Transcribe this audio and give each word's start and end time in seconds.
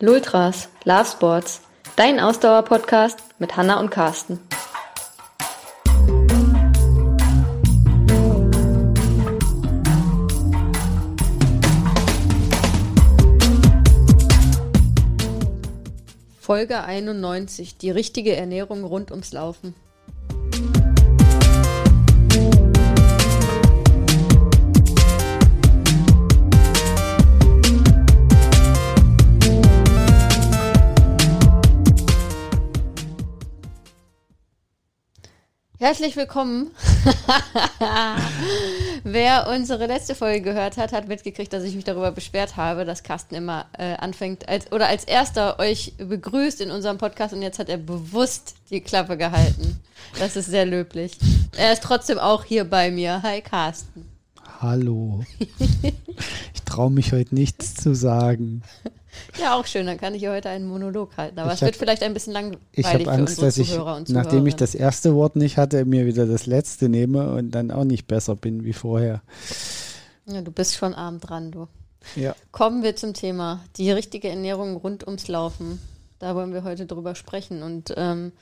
Lultras, 0.00 0.68
Love 0.82 1.04
Sports, 1.04 1.60
dein 1.94 2.18
Ausdauer-Podcast 2.18 3.20
mit 3.38 3.56
Hanna 3.56 3.78
und 3.78 3.90
Carsten. 3.90 4.40
Folge 16.40 16.82
91, 16.82 17.78
die 17.78 17.90
richtige 17.90 18.34
Ernährung 18.34 18.82
rund 18.82 19.12
ums 19.12 19.32
Laufen. 19.32 19.76
Herzlich 35.84 36.16
willkommen. 36.16 36.70
Wer 39.04 39.48
unsere 39.54 39.86
letzte 39.86 40.14
Folge 40.14 40.40
gehört 40.40 40.78
hat, 40.78 40.94
hat 40.94 41.08
mitgekriegt, 41.08 41.52
dass 41.52 41.62
ich 41.62 41.74
mich 41.74 41.84
darüber 41.84 42.10
beschwert 42.10 42.56
habe, 42.56 42.86
dass 42.86 43.02
Carsten 43.02 43.34
immer 43.34 43.66
äh, 43.76 43.92
anfängt 43.96 44.48
als 44.48 44.72
oder 44.72 44.86
als 44.86 45.04
erster 45.04 45.58
euch 45.58 45.92
begrüßt 45.98 46.62
in 46.62 46.70
unserem 46.70 46.96
Podcast 46.96 47.34
und 47.34 47.42
jetzt 47.42 47.58
hat 47.58 47.68
er 47.68 47.76
bewusst 47.76 48.54
die 48.70 48.80
Klappe 48.80 49.18
gehalten. 49.18 49.78
Das 50.18 50.36
ist 50.36 50.46
sehr 50.46 50.64
löblich. 50.64 51.18
Er 51.54 51.74
ist 51.74 51.82
trotzdem 51.82 52.18
auch 52.18 52.44
hier 52.44 52.64
bei 52.64 52.90
mir. 52.90 53.22
Hi 53.22 53.42
Carsten. 53.42 54.06
Hallo. 54.62 55.22
ich 55.58 56.62
traue 56.64 56.92
mich 56.92 57.12
heute 57.12 57.34
nichts 57.34 57.74
zu 57.74 57.94
sagen. 57.94 58.62
Ja, 59.40 59.58
auch 59.58 59.66
schön. 59.66 59.86
Dann 59.86 59.98
kann 59.98 60.14
ich 60.14 60.20
hier 60.20 60.32
heute 60.32 60.48
einen 60.48 60.66
Monolog 60.66 61.16
halten. 61.16 61.38
Aber 61.38 61.48
ich 61.48 61.56
es 61.56 61.62
hab, 61.62 61.66
wird 61.66 61.76
vielleicht 61.76 62.02
ein 62.02 62.14
bisschen 62.14 62.32
langweilig 62.32 62.60
ich 62.72 62.86
für 62.86 63.10
Angst, 63.10 63.42
unsere 63.42 63.46
dass 63.46 63.54
Zuhörer 63.54 64.00
ich, 64.02 64.08
Nachdem 64.10 64.46
ich 64.46 64.56
das 64.56 64.74
erste 64.74 65.14
Wort 65.14 65.36
nicht 65.36 65.56
hatte, 65.56 65.84
mir 65.84 66.06
wieder 66.06 66.26
das 66.26 66.46
letzte 66.46 66.88
nehme 66.88 67.32
und 67.32 67.50
dann 67.50 67.70
auch 67.70 67.84
nicht 67.84 68.06
besser 68.06 68.36
bin 68.36 68.64
wie 68.64 68.72
vorher. 68.72 69.22
Ja, 70.26 70.42
du 70.42 70.50
bist 70.50 70.76
schon 70.76 70.94
arm 70.94 71.20
dran, 71.20 71.50
du. 71.52 71.68
Ja. 72.16 72.34
Kommen 72.52 72.82
wir 72.82 72.96
zum 72.96 73.14
Thema 73.14 73.64
die 73.76 73.90
richtige 73.90 74.28
Ernährung 74.28 74.76
rund 74.76 75.06
ums 75.06 75.28
Laufen. 75.28 75.80
Da 76.18 76.34
wollen 76.34 76.52
wir 76.52 76.64
heute 76.64 76.86
drüber 76.86 77.14
sprechen. 77.14 77.62
Und 77.62 77.92
ähm, 77.96 78.32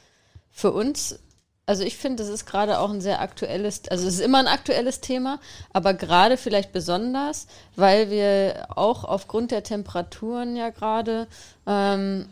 für 0.51 0.73
uns 0.73 1.19
also 1.67 1.85
ich 1.85 1.97
finde, 1.97 2.23
das 2.23 2.33
ist 2.33 2.45
gerade 2.45 2.79
auch 2.81 2.91
ein 2.91 3.01
sehr 3.01 3.21
aktuelles, 3.21 3.83
also 3.89 4.07
es 4.07 4.15
ist 4.15 4.21
immer 4.21 4.39
ein 4.39 4.49
aktuelles 4.49 5.01
Thema, 5.01 5.39
aber 5.73 5.95
gerade 5.95 6.37
vielleicht 6.37 6.73
besonders, 6.73 7.47
weil 7.77 8.11
wir 8.11 8.67
auch 8.75 9.05
aufgrund 9.05 9.53
der 9.53 9.63
Temperaturen 9.63 10.57
ja 10.57 10.71
gerade 10.71 11.29
ähm, 11.67 12.29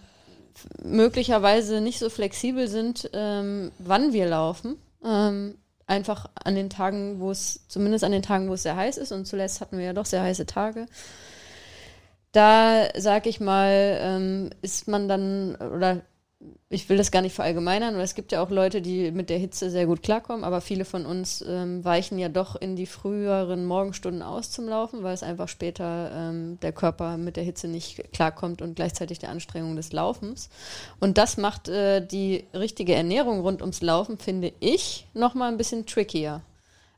möglicherweise 0.83 1.81
nicht 1.81 1.99
so 1.99 2.11
flexibel 2.11 2.69
sind, 2.69 3.09
ähm, 3.13 3.71
wann 3.79 4.13
wir 4.13 4.27
laufen. 4.27 4.77
Ähm, 5.05 5.57
einfach 5.87 6.27
an 6.45 6.55
den 6.55 6.71
Tagen, 6.71 7.19
wo 7.21 7.31
es, 7.31 7.67
zumindest 7.69 8.05
an 8.05 8.13
den 8.13 8.23
Tagen, 8.23 8.49
wo 8.49 8.55
es 8.55 8.63
sehr 8.63 8.77
heiß 8.77 8.97
ist, 8.97 9.13
und 9.13 9.27
zuletzt 9.27 9.61
hatten 9.61 9.79
wir 9.79 9.87
ja 9.87 9.93
doch 9.93 10.07
sehr 10.07 10.23
heiße 10.23 10.47
Tage. 10.47 10.87
Da, 12.33 12.89
sag 12.97 13.27
ich 13.27 13.41
mal, 13.41 13.99
ähm, 14.01 14.51
ist 14.63 14.87
man 14.87 15.09
dann, 15.09 15.57
oder 15.57 16.03
ich 16.71 16.89
will 16.89 16.97
das 16.97 17.11
gar 17.11 17.21
nicht 17.21 17.35
verallgemeinern, 17.35 17.97
weil 17.97 18.05
es 18.05 18.15
gibt 18.15 18.33
ja 18.33 18.43
auch 18.43 18.51
Leute, 18.51 18.81
die 18.81 19.11
mit 19.11 19.29
der 19.29 19.39
Hitze 19.39 19.71
sehr 19.71 19.87
gut 19.87 20.03
klarkommen, 20.03 20.45
aber 20.45 20.61
viele 20.61 20.85
von 20.85 21.05
uns 21.05 21.45
ähm, 21.47 21.85
weichen 21.85 22.19
ja 22.19 22.29
doch 22.29 22.57
in 22.57 22.77
die 22.77 22.87
früheren 22.87 23.67
Morgenstunden 23.67 24.23
aus 24.23 24.51
zum 24.51 24.69
Laufen, 24.69 25.03
weil 25.03 25.13
es 25.13 25.23
einfach 25.23 25.49
später 25.49 26.11
ähm, 26.15 26.59
der 26.61 26.73
Körper 26.73 27.17
mit 27.19 27.37
der 27.37 27.45
Hitze 27.45 27.69
nicht 27.69 28.13
klarkommt 28.13 28.63
und 28.63 28.77
gleichzeitig 28.77 29.19
der 29.19 29.31
Anstrengung 29.31 29.77
des 29.77 29.93
Laufens. 29.93 30.49
Und 30.99 31.19
das 31.19 31.37
macht 31.37 31.69
äh, 31.69 32.07
die 32.07 32.45
richtige 32.55 32.95
Ernährung 32.95 33.41
rund 33.41 33.61
ums 33.61 33.83
Laufen, 33.83 34.17
finde 34.17 34.53
ich, 34.61 35.09
nochmal 35.13 35.51
ein 35.51 35.59
bisschen 35.59 35.87
trickier 35.87 36.43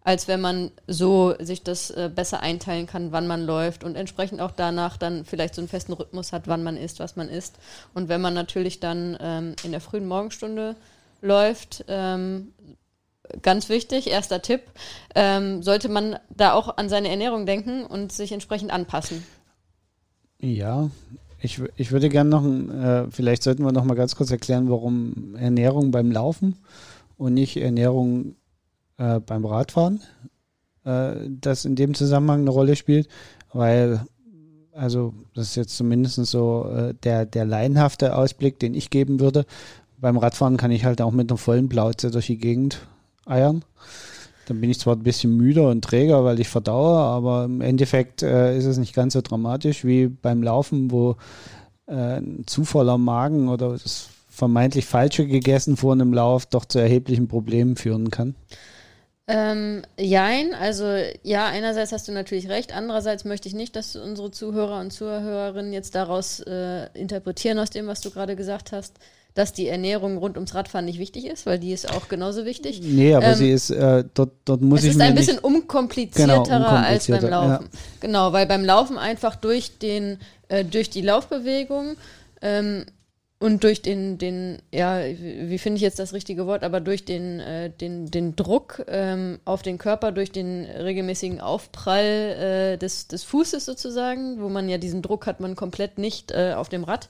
als 0.05 0.27
wenn 0.29 0.41
man 0.41 0.71
so 0.87 1.35
sich 1.39 1.63
das 1.63 1.91
äh, 1.91 2.11
besser 2.15 2.41
einteilen 2.41 2.87
kann, 2.87 3.13
wann 3.13 3.27
man 3.27 3.45
läuft 3.45 3.85
und 3.85 3.95
entsprechend 3.95 4.41
auch 4.41 4.51
danach 4.51 4.97
dann 4.97 5.25
vielleicht 5.25 5.55
so 5.55 5.61
einen 5.61 5.69
festen 5.69 5.93
Rhythmus 5.93 6.33
hat, 6.33 6.49
wann 6.49 6.63
man 6.63 6.77
isst, 6.77 6.99
was 6.99 7.17
man 7.17 7.29
isst. 7.29 7.57
Und 7.95 8.09
wenn 8.09 8.21
man 8.21 8.35
natürlich 8.35 8.81
dann 8.81 9.17
ähm, 9.21 9.55
in 9.63 9.71
der 9.71 9.81
frühen 9.81 10.09
Morgenstunde 10.09 10.75
läuft, 11.21 11.85
ähm, 11.87 12.53
ganz 13.43 13.69
wichtig, 13.69 14.09
erster 14.09 14.43
Tipp, 14.43 14.63
ähm, 15.15 15.63
sollte 15.63 15.89
man 15.89 16.17
da 16.31 16.53
auch 16.53 16.77
an 16.77 16.89
seine 16.89 17.09
Ernährung 17.09 17.47
denken 17.47 17.84
und 17.84 18.13
sich 18.13 18.33
entsprechend 18.33 18.73
anpassen. 18.73 19.23
Ja, 20.41 20.91
ich, 21.41 21.61
ich 21.77 21.93
würde 21.93 22.09
gerne 22.09 22.31
noch, 22.31 22.45
äh, 22.45 23.11
vielleicht 23.11 23.45
sollten 23.45 23.65
wir 23.65 23.73
noch 23.73 23.84
mal 23.84 23.95
ganz 23.95 24.17
kurz 24.17 24.33
erklären, 24.33 24.69
warum 24.69 25.37
Ernährung 25.37 25.93
beim 25.93 26.11
Laufen 26.11 26.57
und 27.17 27.34
nicht 27.34 27.57
Ernährung 27.57 28.34
äh, 29.03 29.21
beim 29.21 29.45
Radfahren, 29.45 30.01
äh, 30.85 31.15
das 31.29 31.65
in 31.65 31.75
dem 31.75 31.95
Zusammenhang 31.95 32.41
eine 32.41 32.51
Rolle 32.51 32.77
spielt, 32.77 33.09
weil, 33.53 34.05
also 34.73 35.13
das 35.35 35.49
ist 35.49 35.57
jetzt 35.57 35.77
zumindest 35.77 36.17
so 36.27 36.71
äh, 36.73 36.95
der, 37.03 37.27
der 37.27 37.45
laienhafte 37.45 38.17
Ausblick, 38.17 38.59
den 38.59 38.75
ich 38.75 38.91
geben 38.91 39.21
würde. 39.21 39.45
Beim 39.99 40.19
Radfahren 40.19 40.57
kann 40.57 40.71
ich 40.71 40.85
halt 40.85 41.01
auch 41.01 41.13
mit 41.13 41.31
einer 41.31 41.39
vollen 41.39 41.69
Plauze 41.69 42.11
durch 42.11 42.27
die 42.27 42.39
Gegend 42.39 42.87
eiern. 43.27 43.65
Dann 44.47 44.61
bin 44.61 44.71
ich 44.71 44.81
zwar 44.81 44.97
ein 44.97 45.05
bisschen 45.05 45.37
müder 45.37 45.71
und 45.71 45.83
träger, 45.83 46.25
weil 46.25 46.41
ich 46.41 46.49
verdaue, 46.49 46.99
aber 46.99 47.45
im 47.45 47.61
Endeffekt 47.61 48.23
äh, 48.23 48.57
ist 48.57 48.65
es 48.65 48.79
nicht 48.79 48.95
ganz 48.95 49.13
so 49.13 49.21
dramatisch 49.21 49.84
wie 49.84 50.09
beim 50.09 50.43
Laufen, 50.43 50.91
wo 50.91 51.17
äh, 51.87 52.19
ein 52.19 52.45
zu 52.47 52.65
voller 52.65 52.99
Magen 52.99 53.49
oder 53.49 53.73
das 53.73 54.09
vermeintlich 54.29 54.87
Falsche 54.87 55.27
gegessen 55.27 55.77
vor 55.77 55.93
einem 55.93 56.13
Lauf 56.13 56.47
doch 56.47 56.65
zu 56.65 56.79
erheblichen 56.81 57.29
Problemen 57.29 57.77
führen 57.77 58.11
kann. 58.11 58.34
Ähm, 59.34 59.82
jein, 59.98 60.53
also 60.53 60.84
ja, 61.22 61.47
einerseits 61.47 61.91
hast 61.93 62.06
du 62.06 62.12
natürlich 62.12 62.50
recht, 62.50 62.76
andererseits 62.76 63.25
möchte 63.25 63.48
ich 63.48 63.54
nicht, 63.54 63.75
dass 63.76 63.97
unsere 63.97 64.31
Zuhörer 64.31 64.78
und 64.78 64.93
Zuhörerinnen 64.93 65.72
jetzt 65.72 65.94
daraus 65.94 66.41
äh, 66.41 66.87
interpretieren 66.93 67.59
aus 67.59 67.71
dem, 67.71 67.87
was 67.87 68.03
du 68.03 68.10
gerade 68.10 68.37
gesagt 68.37 68.72
hast, 68.72 68.98
dass 69.32 69.54
die 69.54 69.69
Ernährung 69.69 70.19
rund 70.19 70.37
ums 70.37 70.54
Radfahren 70.54 70.84
nicht 70.84 70.98
wichtig 70.98 71.25
ist, 71.25 71.47
weil 71.47 71.59
die 71.59 71.72
ist 71.72 71.91
auch 71.91 72.09
genauso 72.09 72.44
wichtig. 72.44 72.82
Nee, 72.82 73.15
aber 73.15 73.28
ähm, 73.28 73.34
sie 73.34 73.50
ist, 73.50 73.71
äh, 73.71 74.04
dort, 74.12 74.32
dort 74.44 74.60
muss 74.60 74.81
es 74.81 74.84
ich 74.84 74.91
ist 74.92 75.00
ein 75.00 75.15
bisschen 75.15 75.38
unkomplizierterer 75.38 76.44
genau, 76.44 76.69
als 76.69 77.06
beim 77.06 77.25
Laufen. 77.25 77.65
Ja. 77.72 77.78
Genau, 78.00 78.32
weil 78.34 78.47
beim 78.47 78.66
Laufen 78.66 78.98
einfach 78.98 79.34
durch 79.37 79.78
den, 79.78 80.19
äh, 80.48 80.62
durch 80.62 80.91
die 80.91 81.00
Laufbewegung 81.00 81.97
ähm, 82.42 82.84
und 83.42 83.64
durch 83.64 83.82
den, 83.82 84.19
den, 84.19 84.62
ja, 84.72 85.00
wie 85.04 85.58
finde 85.58 85.76
ich 85.76 85.82
jetzt 85.82 85.98
das 85.98 86.12
richtige 86.12 86.47
Wort, 86.47 86.62
aber 86.62 86.80
durch 86.80 87.04
den, 87.04 87.41
äh, 87.41 87.70
den, 87.70 88.06
den 88.06 88.36
Druck 88.36 88.84
ähm, 88.86 89.41
auf 89.44 89.62
den 89.62 89.78
Körper, 89.78 90.12
durch 90.12 90.30
den 90.30 90.64
regelmäßigen 90.64 91.41
Aufprall 91.41 92.04
äh, 92.04 92.78
des, 92.78 93.08
des 93.08 93.25
Fußes 93.25 93.64
sozusagen, 93.64 94.41
wo 94.41 94.48
man 94.48 94.69
ja 94.69 94.78
diesen 94.78 95.03
Druck 95.03 95.26
hat 95.26 95.41
man 95.41 95.56
komplett 95.56 95.98
nicht 95.98 96.30
äh, 96.30 96.54
auf 96.56 96.69
dem 96.69 96.84
Rad, 96.84 97.08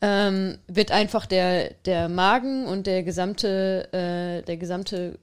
ähm, 0.00 0.56
wird 0.66 0.92
einfach 0.92 1.26
der, 1.26 1.74
der 1.84 2.08
Magen 2.08 2.64
und 2.64 2.86
der 2.86 3.02
gesamte, 3.02 3.92
äh, 3.92 4.42
der 4.42 4.56
gesamte 4.56 5.18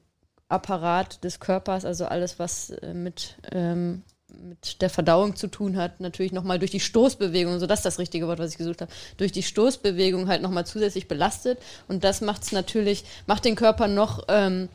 Apparat 0.49 1.23
des 1.23 1.39
Körpers, 1.39 1.83
also 1.83 2.05
alles, 2.05 2.37
was 2.37 2.69
äh, 2.69 2.93
mit 2.93 3.37
ähm, 3.51 4.03
mit 4.41 4.81
der 4.81 4.89
Verdauung 4.89 5.35
zu 5.35 5.47
tun 5.47 5.77
hat, 5.77 5.99
natürlich 5.99 6.31
nochmal 6.31 6.59
durch 6.59 6.71
die 6.71 6.79
Stoßbewegung, 6.79 7.59
so 7.59 7.67
das 7.67 7.79
ist 7.79 7.85
das 7.85 7.99
richtige 7.99 8.27
Wort, 8.27 8.39
was 8.39 8.51
ich 8.51 8.57
gesucht 8.57 8.81
habe, 8.81 8.91
durch 9.17 9.31
die 9.31 9.43
Stoßbewegung 9.43 10.27
halt 10.27 10.41
nochmal 10.41 10.65
zusätzlich 10.65 11.07
belastet. 11.07 11.59
Und 11.87 12.03
das 12.03 12.21
macht 12.21 12.43
es 12.43 12.51
natürlich, 12.51 13.03
macht 13.25 13.45
den 13.45 13.55
Körper 13.55 13.87
noch 13.87 14.25
ähm, 14.27 14.69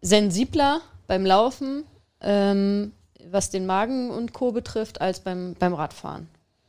sensibler 0.00 0.80
beim 1.06 1.26
Laufen, 1.26 1.84
ähm, 2.20 2.92
was 3.30 3.50
den 3.50 3.66
Magen 3.66 4.10
und 4.10 4.32
Co. 4.32 4.52
betrifft, 4.52 5.00
als 5.00 5.20
beim, 5.20 5.54
beim 5.58 5.74
Radfahren. 5.74 6.28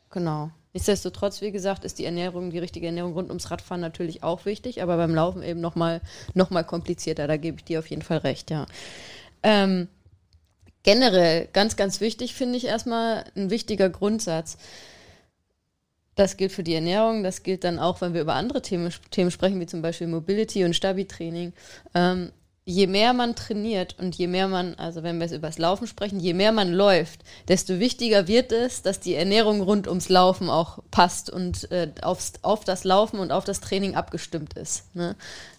Genau. 0.09 0.51
Nichtsdestotrotz, 0.73 1.41
wie 1.41 1.51
gesagt, 1.51 1.83
ist 1.83 1.97
die 1.97 2.05
Ernährung, 2.05 2.51
die 2.51 2.59
richtige 2.59 2.85
Ernährung 2.85 3.13
rund 3.13 3.29
ums 3.29 3.49
Radfahren 3.49 3.81
natürlich 3.81 4.21
auch 4.21 4.45
wichtig, 4.45 4.83
aber 4.83 4.97
beim 4.97 5.15
Laufen 5.15 5.41
eben 5.41 5.61
nochmal 5.61 6.01
noch 6.35 6.51
mal 6.51 6.63
komplizierter. 6.63 7.27
Da 7.27 7.37
gebe 7.37 7.57
ich 7.57 7.63
dir 7.63 7.79
auf 7.79 7.87
jeden 7.87 8.03
Fall 8.03 8.19
recht, 8.19 8.51
ja. 8.51 8.67
Ähm, 9.41 9.87
generell 10.83 11.47
ganz, 11.53 11.75
ganz 11.75 12.01
wichtig, 12.01 12.33
finde 12.33 12.57
ich 12.57 12.65
erstmal 12.65 13.25
ein 13.35 13.49
wichtiger 13.49 13.89
Grundsatz. 13.89 14.57
Das 16.15 16.35
gilt 16.35 16.51
für 16.51 16.63
die 16.63 16.75
Ernährung, 16.75 17.23
das 17.23 17.43
gilt 17.43 17.63
dann 17.63 17.79
auch, 17.79 18.01
wenn 18.01 18.13
wir 18.13 18.21
über 18.21 18.35
andere 18.35 18.61
Themen, 18.61 18.93
Themen 19.11 19.31
sprechen, 19.31 19.59
wie 19.59 19.65
zum 19.65 19.81
Beispiel 19.81 20.07
Mobility 20.07 20.65
und 20.65 20.75
Stabi-Training. 20.75 21.53
Ähm, 21.93 22.31
je 22.69 22.87
mehr 22.87 23.13
man 23.13 23.35
trainiert 23.35 23.95
und 23.97 24.15
je 24.15 24.27
mehr 24.27 24.47
man, 24.47 24.75
also 24.75 25.01
wenn 25.01 25.17
wir 25.17 25.25
jetzt 25.25 25.35
über 25.35 25.47
das 25.47 25.57
Laufen 25.57 25.87
sprechen, 25.87 26.19
je 26.19 26.33
mehr 26.33 26.51
man 26.51 26.71
läuft, 26.71 27.21
desto 27.47 27.79
wichtiger 27.79 28.27
wird 28.27 28.51
es, 28.51 28.83
dass 28.83 28.99
die 28.99 29.15
Ernährung 29.15 29.61
rund 29.61 29.87
ums 29.87 30.09
Laufen 30.09 30.49
auch 30.49 30.79
passt 30.91 31.29
und 31.31 31.71
äh, 31.71 31.91
aufs, 32.01 32.33
auf 32.43 32.65
das 32.65 32.83
Laufen 32.83 33.19
und 33.19 33.31
auf 33.31 33.43
das 33.43 33.59
Training 33.59 33.95
abgestimmt 33.95 34.53
ist. 34.53 34.93
Ne? 34.95 35.15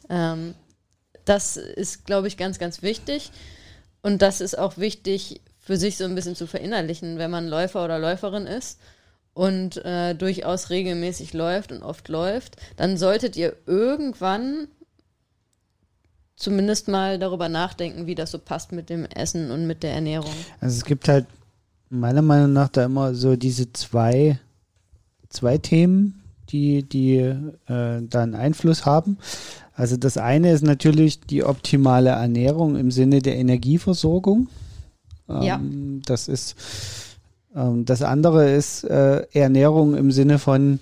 Ähm, 0.08 0.54
das 1.24 1.56
ist, 1.56 2.06
glaube 2.06 2.28
ich, 2.28 2.36
ganz, 2.36 2.58
ganz 2.58 2.82
wichtig. 2.82 3.32
Und 4.02 4.22
das 4.22 4.40
ist 4.40 4.58
auch 4.58 4.78
wichtig 4.78 5.40
für 5.58 5.76
sich 5.76 5.96
so 5.96 6.04
ein 6.04 6.14
bisschen 6.14 6.36
zu 6.36 6.46
verinnerlichen, 6.46 7.18
wenn 7.18 7.30
man 7.30 7.48
Läufer 7.48 7.84
oder 7.84 7.98
Läuferin 7.98 8.46
ist. 8.46 8.78
und 9.32 9.82
äh, 9.84 10.14
durchaus 10.14 10.70
regelmäßig 10.70 11.32
läuft 11.32 11.72
und 11.72 11.82
oft 11.82 12.08
läuft, 12.08 12.56
dann 12.76 12.96
solltet 12.96 13.36
ihr 13.36 13.54
irgendwann 13.66 14.68
zumindest 16.36 16.88
mal 16.88 17.18
darüber 17.18 17.48
nachdenken, 17.48 18.06
wie 18.06 18.14
das 18.14 18.30
so 18.30 18.38
passt 18.38 18.72
mit 18.72 18.90
dem 18.90 19.04
Essen 19.04 19.50
und 19.50 19.66
mit 19.66 19.82
der 19.82 19.92
Ernährung. 19.92 20.32
Also 20.60 20.76
es 20.78 20.84
gibt 20.84 21.08
halt 21.08 21.26
meiner 21.90 22.22
Meinung 22.22 22.52
nach 22.52 22.68
da 22.68 22.84
immer 22.84 23.14
so 23.14 23.36
diese 23.36 23.72
zwei, 23.72 24.38
zwei 25.28 25.58
Themen, 25.58 26.22
die, 26.48 26.82
die 26.82 27.16
äh, 27.18 27.36
da 27.66 28.22
einen 28.22 28.34
Einfluss 28.34 28.84
haben. 28.86 29.18
Also 29.80 29.96
das 29.96 30.18
eine 30.18 30.52
ist 30.52 30.62
natürlich 30.62 31.20
die 31.20 31.42
optimale 31.42 32.10
Ernährung 32.10 32.76
im 32.76 32.90
Sinne 32.90 33.22
der 33.22 33.38
Energieversorgung. 33.38 34.48
Ähm, 35.26 35.42
ja. 35.42 35.58
Das 36.04 36.28
ist 36.28 36.54
ähm, 37.56 37.86
das 37.86 38.02
andere 38.02 38.50
ist 38.50 38.84
äh, 38.84 39.22
Ernährung 39.32 39.96
im 39.96 40.12
Sinne 40.12 40.38
von 40.38 40.80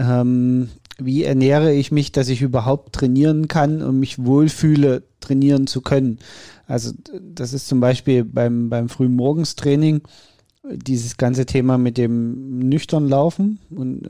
ähm, 0.00 0.68
wie 0.98 1.22
ernähre 1.22 1.72
ich 1.72 1.92
mich, 1.92 2.10
dass 2.10 2.28
ich 2.28 2.42
überhaupt 2.42 2.92
trainieren 2.92 3.46
kann 3.46 3.80
und 3.80 4.00
mich 4.00 4.24
wohlfühle, 4.24 5.04
trainieren 5.20 5.68
zu 5.68 5.80
können. 5.80 6.18
Also 6.66 6.90
das 7.20 7.52
ist 7.52 7.68
zum 7.68 7.78
Beispiel 7.78 8.24
beim, 8.24 8.68
beim 8.68 8.88
frühen 8.88 9.14
Morgenstraining 9.14 10.00
dieses 10.64 11.18
ganze 11.18 11.46
Thema 11.46 11.78
mit 11.78 11.98
dem 11.98 12.58
nüchtern 12.58 13.08
Laufen 13.08 13.60
und 13.70 14.08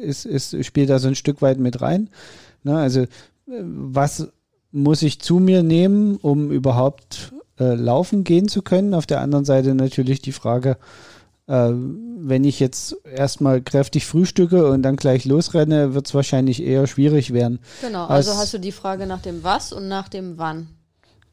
ist, 0.00 0.26
ist, 0.26 0.64
spielt 0.64 0.90
da 0.90 0.98
so 0.98 1.08
ein 1.08 1.14
Stück 1.14 1.42
weit 1.42 1.58
mit 1.58 1.80
rein. 1.80 2.10
Ne, 2.62 2.76
also 2.76 3.06
was 3.46 4.28
muss 4.72 5.02
ich 5.02 5.20
zu 5.20 5.38
mir 5.38 5.62
nehmen, 5.62 6.16
um 6.16 6.50
überhaupt 6.50 7.32
äh, 7.58 7.74
laufen 7.74 8.24
gehen 8.24 8.48
zu 8.48 8.62
können? 8.62 8.94
Auf 8.94 9.06
der 9.06 9.20
anderen 9.20 9.44
Seite 9.44 9.74
natürlich 9.74 10.20
die 10.20 10.32
Frage, 10.32 10.76
äh, 11.46 11.70
wenn 11.72 12.44
ich 12.44 12.58
jetzt 12.58 12.96
erstmal 13.04 13.60
kräftig 13.62 14.06
frühstücke 14.06 14.70
und 14.70 14.82
dann 14.82 14.96
gleich 14.96 15.24
losrenne, 15.24 15.94
wird 15.94 16.06
es 16.06 16.14
wahrscheinlich 16.14 16.62
eher 16.62 16.86
schwierig 16.86 17.32
werden. 17.32 17.60
Genau, 17.82 18.06
also 18.06 18.32
Als, 18.32 18.40
hast 18.40 18.54
du 18.54 18.58
die 18.58 18.72
Frage 18.72 19.06
nach 19.06 19.20
dem 19.20 19.44
Was 19.44 19.72
und 19.72 19.88
nach 19.88 20.08
dem 20.08 20.38
Wann. 20.38 20.68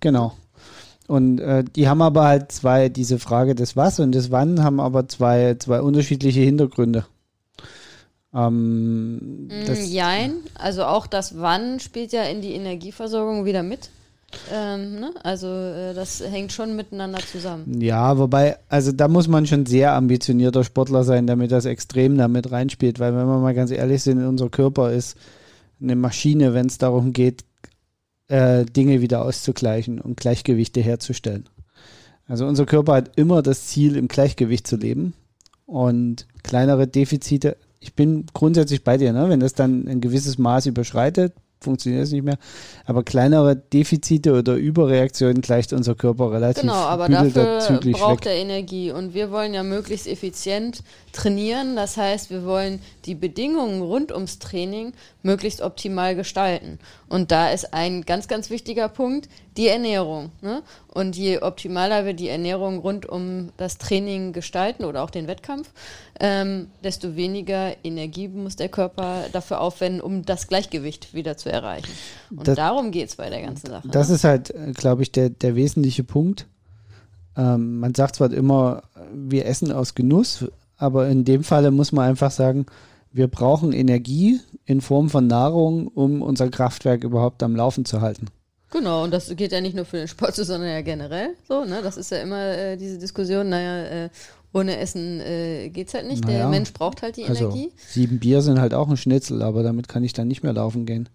Genau. 0.01 0.33
Und 1.07 1.39
äh, 1.39 1.63
die 1.63 1.89
haben 1.89 2.01
aber 2.01 2.25
halt 2.25 2.51
zwei, 2.51 2.89
diese 2.89 3.19
Frage 3.19 3.55
des 3.55 3.75
Was 3.75 3.99
und 3.99 4.11
des 4.13 4.31
Wann 4.31 4.63
haben 4.63 4.79
aber 4.79 5.07
zwei, 5.07 5.55
zwei 5.55 5.81
unterschiedliche 5.81 6.41
Hintergründe. 6.41 7.05
Ähm, 8.33 9.47
mm, 9.47 9.73
Jein, 9.89 10.33
also 10.55 10.83
auch 10.85 11.07
das 11.07 11.39
Wann 11.39 11.79
spielt 11.79 12.13
ja 12.13 12.23
in 12.23 12.41
die 12.41 12.53
Energieversorgung 12.53 13.45
wieder 13.45 13.63
mit. 13.63 13.89
Ähm, 14.51 14.99
ne? 14.99 15.11
Also 15.23 15.47
äh, 15.47 15.93
das 15.93 16.21
hängt 16.21 16.53
schon 16.53 16.75
miteinander 16.75 17.19
zusammen. 17.19 17.81
Ja, 17.81 18.17
wobei, 18.17 18.57
also 18.69 18.91
da 18.91 19.07
muss 19.07 19.27
man 19.27 19.45
schon 19.45 19.65
sehr 19.65 19.93
ambitionierter 19.93 20.63
Sportler 20.63 21.03
sein, 21.03 21.27
damit 21.27 21.51
das 21.51 21.65
extrem 21.65 22.17
damit 22.17 22.51
reinspielt, 22.51 22.99
weil 22.99 23.13
wenn 23.15 23.25
wir 23.25 23.39
mal 23.39 23.53
ganz 23.53 23.71
ehrlich 23.71 24.03
sind, 24.03 24.25
unser 24.25 24.49
Körper 24.49 24.91
ist 24.91 25.17
eine 25.81 25.95
Maschine, 25.95 26.53
wenn 26.53 26.67
es 26.67 26.77
darum 26.77 27.11
geht, 27.11 27.43
äh, 28.27 28.65
Dinge 28.65 29.01
wieder 29.01 29.25
auszugleichen 29.25 29.99
und 29.99 30.17
Gleichgewichte 30.17 30.79
herzustellen. 30.79 31.49
Also 32.27 32.45
unser 32.47 32.65
Körper 32.65 32.93
hat 32.93 33.11
immer 33.17 33.41
das 33.41 33.67
Ziel, 33.67 33.97
im 33.97 34.07
Gleichgewicht 34.07 34.65
zu 34.65 34.77
leben 34.77 35.13
und 35.65 36.27
kleinere 36.43 36.87
Defizite. 36.87 37.57
Ich 37.81 37.95
bin 37.95 38.27
grundsätzlich 38.33 38.83
bei 38.83 38.97
dir, 38.97 39.11
ne? 39.11 39.27
wenn 39.27 39.39
das 39.39 39.53
dann 39.53 39.87
ein 39.87 40.01
gewisses 40.01 40.37
Maß 40.37 40.67
überschreitet, 40.67 41.33
funktioniert 41.61 42.03
es 42.03 42.11
nicht 42.11 42.23
mehr. 42.23 42.37
Aber 42.85 43.03
kleinere 43.03 43.55
Defizite 43.55 44.33
oder 44.33 44.55
Überreaktionen 44.55 45.41
gleicht 45.41 45.73
unser 45.73 45.95
Körper 45.95 46.31
relativ 46.31 46.61
Genau, 46.61 46.73
aber 46.73 47.07
dafür 47.07 47.59
braucht 47.91 48.25
weg. 48.25 48.31
er 48.31 48.35
Energie. 48.35 48.91
Und 48.91 49.13
wir 49.13 49.31
wollen 49.31 49.53
ja 49.53 49.63
möglichst 49.63 50.07
effizient 50.07 50.83
trainieren. 51.13 51.75
Das 51.75 51.97
heißt, 51.97 52.29
wir 52.29 52.45
wollen 52.45 52.81
die 53.05 53.15
Bedingungen 53.15 53.81
rund 53.81 54.11
ums 54.11 54.39
Training 54.39 54.93
möglichst 55.23 55.61
optimal 55.61 56.15
gestalten. 56.15 56.79
Und 57.09 57.31
da 57.31 57.51
ist 57.51 57.73
ein 57.73 58.03
ganz, 58.03 58.27
ganz 58.27 58.49
wichtiger 58.49 58.89
Punkt 58.89 59.27
die 59.57 59.67
Ernährung. 59.67 60.31
Ne? 60.41 60.63
Und 60.87 61.17
je 61.17 61.39
optimaler 61.41 62.05
wir 62.05 62.13
die 62.13 62.29
Ernährung 62.29 62.79
rund 62.79 63.05
um 63.07 63.49
das 63.57 63.77
Training 63.77 64.33
gestalten 64.33 64.85
oder 64.85 65.03
auch 65.03 65.09
den 65.09 65.27
Wettkampf, 65.27 65.69
ähm, 66.19 66.67
desto 66.83 67.15
weniger 67.15 67.75
Energie 67.83 68.27
muss 68.27 68.55
der 68.55 68.69
Körper 68.69 69.25
dafür 69.31 69.61
aufwenden, 69.61 70.01
um 70.01 70.23
das 70.23 70.47
Gleichgewicht 70.47 71.13
wieder 71.13 71.37
zu 71.37 71.51
erreichen. 71.51 71.91
Und 72.29 72.47
das, 72.47 72.55
darum 72.55 72.91
geht 72.91 73.09
es 73.09 73.15
bei 73.15 73.29
der 73.29 73.41
ganzen 73.41 73.67
Sache. 73.67 73.87
Das 73.89 74.09
ne? 74.09 74.15
ist 74.15 74.23
halt, 74.23 74.51
äh, 74.51 74.71
glaube 74.73 75.03
ich, 75.03 75.11
der, 75.11 75.29
der 75.29 75.55
wesentliche 75.55 76.03
Punkt. 76.03 76.47
Ähm, 77.35 77.79
man 77.79 77.93
sagt 77.93 78.15
zwar 78.15 78.31
immer, 78.31 78.83
wir 79.13 79.45
essen 79.45 79.71
aus 79.71 79.95
Genuss, 79.95 80.45
aber 80.77 81.07
in 81.09 81.25
dem 81.25 81.43
Falle 81.43 81.71
muss 81.71 81.91
man 81.91 82.09
einfach 82.09 82.31
sagen, 82.31 82.65
wir 83.13 83.27
brauchen 83.27 83.73
Energie 83.73 84.39
in 84.65 84.79
Form 84.79 85.09
von 85.09 85.27
Nahrung, 85.27 85.87
um 85.87 86.21
unser 86.21 86.49
Kraftwerk 86.49 87.03
überhaupt 87.03 87.43
am 87.43 87.55
Laufen 87.55 87.83
zu 87.83 87.99
halten. 87.99 88.27
Genau, 88.71 89.03
und 89.03 89.11
das 89.11 89.35
geht 89.35 89.51
ja 89.51 89.59
nicht 89.59 89.75
nur 89.75 89.85
für 89.85 89.97
den 89.97 90.07
Sport, 90.07 90.35
sondern 90.35 90.69
ja 90.69 90.81
generell 90.81 91.35
so, 91.47 91.65
ne? 91.65 91.81
Das 91.83 91.97
ist 91.97 92.09
ja 92.11 92.19
immer 92.19 92.57
äh, 92.57 92.77
diese 92.77 92.97
Diskussion, 92.97 93.49
naja, 93.49 94.05
äh, 94.05 94.09
ohne 94.53 94.77
Essen 94.77 95.21
äh, 95.21 95.69
geht's 95.69 95.93
halt 95.93 96.07
nicht. 96.07 96.25
Naja, 96.25 96.39
der 96.39 96.47
Mensch 96.49 96.73
braucht 96.73 97.01
halt 97.01 97.15
die 97.15 97.23
also 97.23 97.45
Energie. 97.45 97.71
Sieben 97.87 98.19
Bier 98.19 98.41
sind 98.41 98.59
halt 98.59 98.73
auch 98.73 98.89
ein 98.89 98.97
Schnitzel, 98.97 99.41
aber 99.41 99.63
damit 99.63 99.87
kann 99.87 100.03
ich 100.03 100.11
dann 100.11 100.27
nicht 100.27 100.43
mehr 100.43 100.51
laufen 100.51 100.85
gehen. 100.85 101.07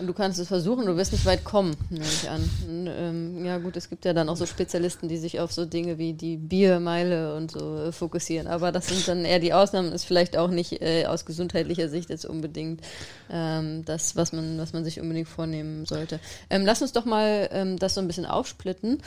Du 0.00 0.12
kannst 0.12 0.38
es 0.38 0.46
versuchen, 0.46 0.86
du 0.86 0.96
wirst 0.96 1.10
nicht 1.10 1.26
weit 1.26 1.42
kommen, 1.42 1.74
nehme 1.90 2.04
ich 2.04 2.30
an. 2.30 2.48
Und, 2.68 2.86
ähm, 2.86 3.44
ja 3.44 3.58
gut, 3.58 3.76
es 3.76 3.90
gibt 3.90 4.04
ja 4.04 4.12
dann 4.12 4.28
auch 4.28 4.36
so 4.36 4.46
Spezialisten, 4.46 5.08
die 5.08 5.16
sich 5.16 5.40
auf 5.40 5.52
so 5.52 5.64
Dinge 5.64 5.98
wie 5.98 6.12
die 6.12 6.36
Biermeile 6.36 7.34
und 7.34 7.50
so 7.50 7.78
äh, 7.78 7.92
fokussieren. 7.92 8.46
Aber 8.46 8.70
das 8.70 8.86
sind 8.86 9.08
dann 9.08 9.24
eher 9.24 9.40
die 9.40 9.52
Ausnahmen, 9.52 9.90
ist 9.90 10.04
vielleicht 10.04 10.36
auch 10.36 10.50
nicht 10.50 10.80
äh, 10.80 11.06
aus 11.06 11.24
gesundheitlicher 11.24 11.88
Sicht 11.88 12.10
jetzt 12.10 12.26
unbedingt 12.26 12.80
ähm, 13.28 13.84
das, 13.84 14.14
was 14.14 14.32
man, 14.32 14.56
was 14.58 14.72
man 14.72 14.84
sich 14.84 15.00
unbedingt 15.00 15.28
vornehmen 15.28 15.84
sollte. 15.84 16.20
Ähm, 16.48 16.64
lass 16.64 16.80
uns 16.80 16.92
doch 16.92 17.06
mal 17.06 17.48
ähm, 17.50 17.76
das 17.76 17.94
so 17.94 18.00
ein 18.00 18.06
bisschen 18.06 18.26
aufsplitten 18.26 19.02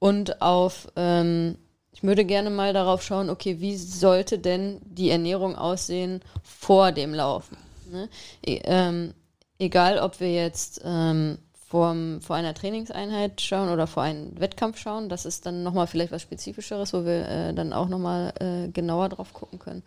und 0.00 0.42
auf 0.42 0.88
ähm, 0.96 1.56
ich 1.92 2.02
würde 2.02 2.24
gerne 2.24 2.50
mal 2.50 2.72
darauf 2.72 3.02
schauen, 3.02 3.30
okay, 3.30 3.60
wie 3.60 3.76
sollte 3.76 4.38
denn 4.38 4.80
die 4.84 5.10
Ernährung 5.10 5.56
aussehen 5.56 6.20
vor 6.42 6.90
dem 6.92 7.14
Laufen? 7.14 7.56
Ne? 7.90 8.08
E 8.44 8.60
ähm, 8.64 9.14
egal, 9.58 9.98
ob 9.98 10.18
wir 10.18 10.32
jetzt 10.32 10.80
ähm, 10.84 11.38
vorm, 11.72 12.20
vor 12.20 12.36
einer 12.36 12.54
Trainingseinheit 12.54 13.40
schauen 13.40 13.68
oder 13.68 13.86
vor 13.86 14.02
einem 14.02 14.38
Wettkampf 14.38 14.78
schauen, 14.78 15.08
das 15.08 15.24
ist 15.26 15.46
dann 15.46 15.62
nochmal 15.62 15.86
vielleicht 15.86 16.12
was 16.12 16.22
Spezifischeres, 16.22 16.92
wo 16.92 17.04
wir 17.04 17.28
äh, 17.28 17.54
dann 17.54 17.72
auch 17.72 17.88
nochmal 17.88 18.34
äh, 18.40 18.68
genauer 18.68 19.10
drauf 19.10 19.32
gucken 19.32 19.58
können. 19.58 19.82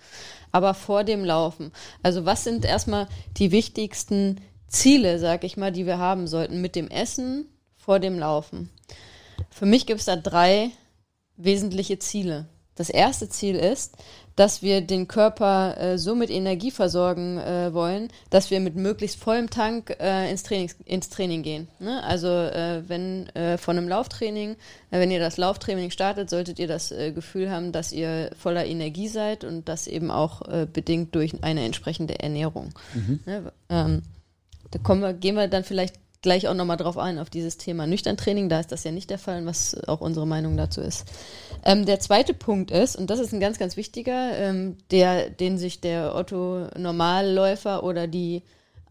Aber 0.52 0.74
vor 0.74 1.04
dem 1.04 1.26
Laufen, 1.26 1.72
also 2.02 2.26
was 2.26 2.44
sind 2.44 2.66
erstmal 2.66 3.08
die 3.38 3.52
wichtigsten 3.52 4.42
Ziele, 4.68 5.20
sag 5.20 5.44
ich 5.44 5.58
mal, 5.58 5.72
die 5.72 5.86
wir 5.86 6.00
haben 6.00 6.28
sollten 6.28 6.62
mit 6.62 6.76
dem 6.76 6.88
Essen 6.88 7.46
vor 7.78 8.00
dem 8.00 8.18
Laufen? 8.18 8.70
Für 9.50 9.66
mich 9.66 9.86
gibt 9.86 10.00
es 10.00 10.06
da 10.06 10.16
drei 10.16 10.72
wesentliche 11.38 12.00
Ziele. 12.00 12.48
Das 12.76 12.90
erste 12.90 13.30
Ziel 13.30 13.56
ist, 13.56 13.96
dass 14.36 14.62
wir 14.62 14.82
den 14.82 15.08
Körper 15.08 15.78
äh, 15.80 15.98
so 15.98 16.14
mit 16.14 16.30
Energie 16.30 16.72
versorgen 16.72 17.38
äh, 17.38 17.74
wollen, 17.74 18.10
dass 18.30 18.52
wir 18.52 18.60
mit 18.60 18.76
möglichst 18.76 19.18
vollem 19.18 19.50
Tank 19.50 19.96
äh, 20.00 20.30
ins, 20.30 20.44
Training, 20.44 20.70
ins 20.84 21.10
Training 21.10 21.42
gehen. 21.42 21.70
Ne? 21.80 22.04
Also 22.04 22.28
äh, 22.28 22.84
wenn 22.88 23.28
äh, 23.30 23.58
von 23.58 23.78
einem 23.78 23.88
Lauftraining, 23.88 24.58
äh, 24.92 25.00
wenn 25.00 25.10
ihr 25.10 25.20
das 25.20 25.38
Lauftraining 25.38 25.90
startet, 25.90 26.30
solltet 26.30 26.60
ihr 26.60 26.68
das 26.68 26.90
Gefühl 26.90 27.50
haben, 27.50 27.72
dass 27.72 27.94
ihr 27.94 28.30
voller 28.38 28.66
Energie 28.66 29.08
seid 29.08 29.46
und 29.46 29.70
das 29.70 29.88
eben 29.88 30.12
auch 30.12 30.42
bedingt 30.74 31.16
durch 31.16 31.44
eine 31.44 31.64
entsprechende 31.66 32.20
Ernährung. 32.20 32.72
Mhm. 32.94 33.20
Ne? 33.26 33.52
Ähm, 33.70 34.02
da 34.72 34.80
kommen 34.80 35.02
wir, 35.02 35.14
gehen 35.14 35.36
wir 35.36 35.48
dann 35.48 35.64
vielleicht 35.64 35.96
gleich 36.26 36.48
auch 36.50 36.54
nochmal 36.54 36.76
drauf 36.76 36.98
ein, 36.98 37.20
auf 37.20 37.30
dieses 37.30 37.58
Thema 37.58 37.88
Nüchtern-Training. 37.88 38.50
Da 38.50 38.60
ist 38.60 38.72
das 38.72 38.84
ja 38.84 38.92
nicht 38.92 39.10
der 39.10 39.18
Fall, 39.18 39.46
was 39.46 39.76
auch 39.88 40.02
unsere 40.02 40.28
Meinung 40.28 40.58
dazu 40.58 40.82
ist. 40.82 41.06
Ähm, 41.64 41.86
der 41.86 42.02
zweite 42.02 42.34
Punkt 42.34 42.72
ist, 42.72 42.98
und 42.98 43.10
das 43.10 43.20
ist 43.20 43.34
ein 43.34 43.40
ganz, 43.40 43.58
ganz 43.58 43.78
wichtiger, 43.78 44.38
ähm, 44.38 44.78
der, 44.92 45.30
den 45.30 45.58
sich 45.58 45.80
der 45.80 46.14
Otto-Normalläufer 46.16 47.84
oder 47.84 48.08
die 48.08 48.44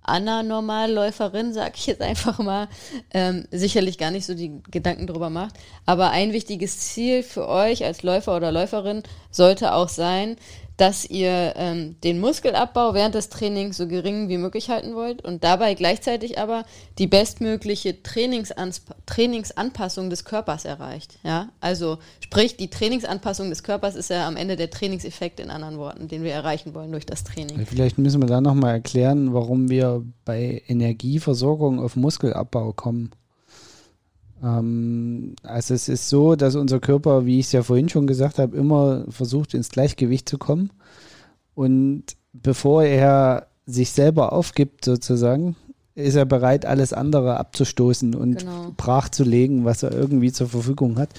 Anna-Normalläuferin, 0.04 1.52
sag 1.52 1.76
ich 1.76 1.86
jetzt 1.86 2.02
einfach 2.02 2.38
mal, 2.38 2.68
ähm, 3.12 3.46
sicherlich 3.50 3.98
gar 3.98 4.10
nicht 4.10 4.26
so 4.26 4.34
die 4.34 4.62
Gedanken 4.70 5.06
drüber 5.06 5.30
macht. 5.30 5.56
Aber 5.86 6.10
ein 6.10 6.32
wichtiges 6.32 6.78
Ziel 6.78 7.22
für 7.22 7.48
euch 7.48 7.84
als 7.84 8.02
Läufer 8.02 8.36
oder 8.36 8.52
Läuferin 8.52 9.02
sollte 9.30 9.74
auch 9.74 9.88
sein, 9.88 10.36
dass 10.76 11.04
ihr 11.04 11.54
ähm, 11.56 11.96
den 12.02 12.20
Muskelabbau 12.20 12.94
während 12.94 13.14
des 13.14 13.28
Trainings 13.28 13.76
so 13.76 13.86
gering 13.86 14.28
wie 14.28 14.38
möglich 14.38 14.70
halten 14.70 14.94
wollt 14.94 15.24
und 15.24 15.44
dabei 15.44 15.74
gleichzeitig 15.74 16.38
aber 16.38 16.64
die 16.98 17.06
bestmögliche 17.06 18.02
Trainingsanpassung 18.02 20.10
des 20.10 20.24
Körpers 20.24 20.64
erreicht. 20.64 21.18
Ja, 21.22 21.50
also 21.60 21.98
sprich, 22.20 22.56
die 22.56 22.70
Trainingsanpassung 22.70 23.50
des 23.50 23.62
Körpers 23.62 23.94
ist 23.94 24.10
ja 24.10 24.26
am 24.26 24.36
Ende 24.36 24.56
der 24.56 24.70
Trainingseffekt 24.70 25.38
in 25.38 25.50
anderen 25.50 25.78
Worten, 25.78 26.08
den 26.08 26.24
wir 26.24 26.32
erreichen 26.32 26.74
wollen 26.74 26.90
durch 26.90 27.06
das 27.06 27.24
Training. 27.24 27.64
Vielleicht 27.66 27.98
müssen 27.98 28.20
wir 28.20 28.28
da 28.28 28.40
nochmal 28.40 28.74
erklären, 28.74 29.32
warum 29.32 29.70
wir 29.70 30.04
bei 30.24 30.62
Energieversorgung 30.66 31.80
auf 31.80 31.96
Muskelabbau 31.96 32.72
kommen. 32.72 33.10
Ähm, 34.44 35.34
also 35.42 35.74
es 35.74 35.88
ist 35.88 36.08
so, 36.08 36.36
dass 36.36 36.54
unser 36.54 36.80
Körper, 36.80 37.26
wie 37.26 37.38
ich 37.38 37.46
es 37.46 37.52
ja 37.52 37.62
vorhin 37.62 37.88
schon 37.88 38.06
gesagt 38.06 38.38
habe, 38.38 38.56
immer 38.56 39.04
versucht, 39.08 39.54
ins 39.54 39.70
Gleichgewicht 39.70 40.28
zu 40.28 40.38
kommen. 40.38 40.70
Und 41.54 42.04
bevor 42.32 42.82
er 42.84 43.46
sich 43.66 43.92
selber 43.92 44.32
aufgibt, 44.32 44.84
sozusagen, 44.84 45.56
ist 45.94 46.16
er 46.16 46.26
bereit, 46.26 46.66
alles 46.66 46.92
andere 46.92 47.38
abzustoßen 47.38 48.16
und 48.16 48.40
genau. 48.40 48.72
brachzulegen, 48.76 49.64
was 49.64 49.84
er 49.84 49.92
irgendwie 49.92 50.32
zur 50.32 50.48
Verfügung 50.48 50.98
hat. 50.98 51.10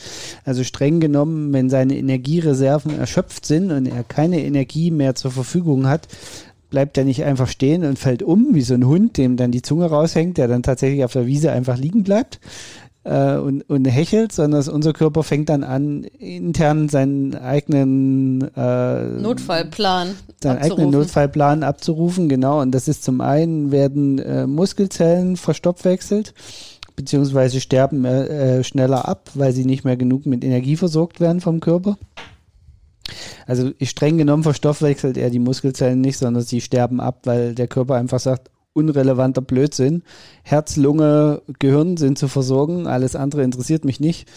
Also 0.44 0.66
streng 0.66 1.00
genommen, 1.00 1.54
wenn 1.54 1.70
seine 1.70 1.98
Energiereserven 1.98 3.00
erschöpft 3.00 3.46
sind 3.46 3.72
und 3.72 3.86
er 3.86 4.04
keine 4.04 4.44
Energie 4.44 4.92
mehr 4.92 5.16
zur 5.16 5.32
Verfügung 5.32 5.88
hat, 5.88 6.10
bleibt 6.70 6.98
er 6.98 7.06
nicht 7.06 7.24
einfach 7.24 7.48
stehen 7.48 7.86
und 7.86 7.98
fällt 7.98 8.22
um, 8.22 8.50
wie 8.52 8.62
so 8.62 8.74
ein 8.74 8.86
Hund, 8.86 9.16
dem 9.16 9.38
dann 9.38 9.52
die 9.52 9.62
Zunge 9.62 9.86
raushängt, 9.86 10.38
der 10.38 10.50
dann 10.50 10.62
tatsächlich 10.62 11.06
auf 11.06 11.14
der 11.14 11.26
Wiese 11.26 11.54
einfach 11.54 11.78
liegen 11.78 12.04
bleibt, 12.04 12.42
äh, 13.06 13.36
und, 13.36 13.62
und 13.70 13.86
hechelt, 13.86 14.32
sondern 14.32 14.68
unser 14.68 14.92
Körper 14.92 15.24
fängt 15.24 15.50
dann 15.50 15.64
an, 15.64 16.04
intern 16.04 16.90
seinen 16.90 17.36
eigenen 17.36 18.42
äh, 18.56 19.04
Notfallplan 19.22 20.16
seinen 20.42 20.58
abzurufen. 20.58 20.72
eigenen 20.72 20.90
Notfallplan 20.92 21.64
abzurufen, 21.64 22.30
genau. 22.30 22.62
Und 22.62 22.72
das 22.72 22.88
ist 22.88 23.04
zum 23.04 23.22
einen 23.22 23.72
werden 23.72 24.20
äh, 24.20 24.48
Muskelzellen 24.48 25.38
verstoffwechselt, 25.38 26.34
beziehungsweise 26.96 27.62
sterben 27.62 28.04
äh, 28.06 28.64
schneller 28.64 29.08
ab, 29.08 29.30
weil 29.36 29.54
sie 29.54 29.66
nicht 29.66 29.86
mehr 29.86 29.98
genug 29.98 30.26
mit 30.26 30.44
Energie 30.44 30.76
versorgt 30.76 31.20
werden 31.20 31.42
vom 31.42 31.60
Körper. 31.60 31.98
Also 33.46 33.70
streng 33.84 34.18
genommen 34.18 34.42
verstoffwechselt 34.42 35.16
er 35.18 35.30
die 35.30 35.40
Muskelzellen 35.40 36.02
nicht, 36.02 36.18
sondern 36.18 36.42
sie 36.42 36.60
sterben 36.60 37.00
ab, 37.00 37.22
weil 37.26 37.54
der 37.54 37.68
Körper 37.68 37.96
einfach 37.96 38.20
sagt, 38.20 38.50
unrelevanter 38.76 39.42
Blödsinn. 39.42 40.04
Herz, 40.44 40.76
Lunge, 40.76 41.42
Gehirn 41.60 41.98
sind 41.98 42.20
zu 42.20 42.28
versorgen. 42.28 42.86
Alles 42.86 43.16
andere 43.16 43.44
interessiert 43.44 43.86
mich 43.86 44.00
nicht. 44.00 44.30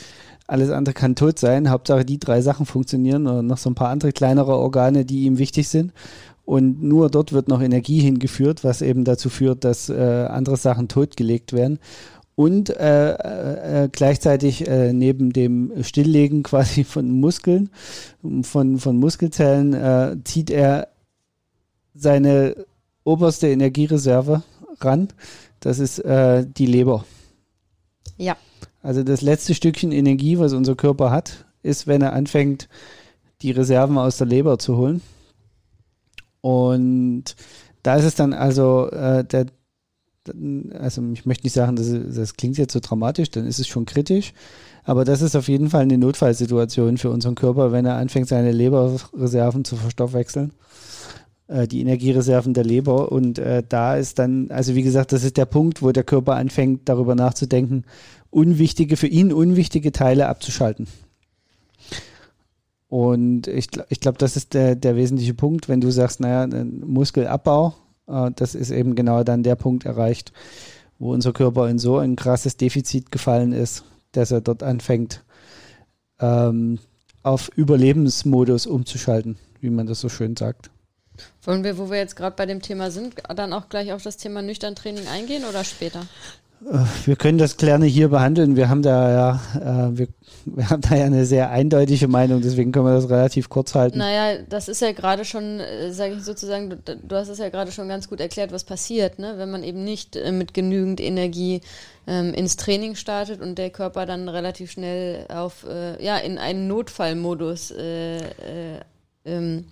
Alles 0.47 0.71
andere 0.71 0.95
kann 0.95 1.17
tot 1.17 1.39
sein. 1.39 1.69
Hauptsache 1.69 2.07
die 2.07 2.19
drei 2.19 2.41
Sachen 2.41 2.65
funktionieren 2.65 3.27
und 3.27 3.47
noch 3.47 3.59
so 3.59 3.69
ein 3.69 3.75
paar 3.75 3.91
andere 3.91 4.13
kleinere 4.13 4.57
Organe, 4.57 5.05
die 5.05 5.25
ihm 5.25 5.39
wichtig 5.39 5.69
sind. 5.69 5.93
Und 6.47 6.83
nur 6.83 7.11
dort 7.11 7.35
wird 7.35 7.49
noch 7.49 7.61
Energie 7.61 8.01
hingeführt, 8.01 8.65
was 8.65 8.81
eben 8.81 9.05
dazu 9.05 9.29
führt, 9.29 9.65
dass 9.65 9.91
äh, 9.91 10.27
andere 10.31 10.57
Sachen 10.57 10.89
totgelegt 10.89 11.53
werden. 11.53 11.79
Und 12.37 12.71
äh, 12.71 13.11
äh, 13.11 13.85
äh 13.85 13.89
gleichzeitig 13.91 14.67
äh, 14.67 14.93
neben 14.93 15.33
dem 15.33 15.73
Stilllegen 15.83 16.45
quasi 16.45 16.85
von 16.85 17.11
Muskeln, 17.11 17.71
von, 18.43 18.79
von 18.79 18.97
Muskelzellen, 18.97 19.75
äh, 19.75 20.17
zieht 20.25 20.49
er 20.49 20.89
seine 21.95 22.55
oberste 23.09 23.49
Energiereserve 23.49 24.43
ran. 24.81 25.09
Das 25.61 25.79
ist 25.79 25.99
äh, 26.01 26.47
die 26.47 26.67
Leber. 26.67 27.05
Ja. 28.17 28.37
Also 28.83 29.03
das 29.03 29.23
letzte 29.23 29.55
Stückchen 29.55 29.93
Energie, 29.93 30.39
was 30.39 30.53
unser 30.53 30.77
Körper 30.77 31.11
hat, 31.11 31.47
ist, 31.63 31.87
wenn 31.87 32.03
er 32.03 32.13
anfängt, 32.13 32.69
die 33.43 33.51
Reserven 33.51 33.99
aus 33.99 34.19
der 34.19 34.27
Leber 34.27 34.59
zu 34.59 34.77
holen. 34.77 35.01
Und 36.41 37.37
da 37.83 37.97
ist 37.97 38.05
es 38.05 38.15
dann 38.15 38.33
also 38.33 38.89
äh, 38.91 39.25
der, 39.25 39.47
also 40.79 41.03
ich 41.13 41.27
möchte 41.27 41.45
nicht 41.45 41.55
sagen, 41.55 41.77
das, 41.77 41.89
das 42.15 42.35
klingt 42.35 42.59
jetzt 42.59 42.73
so 42.73 42.81
dramatisch, 42.81 43.31
dann 43.31 43.47
ist 43.47 43.59
es 43.59 43.67
schon 43.67 43.87
kritisch. 43.87 44.33
Aber 44.85 45.05
das 45.05 45.23
ist 45.23 45.37
auf 45.37 45.49
jeden 45.49 45.71
Fall 45.71 45.83
eine 45.83 45.99
Notfallsituation 45.99 46.99
für 46.99 47.11
unseren 47.11 47.35
Körper, 47.35 47.73
wenn 47.73 47.85
er 47.85 47.97
anfängt, 47.97 48.29
seine 48.29 48.53
Leberreserven 48.53 49.65
zu 49.65 49.77
verstoffwechseln. 49.77 50.53
Äh, 51.49 51.67
die 51.67 51.81
Energiereserven 51.81 52.53
der 52.53 52.65
Leber. 52.65 53.11
Und 53.11 53.39
äh, 53.39 53.63
da 53.67 53.97
ist 53.97 54.19
dann, 54.19 54.51
also 54.51 54.75
wie 54.75 54.83
gesagt, 54.83 55.13
das 55.13 55.25
ist 55.25 55.39
der 55.39 55.47
Punkt, 55.47 55.83
wo 55.83 55.91
der 55.93 56.05
Körper 56.05 56.37
anfängt, 56.37 56.89
darüber 56.89 57.15
nachzudenken, 57.15 57.85
unwichtige, 58.31 58.97
für 58.99 59.07
ihn 59.07 59.33
unwichtige 59.33 59.91
Teile 59.91 60.29
abzuschalten. 60.29 60.87
Und 62.89 63.47
ich, 63.47 63.69
ich 63.89 64.01
glaube, 64.01 64.19
das 64.19 64.37
ist 64.37 64.55
der, 64.55 64.77
der 64.77 64.97
wesentliche 64.97 65.35
Punkt, 65.35 65.69
wenn 65.69 65.81
du 65.81 65.91
sagst, 65.91 66.21
naja, 66.21 66.47
Muskelabbau, 66.65 67.75
äh, 68.07 68.31
das 68.37 68.55
ist 68.55 68.71
eben 68.71 68.95
genau 68.95 69.25
dann 69.25 69.43
der 69.43 69.57
Punkt 69.57 69.87
erreicht, 69.87 70.33
wo 70.99 71.13
unser 71.15 71.33
Körper 71.33 71.69
in 71.71 71.79
so 71.79 71.97
ein 71.97 72.17
krasses 72.17 72.59
Defizit 72.59 73.11
gefallen 73.11 73.53
ist, 73.53 73.85
dass 74.13 74.33
er 74.33 74.43
dort 74.43 74.63
anfängt, 74.63 75.25
ähm, 76.21 76.79
auf 77.23 77.51
Überlebensmodus 77.57 78.67
umzuschalten, 78.67 79.37
wie 79.61 79.71
man 79.71 79.87
das 79.87 80.01
so 80.01 80.11
schön 80.11 80.37
sagt. 80.37 80.71
Wollen 81.43 81.65
wir, 81.65 81.79
wo 81.79 81.91
wir 81.91 81.99
jetzt 81.99 82.17
gerade 82.17 82.37
bei 82.37 82.47
dem 82.47 82.63
Thema 82.63 82.91
sind, 82.91 83.15
dann 83.35 83.53
auch 83.53 83.69
gleich 83.69 83.93
auf 83.93 84.03
das 84.03 84.17
Thema 84.17 84.43
nüchtern 84.43 84.75
Training 84.75 85.07
eingehen 85.09 85.45
oder 85.45 85.65
später? 85.65 86.07
Äh, 86.65 86.85
wir 87.07 87.17
können 87.17 87.39
das 87.39 87.57
gerne 87.57 87.87
hier 87.87 88.09
behandeln. 88.09 88.57
Wir 88.57 88.69
haben 88.69 88.83
da 88.83 89.11
ja, 89.11 89.91
äh, 89.91 89.99
wir, 89.99 90.09
wir 90.45 90.71
haben 90.71 90.83
da 90.83 90.97
ja 90.97 91.05
eine 91.05 91.25
sehr 91.25 91.51
eindeutige 91.51 92.09
Meinung, 92.09 92.41
deswegen 92.41 92.73
können 92.73 92.87
wir 92.87 92.95
das 92.95 93.09
relativ 93.09 93.49
kurz 93.49 93.75
halten. 93.75 93.99
Naja, 93.99 94.43
das 94.49 94.69
ist 94.69 94.83
ja 94.83 94.93
gerade 94.93 95.25
schon, 95.25 95.61
äh, 95.61 95.93
sage 95.93 96.15
ich 96.15 96.25
sozusagen, 96.25 96.71
du, 96.71 96.97
du, 96.97 97.17
hast 97.17 97.29
es 97.29 97.39
ja 97.39 97.49
gerade 97.49 97.73
schon 97.73 97.89
ganz 97.89 98.09
gut 98.09 98.21
erklärt, 98.21 98.53
was 98.53 98.65
passiert, 98.65 99.19
ne? 99.19 99.35
wenn 99.37 99.51
man 99.51 99.63
eben 99.63 99.85
nicht 99.85 100.17
äh, 100.17 100.33
mit 100.33 100.55
genügend 100.55 101.01
Energie 101.01 101.61
ähm, 102.07 102.35
ins 102.35 102.57
Training 102.57 102.97
startet 102.97 103.41
und 103.41 103.57
der 103.57 103.71
Körper 103.71 104.07
dann 104.07 104.29
relativ 104.29 104.73
schnell 104.73 105.27
auf, 105.29 105.65
äh, 105.69 106.03
ja, 106.05 106.17
in 106.19 106.39
einen 106.39 106.67
Notfallmodus 106.67 107.71
äh, 107.71 108.19
ähm, 109.25 109.67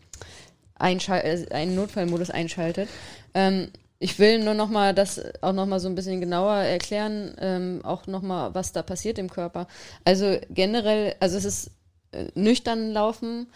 äh, 0.78 1.46
einen 1.50 1.74
Notfallmodus 1.74 2.30
einschaltet. 2.30 2.88
Ähm, 3.34 3.68
ich 3.98 4.18
will 4.18 4.44
nur 4.44 4.54
noch 4.54 4.68
mal 4.68 4.94
das 4.94 5.20
auch 5.40 5.52
noch 5.52 5.66
mal 5.66 5.80
so 5.80 5.88
ein 5.88 5.94
bisschen 5.94 6.20
genauer 6.20 6.56
erklären, 6.56 7.34
ähm, 7.40 7.80
auch 7.82 8.06
noch 8.06 8.22
mal, 8.22 8.54
was 8.54 8.72
da 8.72 8.82
passiert 8.82 9.18
im 9.18 9.30
Körper. 9.30 9.66
Also 10.04 10.38
generell, 10.50 11.14
also 11.20 11.38
es 11.38 11.44
ist 11.44 11.70
äh, 12.12 12.26
nüchtern 12.34 12.92
laufen, 12.92 13.46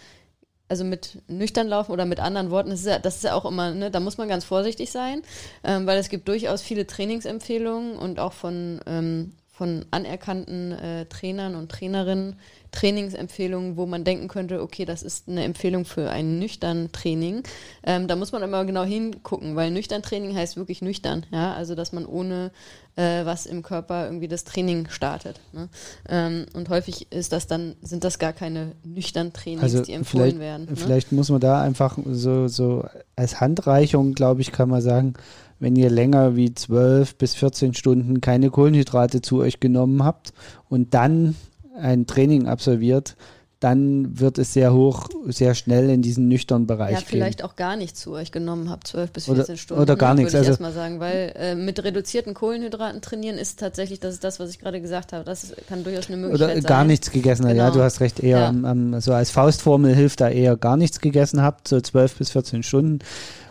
also 0.68 0.84
mit 0.84 1.18
nüchtern 1.28 1.68
laufen 1.68 1.92
oder 1.92 2.06
mit 2.06 2.20
anderen 2.20 2.50
Worten, 2.50 2.70
das 2.70 2.80
ist 2.80 2.86
ja, 2.86 2.98
das 2.98 3.16
ist 3.16 3.24
ja 3.24 3.34
auch 3.34 3.44
immer, 3.44 3.72
ne, 3.72 3.90
da 3.90 4.00
muss 4.00 4.18
man 4.18 4.28
ganz 4.28 4.44
vorsichtig 4.44 4.90
sein, 4.90 5.22
ähm, 5.64 5.86
weil 5.86 5.98
es 5.98 6.08
gibt 6.08 6.28
durchaus 6.28 6.62
viele 6.62 6.86
Trainingsempfehlungen 6.86 7.96
und 7.96 8.18
auch 8.18 8.32
von, 8.32 8.80
ähm, 8.86 9.32
von 9.52 9.84
anerkannten 9.90 10.72
äh, 10.72 11.06
Trainern 11.06 11.54
und 11.54 11.70
Trainerinnen, 11.70 12.38
Trainingsempfehlungen, 12.72 13.76
wo 13.76 13.86
man 13.86 14.04
denken 14.04 14.28
könnte, 14.28 14.62
okay, 14.62 14.84
das 14.84 15.02
ist 15.02 15.28
eine 15.28 15.44
Empfehlung 15.44 15.84
für 15.84 16.10
ein 16.10 16.38
nüchtern 16.38 16.90
Training. 16.92 17.42
Ähm, 17.82 18.08
da 18.08 18.16
muss 18.16 18.32
man 18.32 18.42
immer 18.42 18.64
genau 18.64 18.84
hingucken, 18.84 19.56
weil 19.56 19.70
nüchtern 19.70 20.02
Training 20.02 20.34
heißt 20.34 20.56
wirklich 20.56 20.82
nüchtern, 20.82 21.26
ja, 21.32 21.54
also 21.54 21.74
dass 21.74 21.92
man 21.92 22.06
ohne 22.06 22.50
äh, 22.96 23.24
was 23.24 23.46
im 23.46 23.62
Körper 23.62 24.06
irgendwie 24.06 24.28
das 24.28 24.44
Training 24.44 24.88
startet. 24.90 25.40
Ne? 25.52 25.68
Ähm, 26.08 26.46
und 26.54 26.68
häufig 26.68 27.10
ist 27.10 27.32
das 27.32 27.46
dann, 27.46 27.76
sind 27.82 28.04
das 28.04 28.18
gar 28.18 28.32
keine 28.32 28.72
nüchtern 28.84 29.32
Trainings, 29.32 29.62
also 29.62 29.82
die 29.82 29.92
empfohlen 29.92 30.38
werden. 30.38 30.66
Ne? 30.66 30.76
Vielleicht 30.76 31.12
muss 31.12 31.30
man 31.30 31.40
da 31.40 31.62
einfach 31.62 31.98
so, 32.06 32.48
so 32.48 32.84
als 33.16 33.40
Handreichung, 33.40 34.14
glaube 34.14 34.40
ich, 34.40 34.52
kann 34.52 34.68
man 34.68 34.82
sagen, 34.82 35.14
wenn 35.58 35.76
ihr 35.76 35.90
länger 35.90 36.36
wie 36.36 36.54
12 36.54 37.16
bis 37.16 37.34
14 37.34 37.74
Stunden 37.74 38.20
keine 38.20 38.50
Kohlenhydrate 38.50 39.20
zu 39.20 39.38
euch 39.38 39.60
genommen 39.60 40.02
habt 40.04 40.32
und 40.68 40.94
dann 40.94 41.36
ein 41.80 42.06
Training 42.06 42.46
absolviert, 42.46 43.16
dann 43.60 44.18
wird 44.18 44.38
es 44.38 44.54
sehr 44.54 44.72
hoch, 44.72 45.08
sehr 45.26 45.54
schnell 45.54 45.90
in 45.90 46.00
diesen 46.00 46.28
nüchternen 46.28 46.66
Bereich 46.66 46.92
Ja, 46.92 47.00
vielleicht 47.04 47.38
gehen. 47.38 47.46
auch 47.46 47.56
gar 47.56 47.76
nichts 47.76 48.00
zu 48.00 48.12
euch 48.12 48.32
genommen 48.32 48.70
habt, 48.70 48.86
12 48.86 49.12
bis 49.12 49.26
14 49.26 49.44
oder, 49.44 49.56
Stunden. 49.58 49.82
Oder 49.82 49.96
gar 49.96 50.14
nichts. 50.14 50.32
Würde 50.32 50.44
ich 50.44 50.48
also, 50.48 50.62
erstmal 50.62 50.72
sagen, 50.72 50.98
weil 50.98 51.32
äh, 51.36 51.54
mit 51.54 51.84
reduzierten 51.84 52.32
Kohlenhydraten 52.32 53.02
trainieren 53.02 53.36
ist 53.36 53.60
tatsächlich, 53.60 54.00
das 54.00 54.14
ist 54.14 54.24
das, 54.24 54.40
was 54.40 54.48
ich 54.48 54.60
gerade 54.60 54.80
gesagt 54.80 55.12
habe. 55.12 55.24
Das 55.24 55.52
kann 55.68 55.84
durchaus 55.84 56.08
eine 56.08 56.16
Möglichkeit 56.16 56.48
sein. 56.48 56.58
Oder 56.58 56.68
gar 56.68 56.84
nichts 56.84 57.10
gegessen 57.10 57.46
genau. 57.46 57.64
ja, 57.64 57.70
du 57.70 57.82
hast 57.82 58.00
recht, 58.00 58.20
eher, 58.20 58.38
ja. 58.38 58.48
um, 58.48 58.64
um, 58.64 59.00
so 59.02 59.12
als 59.12 59.30
Faustformel 59.30 59.94
hilft 59.94 60.22
da 60.22 60.30
eher 60.30 60.56
gar 60.56 60.78
nichts 60.78 61.00
gegessen 61.00 61.42
habt, 61.42 61.68
so 61.68 61.78
12 61.78 62.16
bis 62.16 62.30
14 62.30 62.62
Stunden 62.62 63.00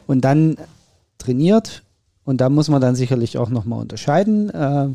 und 0.07 0.21
dann 0.21 0.57
trainiert 1.19 1.83
und 2.23 2.41
da 2.41 2.49
muss 2.49 2.67
man 2.67 2.81
dann 2.81 2.95
sicherlich 2.95 3.37
auch 3.37 3.49
nochmal 3.49 3.79
unterscheiden, 3.79 4.49
äh, 4.49 4.89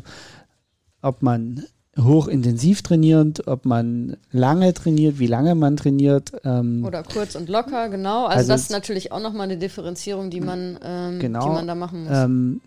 ob 1.01 1.21
man 1.21 1.63
hochintensiv 1.97 2.81
trainiert, 2.81 3.47
ob 3.47 3.65
man 3.65 4.17
lange 4.31 4.73
trainiert, 4.73 5.19
wie 5.19 5.27
lange 5.27 5.55
man 5.55 5.77
trainiert. 5.77 6.33
Ähm, 6.43 6.83
Oder 6.85 7.03
kurz 7.03 7.35
und 7.35 7.47
locker, 7.47 7.89
genau. 7.89 8.25
Also, 8.25 8.37
also 8.37 8.51
das 8.51 8.61
ist 8.63 8.71
natürlich 8.71 9.11
auch 9.11 9.21
nochmal 9.21 9.45
eine 9.45 9.57
Differenzierung, 9.57 10.29
die 10.29 10.41
man, 10.41 10.77
ähm, 10.83 11.19
genau, 11.19 11.43
die 11.47 11.53
man 11.53 11.67
da 11.67 11.75
machen 11.75 12.03
muss. 12.03 12.11
Ähm, 12.13 12.61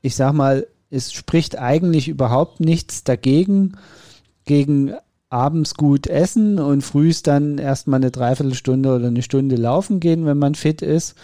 ich 0.00 0.14
sag 0.14 0.32
mal, 0.32 0.66
es 0.90 1.12
spricht 1.12 1.58
eigentlich 1.58 2.08
überhaupt 2.08 2.60
nichts 2.60 3.02
dagegen, 3.02 3.76
gegen 4.44 4.94
abends 5.30 5.74
gut 5.74 6.06
essen 6.06 6.58
und 6.58 6.82
frühst 6.82 7.26
dann 7.26 7.58
erstmal 7.58 7.98
eine 7.98 8.10
Dreiviertelstunde 8.10 8.94
oder 8.94 9.06
eine 9.06 9.22
Stunde 9.22 9.56
laufen 9.56 9.98
gehen, 9.98 10.26
wenn 10.26 10.38
man 10.38 10.54
fit 10.54 10.82
ist. 10.82 11.14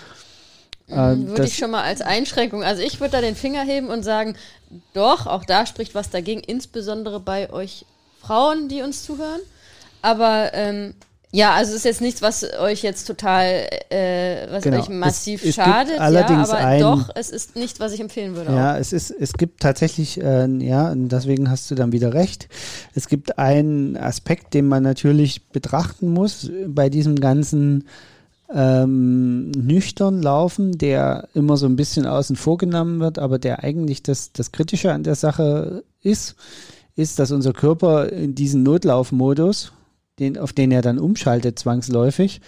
Ähm, 0.91 1.29
würde 1.29 1.45
ich 1.45 1.57
schon 1.57 1.71
mal 1.71 1.83
als 1.83 2.01
Einschränkung, 2.01 2.63
also 2.63 2.83
ich 2.83 3.01
würde 3.01 3.13
da 3.13 3.21
den 3.21 3.37
Finger 3.37 3.63
heben 3.63 3.89
und 3.89 4.03
sagen, 4.03 4.37
doch, 4.95 5.27
auch 5.27 5.45
da 5.45 5.67
spricht 5.67 5.95
was 5.95 6.11
dagegen, 6.11 6.41
insbesondere 6.41 7.21
bei 7.21 7.53
euch 7.53 7.85
Frauen, 8.21 8.69
die 8.69 8.83
uns 8.83 9.05
zuhören. 9.05 9.41
Aber 10.03 10.51
ähm, 10.55 10.95
Ja, 11.31 11.53
also 11.53 11.73
es 11.73 11.79
ist 11.79 11.85
jetzt 11.85 12.01
nichts, 12.01 12.23
was 12.23 12.43
euch 12.59 12.83
jetzt 12.83 13.05
total, 13.07 13.69
äh, 13.91 14.47
was 14.51 14.65
genau. 14.65 14.79
euch 14.79 14.89
massiv 14.89 15.43
es, 15.43 15.51
es 15.51 15.55
schadet, 15.57 15.99
allerdings 16.01 16.49
ja, 16.49 16.55
aber 16.55 16.67
ein, 16.67 16.81
doch, 16.81 17.11
es 17.15 17.29
ist 17.29 17.55
nicht, 17.55 17.81
was 17.81 17.93
ich 17.93 18.01
empfehlen 18.01 18.35
würde. 18.35 18.53
Ja, 18.55 18.75
auch. 18.75 18.79
es 18.79 18.95
ist, 18.95 19.11
es 19.11 19.35
gibt 19.35 19.61
tatsächlich, 19.61 20.21
äh, 20.23 20.47
ja, 20.47 20.91
und 20.91 21.11
deswegen 21.11 21.51
hast 21.51 21.71
du 21.71 21.75
dann 21.75 21.93
wieder 21.93 22.15
recht. 22.15 22.49
Es 22.95 23.09
gibt 23.09 23.39
einen 23.39 23.99
Aspekt, 23.99 24.55
den 24.55 24.69
man 24.69 24.83
natürlich 24.83 25.49
betrachten 25.49 26.09
muss 26.09 26.51
bei 26.67 26.89
diesem 26.89 27.17
ganzen 27.17 27.87
ähm, 28.53 29.51
nüchtern 29.51 30.23
laufen, 30.23 30.79
der 30.79 31.29
immer 31.35 31.57
so 31.57 31.67
ein 31.67 31.77
bisschen 31.77 32.07
außen 32.07 32.37
vor 32.37 32.59
genommen 32.59 33.01
wird, 33.01 33.19
aber 33.19 33.39
der 33.39 33.63
eigentlich 33.63 34.03
das, 34.03 34.33
das 34.33 34.53
Kritische 34.53 34.93
an 34.93 35.03
der 35.03 35.15
Sache 35.15 35.85
ist, 36.03 36.37
ist, 36.97 37.19
dass 37.19 37.31
unser 37.31 37.53
Körper 37.53 38.11
in 38.11 38.35
diesen 38.35 38.63
Notlaufmodus 38.63 39.73
den, 40.19 40.39
auf 40.39 40.53
den 40.53 40.73
er 40.73 40.83
dann 40.83 40.99
umschaltet 40.99 41.59
zwangsläufig, 41.59 42.41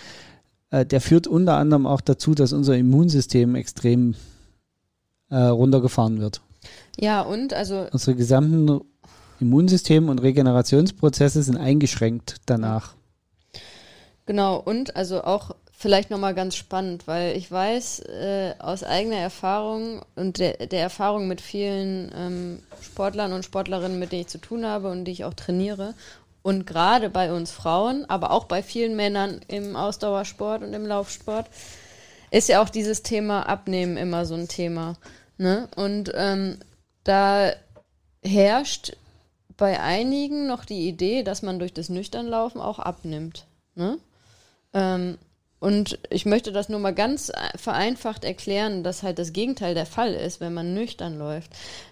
äh, 0.71 0.85
der 0.85 1.01
führt 1.01 1.27
unter 1.27 1.57
anderem 1.57 1.87
auch 1.87 2.01
dazu, 2.01 2.35
dass 2.35 2.53
unser 2.53 2.77
Immunsystem 2.77 3.55
extrem 3.55 4.15
äh, 5.29 5.37
runtergefahren 5.37 6.21
wird. 6.21 6.41
Ja, 6.99 7.23
und 7.23 7.55
also. 7.55 7.87
Unsere 7.93 8.17
gesamten 8.17 8.81
Immunsystem 9.41 10.09
und 10.09 10.21
Regenerationsprozesse 10.21 11.43
sind 11.43 11.57
eingeschränkt 11.57 12.37
danach. 12.47 12.95
Genau, 14.27 14.59
und 14.59 14.97
also 14.97 15.23
auch 15.25 15.55
vielleicht 15.81 16.11
nochmal 16.11 16.35
ganz 16.35 16.57
spannend, 16.57 17.07
weil 17.07 17.35
ich 17.39 17.51
weiß 17.51 18.01
äh, 18.01 18.55
aus 18.59 18.85
eigener 18.85 19.17
Erfahrung 19.17 20.03
und 20.15 20.39
der, 20.39 20.67
der 20.67 20.83
Erfahrung 20.83 21.27
mit 21.27 21.41
vielen 21.41 22.13
ähm, 22.15 22.63
Sportlern 22.83 23.33
und 23.33 23.47
Sportlerinnen, 23.47 23.99
mit 23.99 24.13
denen 24.13 24.23
ich 24.23 24.29
zu 24.29 24.39
tun 24.39 24.67
habe 24.67 24.91
und 24.91 25.07
die 25.07 25.13
ich 25.13 25.25
auch 25.25 25.33
trainiere 25.33 25.95
und 26.43 26.67
gerade 26.67 27.09
bei 27.09 27.33
uns 27.33 27.51
Frauen, 27.51 28.05
aber 28.09 28.31
auch 28.31 28.45
bei 28.45 28.63
vielen 28.63 28.95
Männern 28.95 29.41
im 29.49 29.75
Ausdauersport 29.75 30.63
und 30.63 30.75
im 30.75 30.85
Laufsport, 30.87 31.47
ist 32.31 32.51
ja 32.51 32.63
auch 32.63 32.69
dieses 32.69 33.03
Thema 33.03 33.49
Abnehmen 33.49 33.97
immer 33.97 34.27
so 34.27 34.35
ein 34.35 34.49
Thema. 34.49 34.97
Ne? 35.39 35.67
Und 35.77 36.13
ähm, 36.15 36.59
da 37.05 37.53
herrscht 38.23 38.97
bei 39.57 39.81
einigen 39.81 40.47
noch 40.47 40.67
die 40.67 40.89
Idee, 40.89 41.23
dass 41.23 41.41
man 41.41 41.59
durch 41.59 41.73
das 41.73 41.89
Nüchternlaufen 41.89 42.61
auch 42.61 42.79
abnimmt. 42.79 43.47
Ne? 43.75 43.99
Ähm, 44.75 45.17
und 45.61 45.99
ich 46.09 46.25
möchte 46.25 46.53
das 46.53 46.71
nur 46.71 46.81
mal 46.81 46.95
ganz 46.95 47.31
vereinfacht 47.55 48.25
erklären, 48.25 48.83
dass 48.83 49.03
halt 49.03 49.19
das 49.19 49.35
Gegenteil 49.35 49.75
der 49.75 49.87
Fall 49.87 50.15
ist, 50.15 50.41
wenn 50.41 50.55
man 50.55 50.73
nüchtern 50.73 51.19
läuft 51.19 51.51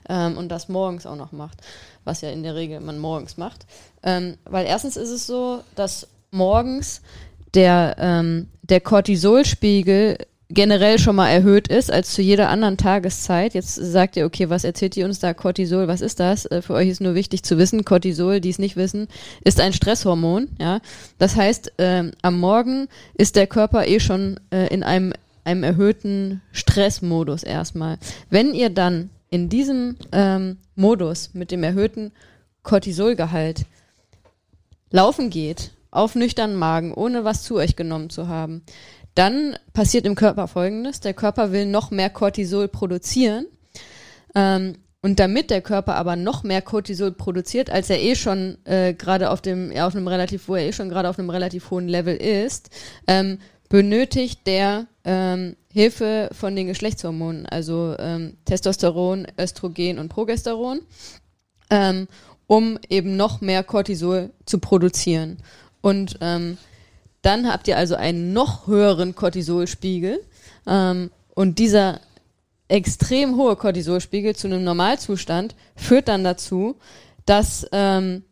ähm, 0.09 0.39
und 0.39 0.49
das 0.49 0.69
morgens 0.71 1.07
auch 1.07 1.17
noch 1.17 1.33
macht, 1.33 1.61
was 2.05 2.23
ja 2.23 2.31
in 2.31 2.43
der 2.43 2.55
Regel 2.55 2.81
man 2.81 2.99
morgens 2.99 3.37
macht. 3.37 3.67
Ähm, 4.03 4.39
weil 4.45 4.67
erstens 4.67 4.97
ist 4.97 5.11
es 5.11 5.27
so, 5.27 5.61
dass 5.75 6.09
morgens 6.31 7.03
der, 7.55 7.97
ähm, 7.99 8.49
der 8.63 8.81
Cortisolspiegel 8.81 10.19
generell 10.51 10.99
schon 10.99 11.17
mal 11.17 11.29
erhöht 11.29 11.69
ist 11.69 11.91
als 11.93 12.13
zu 12.13 12.23
jeder 12.23 12.49
anderen 12.49 12.77
Tageszeit. 12.77 13.55
Jetzt 13.55 13.75
sagt 13.75 14.17
ihr, 14.17 14.25
okay, 14.25 14.49
was 14.49 14.65
erzählt 14.65 14.97
ihr 14.97 15.05
uns 15.05 15.19
da? 15.19 15.35
Cortisol, 15.35 15.89
was 15.89 16.01
ist 16.01 16.21
das? 16.21 16.47
Äh, 16.47 16.63
für 16.63 16.75
euch 16.75 16.89
ist 16.89 17.01
nur 17.01 17.15
wichtig 17.15 17.43
zu 17.43 17.59
wissen, 17.59 17.85
Cortisol, 17.85 18.41
die 18.41 18.51
es 18.51 18.59
nicht 18.59 18.77
wissen, 18.77 19.09
ist 19.45 19.61
ein 19.61 19.73
Stresshormon. 19.73 20.49
Ja, 20.59 20.81
Das 21.19 21.37
heißt, 21.37 21.73
ähm, 21.79 22.13
am 22.23 22.41
Morgen 22.41 22.89
ist 23.15 23.37
der 23.37 23.47
Körper 23.47 23.87
eh 23.87 24.01
schon 24.01 24.41
äh, 24.51 24.73
in 24.73 24.83
einem, 24.83 25.13
einem 25.45 25.63
erhöhten 25.63 26.41
Stressmodus 26.53 27.43
erstmal. 27.43 27.99
Wenn 28.31 28.55
ihr 28.55 28.71
dann 28.71 29.11
in 29.31 29.51
diesem 29.51 29.97
ähm, 30.13 30.57
Modus 30.75 31.31
mit 31.35 31.51
dem 31.51 31.63
erhöhten 31.63 32.13
Cortisolgehalt 32.63 33.67
laufen 34.91 35.29
geht, 35.29 35.73
auf 35.91 36.15
nüchternen 36.15 36.57
Magen, 36.57 36.93
ohne 36.93 37.25
was 37.25 37.43
zu 37.43 37.57
euch 37.57 37.77
genommen 37.77 38.11
zu 38.11 38.29
haben, 38.29 38.63
dann 39.19 39.57
passiert 39.73 40.07
im 40.07 40.15
Körper 40.15 40.47
Folgendes. 40.47 41.01
Der 41.01 41.13
Körper 41.13 41.51
will 41.51 41.67
noch 41.67 41.91
mehr 41.91 42.09
Cortisol 42.09 42.69
produzieren. 42.69 43.47
Ähm, 44.35 44.77
und 45.01 45.21
damit 45.21 45.51
der 45.51 45.61
Körper 45.61 45.97
aber 45.97 46.17
noch 46.17 46.45
mehr 46.45 46.63
Cortisol 46.63 47.13
produziert, 47.13 47.71
als 47.71 47.91
er 47.91 48.01
eh 48.01 48.15
schon 48.15 48.59
äh, 48.65 48.95
gerade 48.95 49.31
auf 49.31 49.41
dem, 49.41 49.73
auf 49.77 49.95
einem 49.95 50.09
relativ, 50.09 50.49
wo 50.49 50.55
er 50.55 50.67
eh 50.67 50.73
schon 50.73 50.89
gerade 50.89 51.09
auf 51.09 51.19
einem 51.19 51.31
relativ 51.31 51.71
hohen 51.71 51.89
Level 51.89 52.17
ist, 52.17 52.71
ähm, 53.07 53.39
benötigt 53.69 54.47
der 54.47 54.87
ähm, 55.05 55.57
Hilfe 55.73 56.31
von 56.33 56.57
den 56.57 56.67
Geschlechtshormonen, 56.67 57.47
also 57.47 57.95
ähm, 57.99 58.37
Testosteron, 58.45 59.27
Östrogen 59.39 59.99
und 59.99 60.09
Progesteron, 60.09 60.81
ähm, 61.71 62.09
um 62.47 62.79
eben 62.89 63.17
noch 63.17 63.41
mehr 63.41 63.63
Cortisol 63.63 64.31
zu 64.47 64.59
produzieren. 64.59 65.39
Und 65.81 66.19
ähm, 66.21 66.59
dann 67.23 67.51
habt 67.51 67.69
ihr 67.69 67.77
also 67.77 67.95
einen 67.95 68.33
noch 68.33 68.67
höheren 68.67 69.15
Cortisolspiegel. 69.15 70.21
Ähm, 70.67 71.11
und 71.35 71.59
dieser 71.59 72.01
extrem 72.69 73.37
hohe 73.37 73.57
Cortisolspiegel 73.57 74.37
zu 74.37 74.47
einem 74.47 74.65
Normalzustand 74.65 75.55
führt 75.75 76.09
dann 76.09 76.25
dazu, 76.25 76.77
dass, 77.27 77.67
ähm, 77.73 78.25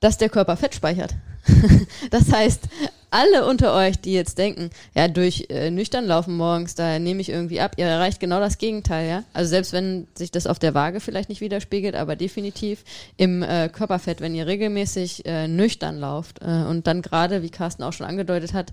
dass 0.00 0.18
der 0.18 0.28
Körper 0.28 0.56
Fett 0.56 0.74
speichert. 0.74 1.14
das 2.10 2.32
heißt, 2.32 2.68
alle 3.12 3.46
unter 3.46 3.74
euch, 3.74 4.00
die 4.00 4.12
jetzt 4.12 4.38
denken, 4.38 4.70
ja, 4.94 5.06
durch 5.06 5.46
äh, 5.50 5.70
nüchtern 5.70 6.06
laufen 6.06 6.36
morgens, 6.36 6.74
da 6.74 6.98
nehme 6.98 7.20
ich 7.20 7.28
irgendwie 7.28 7.60
ab, 7.60 7.74
ihr 7.76 7.86
erreicht 7.86 8.20
genau 8.20 8.40
das 8.40 8.58
Gegenteil, 8.58 9.08
ja. 9.08 9.24
Also 9.32 9.50
selbst 9.50 9.72
wenn 9.72 10.06
sich 10.14 10.30
das 10.30 10.46
auf 10.46 10.58
der 10.58 10.74
Waage 10.74 11.00
vielleicht 11.00 11.28
nicht 11.28 11.40
widerspiegelt, 11.42 11.94
aber 11.94 12.16
definitiv 12.16 12.84
im 13.16 13.42
äh, 13.42 13.68
Körperfett, 13.68 14.20
wenn 14.20 14.34
ihr 14.34 14.46
regelmäßig 14.46 15.26
äh, 15.26 15.46
nüchtern 15.46 15.98
lauft 15.98 16.40
äh, 16.40 16.46
und 16.46 16.86
dann 16.86 17.02
gerade, 17.02 17.42
wie 17.42 17.50
Carsten 17.50 17.82
auch 17.82 17.92
schon 17.92 18.06
angedeutet 18.06 18.54
hat, 18.54 18.72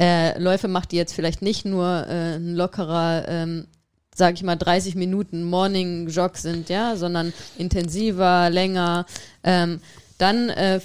äh, 0.00 0.38
Läufe 0.38 0.68
macht, 0.68 0.92
die 0.92 0.96
jetzt 0.96 1.12
vielleicht 1.12 1.42
nicht 1.42 1.64
nur 1.64 2.06
äh, 2.08 2.36
ein 2.36 2.54
lockerer 2.54 3.24
ähm, 3.28 3.66
sage 4.14 4.34
ich 4.34 4.42
mal, 4.42 4.56
30 4.56 4.96
Minuten 4.96 5.44
Morning 5.44 6.08
Jog 6.08 6.36
sind, 6.36 6.68
ja, 6.68 6.96
sondern 6.96 7.32
intensiver, 7.56 8.50
länger, 8.50 9.06
ähm, 9.42 9.80
dann 10.18 10.50
äh, 10.50 10.80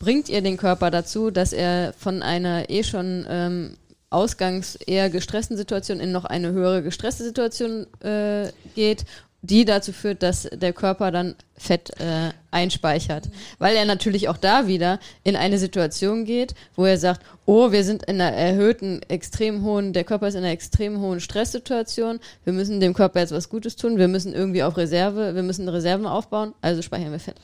bringt 0.00 0.28
ihr 0.28 0.42
den 0.42 0.56
Körper 0.56 0.90
dazu, 0.90 1.30
dass 1.30 1.52
er 1.52 1.92
von 1.96 2.22
einer 2.22 2.68
eh 2.68 2.82
schon 2.82 3.24
ähm, 3.28 3.76
ausgangs 4.08 4.74
eher 4.74 5.10
gestressten 5.10 5.56
Situation 5.56 6.00
in 6.00 6.10
noch 6.10 6.24
eine 6.24 6.50
höhere 6.50 6.82
gestresste 6.82 7.22
Situation 7.22 7.86
äh, 8.02 8.48
geht, 8.74 9.04
die 9.42 9.64
dazu 9.64 9.92
führt, 9.92 10.22
dass 10.22 10.48
der 10.52 10.72
Körper 10.72 11.10
dann 11.10 11.34
Fett 11.56 11.90
äh, 12.00 12.30
einspeichert. 12.50 13.30
Weil 13.58 13.76
er 13.76 13.84
natürlich 13.84 14.28
auch 14.28 14.36
da 14.36 14.66
wieder 14.66 14.98
in 15.22 15.36
eine 15.36 15.58
Situation 15.58 16.24
geht, 16.24 16.54
wo 16.74 16.84
er 16.84 16.98
sagt, 16.98 17.22
oh, 17.46 17.70
wir 17.70 17.84
sind 17.84 18.02
in 18.04 18.20
einer 18.20 18.36
erhöhten, 18.36 19.02
extrem 19.08 19.62
hohen, 19.64 19.92
der 19.92 20.04
Körper 20.04 20.28
ist 20.28 20.34
in 20.34 20.44
einer 20.44 20.52
extrem 20.52 21.00
hohen 21.00 21.20
Stresssituation, 21.20 22.20
wir 22.44 22.52
müssen 22.52 22.80
dem 22.80 22.94
Körper 22.94 23.20
jetzt 23.20 23.32
was 23.32 23.48
Gutes 23.48 23.76
tun, 23.76 23.98
wir 23.98 24.08
müssen 24.08 24.34
irgendwie 24.34 24.62
auf 24.62 24.76
Reserve, 24.76 25.34
wir 25.34 25.42
müssen 25.42 25.68
Reserven 25.68 26.06
aufbauen, 26.06 26.54
also 26.60 26.82
speichern 26.82 27.12
wir 27.12 27.20
Fett. 27.20 27.36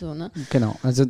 So, 0.00 0.14
ne? 0.14 0.30
Genau, 0.50 0.76
also 0.82 1.06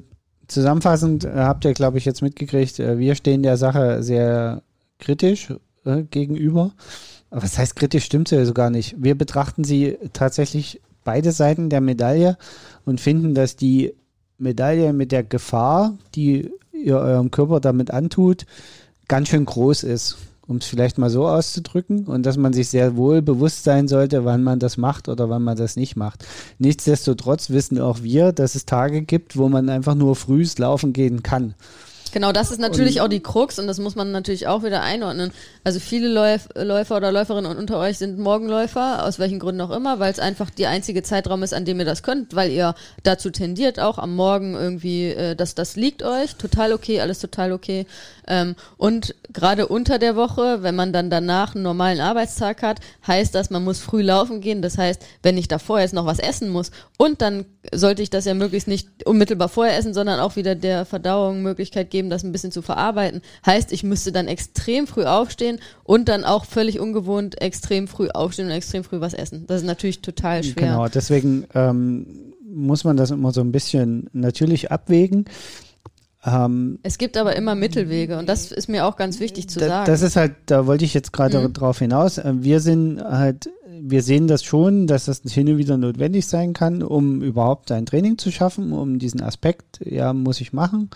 zusammenfassend 0.49 1.25
äh, 1.25 1.33
habt 1.35 1.65
ihr, 1.65 1.75
glaube 1.75 1.99
ich, 1.99 2.05
jetzt 2.05 2.23
mitgekriegt, 2.23 2.79
äh, 2.79 2.99
wir 2.99 3.15
stehen 3.15 3.43
der 3.43 3.57
Sache 3.57 4.03
sehr 4.03 4.63
kritisch 4.99 5.53
äh, 5.85 6.03
gegenüber. 6.03 6.73
Aber 7.31 7.43
was 7.43 7.59
heißt 7.59 7.77
kritisch, 7.77 8.05
stimmt 8.05 8.31
ja 8.31 8.45
so 8.45 8.55
gar 8.55 8.71
nicht. 8.71 8.97
Wir 8.99 9.17
betrachten 9.17 9.65
sie 9.65 9.99
tatsächlich 10.13 10.81
beide 11.03 11.33
Seiten 11.33 11.69
der 11.69 11.81
Medaille 11.81 12.37
und 12.85 13.01
finden, 13.01 13.35
dass 13.35 13.57
die 13.57 13.95
Medaille 14.39 14.93
mit 14.93 15.13
der 15.13 15.25
Gefahr, 15.25 15.97
die 16.15 16.51
ihr 16.73 16.99
eurem 16.99 17.31
Körper 17.31 17.61
damit 17.61 17.91
antut, 17.91 18.47
ganz 19.09 19.29
schön 19.29 19.45
groß 19.45 19.83
ist 19.83 20.17
um 20.47 20.59
es 20.59 20.67
vielleicht 20.67 20.99
mal 20.99 21.11
so 21.11 21.27
auszudrücken, 21.27 22.07
und 22.07 22.25
dass 22.25 22.37
man 22.37 22.53
sich 22.53 22.69
sehr 22.69 22.97
wohl 22.97 23.23
bewusst 23.23 23.65
sein 23.65 23.89
sollte, 23.89 24.25
wann 24.25 24.43
man 24.43 24.59
das 24.59 24.77
macht 24.77 25.09
oder 25.09 25.31
wann 25.31 25.43
man 25.43 25.57
das 25.57 25.77
nicht 25.77 25.97
macht. 25.97 26.25
Nichtsdestotrotz 26.59 27.51
wissen 27.51 27.81
auch 27.81 28.03
wir, 28.03 28.33
dass 28.33 28.55
es 28.55 28.67
Tage 28.67 29.03
gibt, 29.03 29.37
wo 29.37 29.49
man 29.49 29.69
einfach 29.69 29.95
nur 29.95 30.17
frühs 30.17 30.59
laufen 30.59 30.93
gehen 30.93 31.23
kann. 31.23 31.55
Genau, 32.15 32.31
das 32.31 32.53
ist 32.53 32.61
natürlich 32.61 33.01
und, 33.01 33.07
auch 33.07 33.09
die 33.09 33.19
Krux 33.19 33.59
und 33.59 33.67
das 33.67 33.81
muss 33.81 33.97
man 33.97 34.13
natürlich 34.13 34.47
auch 34.47 34.63
wieder 34.63 34.83
einordnen. 34.83 35.33
Also 35.65 35.81
viele 35.81 36.07
Läuf 36.07 36.49
Läufer 36.55 36.99
oder 36.99 37.11
Läuferinnen 37.11 37.57
unter 37.57 37.77
euch 37.81 37.99
sind 37.99 38.21
Morgenläufer, 38.21 39.05
aus 39.05 39.19
welchen 39.19 39.41
Gründen 39.41 39.61
auch 39.63 39.73
immer, 39.73 39.99
weil 39.99 40.13
es 40.13 40.21
einfach 40.21 40.49
die 40.51 40.67
einzige 40.67 41.03
Zeitraum 41.03 41.43
ist, 41.43 41.53
an 41.53 41.65
dem 41.65 41.81
ihr 41.81 41.85
das 41.85 42.05
könnt, 42.05 42.37
weil 42.37 42.53
ihr 42.53 42.77
dazu 43.03 43.31
tendiert, 43.31 43.81
auch 43.81 43.99
am 43.99 44.15
Morgen 44.15 44.55
irgendwie, 44.55 45.09
äh, 45.09 45.35
dass 45.35 45.57
das 45.57 45.75
liegt 45.75 46.05
euch, 46.05 46.37
total 46.37 46.73
okay, 46.73 47.01
alles 47.01 47.19
total 47.19 47.51
okay. 47.51 47.85
Ähm, 48.27 48.55
und 48.77 49.15
gerade 49.33 49.67
unter 49.67 49.99
der 49.99 50.17
Woche, 50.17 50.63
wenn 50.63 50.75
man 50.75 50.93
dann 50.93 51.11
danach 51.11 51.55
einen 51.55 51.65
normalen 51.65 52.01
Arbeitstag 52.01 52.63
hat, 52.63 52.81
heißt 53.07 53.35
das, 53.35 53.51
man 53.51 53.65
muss 53.65 53.81
früh 53.81 54.03
laufen 54.03 54.41
gehen. 54.41 54.63
Das 54.63 54.79
heißt, 54.79 55.05
wenn 55.23 55.37
ich 55.37 55.49
davor 55.49 55.81
jetzt 55.81 55.95
noch 55.95 56.07
was 56.07 56.19
essen 56.19 56.49
muss 56.49 56.71
und 56.99 57.23
dann 57.23 57.45
sollte 57.73 58.03
ich 58.03 58.11
das 58.11 58.25
ja 58.25 58.35
möglichst 58.35 58.69
nicht 58.69 59.07
unmittelbar 59.07 59.49
vorher 59.49 59.77
essen, 59.77 59.95
sondern 59.95 60.21
auch 60.21 60.37
wieder 60.37 60.55
der 60.55 60.85
Verdauung 60.85 61.43
Möglichkeit 61.43 61.91
geben, 61.91 62.11
das 62.11 62.25
ein 62.25 62.33
bisschen 62.33 62.53
zu 62.53 62.63
verarbeiten. 62.63 63.23
Heißt, 63.45 63.73
ich 63.73 63.83
müsste 63.83 64.13
dann 64.13 64.29
extrem 64.29 64.87
früh 64.87 65.05
aufstehen 65.05 65.61
und 65.83 66.09
dann 66.09 66.25
auch 66.25 66.45
völlig 66.45 66.81
ungewohnt 66.81 67.41
extrem 67.41 67.89
früh 67.89 68.09
aufstehen 68.09 68.47
und 68.47 68.53
extrem 68.53 68.85
früh 68.85 69.01
was 69.01 69.15
essen. 69.15 69.47
Das 69.47 69.61
ist 69.61 69.67
natürlich 69.67 70.03
total 70.03 70.43
schwer. 70.43 70.69
Genau, 70.69 70.89
deswegen 70.89 71.47
ähm, 71.55 72.35
muss 72.55 72.85
man 72.85 72.97
das 72.97 73.11
immer 73.11 73.33
so 73.33 73.41
ein 73.41 73.53
bisschen 73.53 74.09
natürlich 74.13 74.71
abwägen. 74.71 75.25
Ähm, 76.27 76.79
es 76.83 76.97
gibt 76.97 77.17
aber 77.17 77.37
immer 77.37 77.55
Mittelwege 77.55 78.19
und 78.19 78.29
das 78.29 78.51
ist 78.51 78.69
mir 78.69 78.87
auch 78.87 78.97
ganz 78.97 79.21
wichtig 79.21 79.49
zu 79.49 79.61
da, 79.61 79.69
sagen. 79.69 79.87
Das 79.87 80.01
ist 80.01 80.17
halt, 80.17 80.33
da 80.47 80.67
wollte 80.67 80.85
ich 80.85 80.95
jetzt 80.95 81.13
gerade 81.13 81.39
mhm. 81.39 81.53
drauf 81.53 81.79
hinaus. 81.79 82.19
Äh, 82.19 82.33
wir 82.37 82.61
sind 82.61 83.03
halt, 83.03 83.51
wir 83.81 84.03
sehen 84.03 84.27
das 84.27 84.43
schon, 84.43 84.87
dass 84.87 85.05
das 85.05 85.21
hin 85.31 85.49
und 85.49 85.59
wieder 85.59 85.77
notwendig 85.77 86.27
sein 86.27 86.55
kann, 86.55 86.83
um 86.83 87.23
überhaupt 87.23 87.71
ein 87.73 87.85
Training 87.85 88.17
zu 88.17 88.31
schaffen, 88.31 88.73
um 88.73 88.99
diesen 88.99 89.23
Aspekt, 89.23 89.81
ja, 89.85 90.13
muss 90.13 90.41
ich 90.41 90.53
machen, 90.53 90.91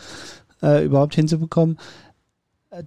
äh, 0.63 0.85
überhaupt 0.85 1.15
hinzubekommen 1.15 1.79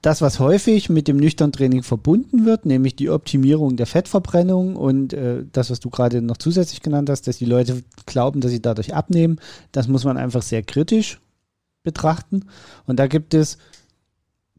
das, 0.02 0.22
was 0.22 0.40
häufig 0.40 0.90
mit 0.90 1.08
dem 1.08 1.18
nüchtern 1.18 1.52
Training 1.52 1.82
verbunden 1.82 2.46
wird, 2.46 2.66
nämlich 2.66 2.96
die 2.96 3.10
Optimierung 3.10 3.78
der 3.78 3.88
Fettverbrennung 3.88 4.76
und 4.76 5.12
äh, 5.14 5.44
das, 5.52 5.72
was 5.72 5.80
du 5.80 5.90
gerade 5.90 6.22
noch 6.22 6.38
zusätzlich 6.38 6.82
genannt 6.82 7.10
hast, 7.10 7.28
dass 7.28 7.38
die 7.38 7.46
Leute 7.46 7.82
glauben, 8.06 8.42
dass 8.42 8.52
sie 8.52 8.62
dadurch 8.62 8.94
abnehmen, 8.94 9.40
das 9.72 9.88
muss 9.88 10.04
man 10.04 10.18
einfach 10.18 10.44
sehr 10.44 10.62
kritisch 10.62 11.20
betrachten. 11.84 12.46
Und 12.86 13.00
da 13.00 13.08
gibt 13.08 13.34
es 13.34 13.58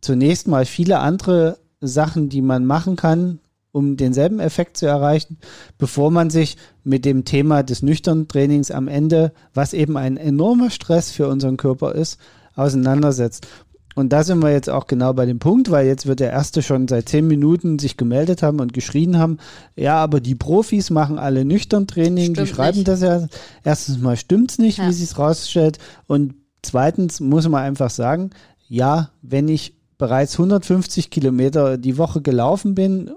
zunächst 0.00 0.48
mal 0.48 0.66
viele 0.66 0.98
andere 0.98 1.58
Sachen, 1.80 2.28
die 2.28 2.42
man 2.42 2.64
machen 2.66 2.96
kann, 2.96 3.38
um 3.72 3.96
denselben 3.96 4.38
Effekt 4.38 4.76
zu 4.76 4.86
erreichen, 4.86 5.38
bevor 5.78 6.10
man 6.10 6.28
sich 6.30 6.56
mit 6.84 7.04
dem 7.04 7.24
Thema 7.24 7.62
des 7.62 7.82
nüchternen 7.82 8.28
Trainings 8.28 8.70
am 8.70 8.86
Ende, 8.86 9.32
was 9.54 9.72
eben 9.72 9.96
ein 9.96 10.16
enormer 10.18 10.70
Stress 10.70 11.10
für 11.10 11.26
unseren 11.26 11.56
Körper 11.56 11.94
ist, 11.94 12.20
auseinandersetzt. 12.54 13.46
Und 13.94 14.12
da 14.12 14.24
sind 14.24 14.42
wir 14.42 14.50
jetzt 14.50 14.70
auch 14.70 14.86
genau 14.86 15.12
bei 15.12 15.26
dem 15.26 15.38
Punkt, 15.38 15.70
weil 15.70 15.86
jetzt 15.86 16.06
wird 16.06 16.20
der 16.20 16.32
Erste 16.32 16.62
schon 16.62 16.88
seit 16.88 17.08
zehn 17.08 17.26
Minuten 17.26 17.78
sich 17.78 17.96
gemeldet 17.96 18.42
haben 18.42 18.60
und 18.60 18.72
geschrien 18.72 19.18
haben, 19.18 19.38
ja, 19.76 19.96
aber 19.96 20.20
die 20.20 20.34
Profis 20.34 20.88
machen 20.90 21.18
alle 21.18 21.44
nüchtern 21.44 21.86
Training, 21.86 22.32
Stimmt 22.32 22.48
die 22.48 22.54
schreiben 22.54 22.78
nicht. 22.78 22.88
das 22.88 23.02
ja. 23.02 23.26
Erstens 23.64 23.98
mal 23.98 24.16
stimmt's 24.16 24.58
nicht, 24.58 24.78
ja. 24.78 24.88
wie 24.88 24.92
sie 24.92 25.04
es 25.04 25.18
rausstellt. 25.18 25.78
Und 26.06 26.34
zweitens 26.62 27.20
muss 27.20 27.48
man 27.48 27.62
einfach 27.62 27.90
sagen, 27.90 28.30
ja, 28.68 29.10
wenn 29.22 29.48
ich 29.48 29.76
bereits 29.98 30.34
150 30.34 31.10
Kilometer 31.10 31.78
die 31.78 31.98
Woche 31.98 32.22
gelaufen 32.22 32.74
bin 32.74 33.10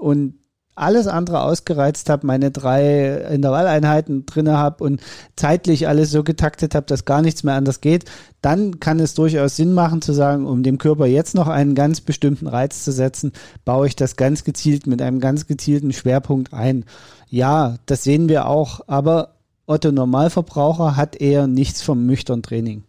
und 0.00 0.34
alles 0.76 1.06
andere 1.06 1.40
ausgereizt 1.40 2.10
habe, 2.10 2.26
meine 2.26 2.50
drei 2.50 3.16
Intervalleinheiten 3.32 4.26
drinne 4.26 4.58
habe 4.58 4.84
und 4.84 5.00
zeitlich 5.34 5.88
alles 5.88 6.10
so 6.10 6.22
getaktet 6.22 6.74
habe, 6.74 6.86
dass 6.86 7.06
gar 7.06 7.22
nichts 7.22 7.42
mehr 7.44 7.54
anders 7.54 7.80
geht, 7.80 8.04
dann 8.42 8.78
kann 8.78 9.00
es 9.00 9.14
durchaus 9.14 9.56
Sinn 9.56 9.72
machen 9.72 10.02
zu 10.02 10.12
sagen, 10.12 10.46
um 10.46 10.62
dem 10.62 10.76
Körper 10.76 11.06
jetzt 11.06 11.34
noch 11.34 11.48
einen 11.48 11.74
ganz 11.74 12.02
bestimmten 12.02 12.46
Reiz 12.46 12.84
zu 12.84 12.92
setzen, 12.92 13.32
baue 13.64 13.86
ich 13.86 13.96
das 13.96 14.16
ganz 14.16 14.44
gezielt 14.44 14.86
mit 14.86 15.00
einem 15.00 15.18
ganz 15.18 15.46
gezielten 15.46 15.94
Schwerpunkt 15.94 16.52
ein. 16.52 16.84
Ja, 17.28 17.76
das 17.86 18.04
sehen 18.04 18.28
wir 18.28 18.46
auch, 18.46 18.80
aber 18.86 19.35
Otto 19.66 19.92
Normalverbraucher 19.92 20.96
hat 20.96 21.16
eher 21.16 21.46
nichts 21.46 21.82
vom 21.82 22.06
nüchtern 22.06 22.42
Training. 22.42 22.84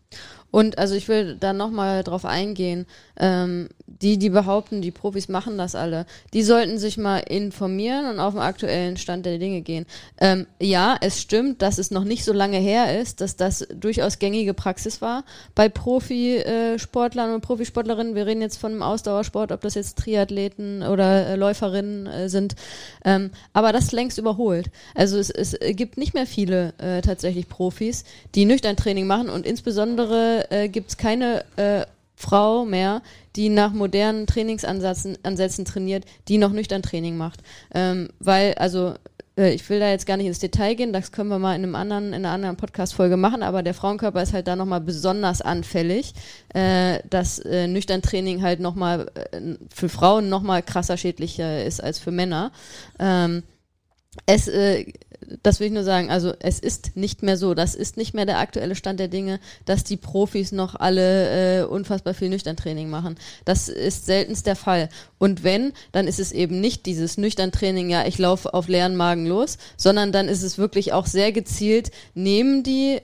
Und 0.52 0.78
also 0.78 0.96
ich 0.96 1.08
will 1.08 1.36
da 1.40 1.54
nochmal 1.54 2.04
drauf 2.04 2.26
eingehen. 2.26 2.86
Ähm, 3.18 3.70
die, 3.88 4.18
die 4.18 4.30
behaupten, 4.30 4.82
die 4.82 4.92
Profis 4.92 5.30
machen 5.30 5.58
das 5.58 5.74
alle, 5.74 6.06
die 6.34 6.44
sollten 6.44 6.78
sich 6.78 6.98
mal 6.98 7.20
informieren 7.20 8.06
und 8.10 8.20
auf 8.20 8.34
den 8.34 8.42
aktuellen 8.42 8.98
Stand 8.98 9.26
der 9.26 9.38
Dinge 9.38 9.62
gehen. 9.62 9.86
Ähm, 10.20 10.46
ja, 10.60 10.98
es 11.00 11.22
stimmt, 11.22 11.62
dass 11.62 11.78
es 11.78 11.90
noch 11.90 12.04
nicht 12.04 12.26
so 12.26 12.34
lange 12.34 12.58
her 12.58 13.00
ist, 13.00 13.22
dass 13.22 13.38
das 13.38 13.66
durchaus 13.74 14.20
gängige 14.20 14.54
Praxis 14.54 15.02
war 15.02 15.24
bei 15.56 15.70
Profisportlern 15.70 17.34
und 17.34 17.42
Profisportlerinnen. 17.42 18.14
Wir 18.14 18.26
reden 18.26 18.42
jetzt 18.42 18.58
von 18.58 18.74
einem 18.74 18.84
Ausdauersport, 18.84 19.52
ob 19.52 19.62
das 19.62 19.76
jetzt 19.76 19.98
Triathleten 19.98 20.84
oder 20.84 21.28
äh, 21.28 21.36
Läuferinnen 21.36 22.08
äh, 22.08 22.30
sind. 22.30 22.56
Ähm, 23.06 23.32
aber 23.54 23.72
das 23.72 23.94
längst 23.94 24.18
überholt. 24.18 24.70
Also 24.96 25.18
es, 25.18 25.30
es 25.30 25.58
gibt 25.72 25.98
nicht 25.98 26.14
mehr 26.14 26.28
viele 26.28 26.74
äh, 26.78 27.02
tatsächlich 27.02 27.48
Profis, 27.48 28.04
die 28.36 28.46
nüchtern 28.46 28.76
Training 28.76 29.08
machen 29.08 29.30
und 29.30 29.46
insbesondere 29.46 30.52
äh, 30.52 30.68
gibt 30.68 30.90
es 30.90 30.98
keine 30.98 31.46
äh, 31.56 31.86
Frau 32.20 32.66
mehr, 32.66 33.04
die 33.36 33.50
nach 33.50 33.72
modernen 33.72 34.26
Trainingsansätzen 34.26 35.20
Ansätzen 35.24 35.66
trainiert, 35.66 36.04
die 36.28 36.40
noch 36.40 36.52
nüchtern 36.52 36.82
Training 36.82 37.16
macht. 37.16 37.42
Ähm, 37.74 38.10
weil, 38.20 38.56
also 38.56 38.96
äh, 39.38 39.54
ich 39.54 39.70
will 39.70 39.80
da 39.80 39.90
jetzt 39.90 40.08
gar 40.08 40.18
nicht 40.18 40.26
ins 40.26 40.40
Detail 40.40 40.74
gehen, 40.74 40.92
das 40.94 41.12
können 41.12 41.30
wir 41.30 41.38
mal 41.38 41.56
in 41.56 41.64
einem 41.64 41.76
anderen, 41.76 42.08
in 42.08 42.16
einer 42.26 42.32
anderen 42.32 42.58
Podcast-Folge 42.58 43.18
machen, 43.18 43.44
aber 43.44 43.62
der 43.62 43.76
Frauenkörper 43.76 44.22
ist 44.22 44.34
halt 44.34 44.48
da 44.48 44.56
nochmal 44.56 44.82
besonders 44.82 45.42
anfällig, 45.42 46.14
äh, 46.56 47.00
dass 47.08 47.38
äh, 47.38 47.68
nüchtern 47.68 48.02
Training 48.02 48.42
halt 48.42 48.60
nochmal 48.60 49.12
äh, 49.14 49.56
für 49.74 49.88
Frauen 49.88 50.28
nochmal 50.28 50.64
krasser 50.64 50.98
schädlicher 50.98 51.64
ist 51.64 51.84
als 51.84 52.00
für 52.00 52.12
Männer. 52.12 52.52
Ähm, 53.00 53.44
es 54.26 54.48
äh, 54.48 54.92
das 55.44 55.60
will 55.60 55.68
ich 55.68 55.74
nur 55.74 55.84
sagen, 55.84 56.10
also 56.10 56.34
es 56.40 56.60
ist 56.60 56.96
nicht 56.96 57.24
mehr 57.24 57.38
so, 57.38 57.54
das 57.54 57.76
ist 57.76 57.98
nicht 57.98 58.14
mehr 58.14 58.26
der 58.26 58.40
aktuelle 58.40 58.76
Stand 58.76 59.00
der 59.00 59.08
Dinge, 59.08 59.40
dass 59.66 59.84
die 59.84 59.98
Profis 59.98 60.52
noch 60.52 60.76
alle 60.76 61.62
äh, 61.62 61.64
unfassbar 61.66 62.14
viel 62.14 62.30
Nüchtern-Training 62.30 62.90
machen. 62.90 63.16
Das 63.46 63.70
ist 63.70 64.06
seltenst 64.06 64.46
der 64.48 64.56
Fall. 64.56 64.90
Und 65.18 65.44
wenn, 65.44 65.74
dann 65.92 66.08
ist 66.08 66.20
es 66.20 66.32
eben 66.32 66.60
nicht 66.60 66.86
dieses 66.86 67.18
Nüchtern-Training, 67.18 67.90
ja, 67.90 68.06
ich 68.06 68.18
laufe 68.18 68.54
auf 68.54 68.68
leeren 68.68 68.96
Magen 68.96 69.26
los, 69.26 69.58
sondern 69.76 70.12
dann 70.12 70.30
ist 70.30 70.44
es 70.44 70.58
wirklich 70.58 70.94
auch 70.94 71.06
sehr 71.06 71.32
gezielt, 71.32 71.92
nehmen 72.14 72.64
die 72.64 73.02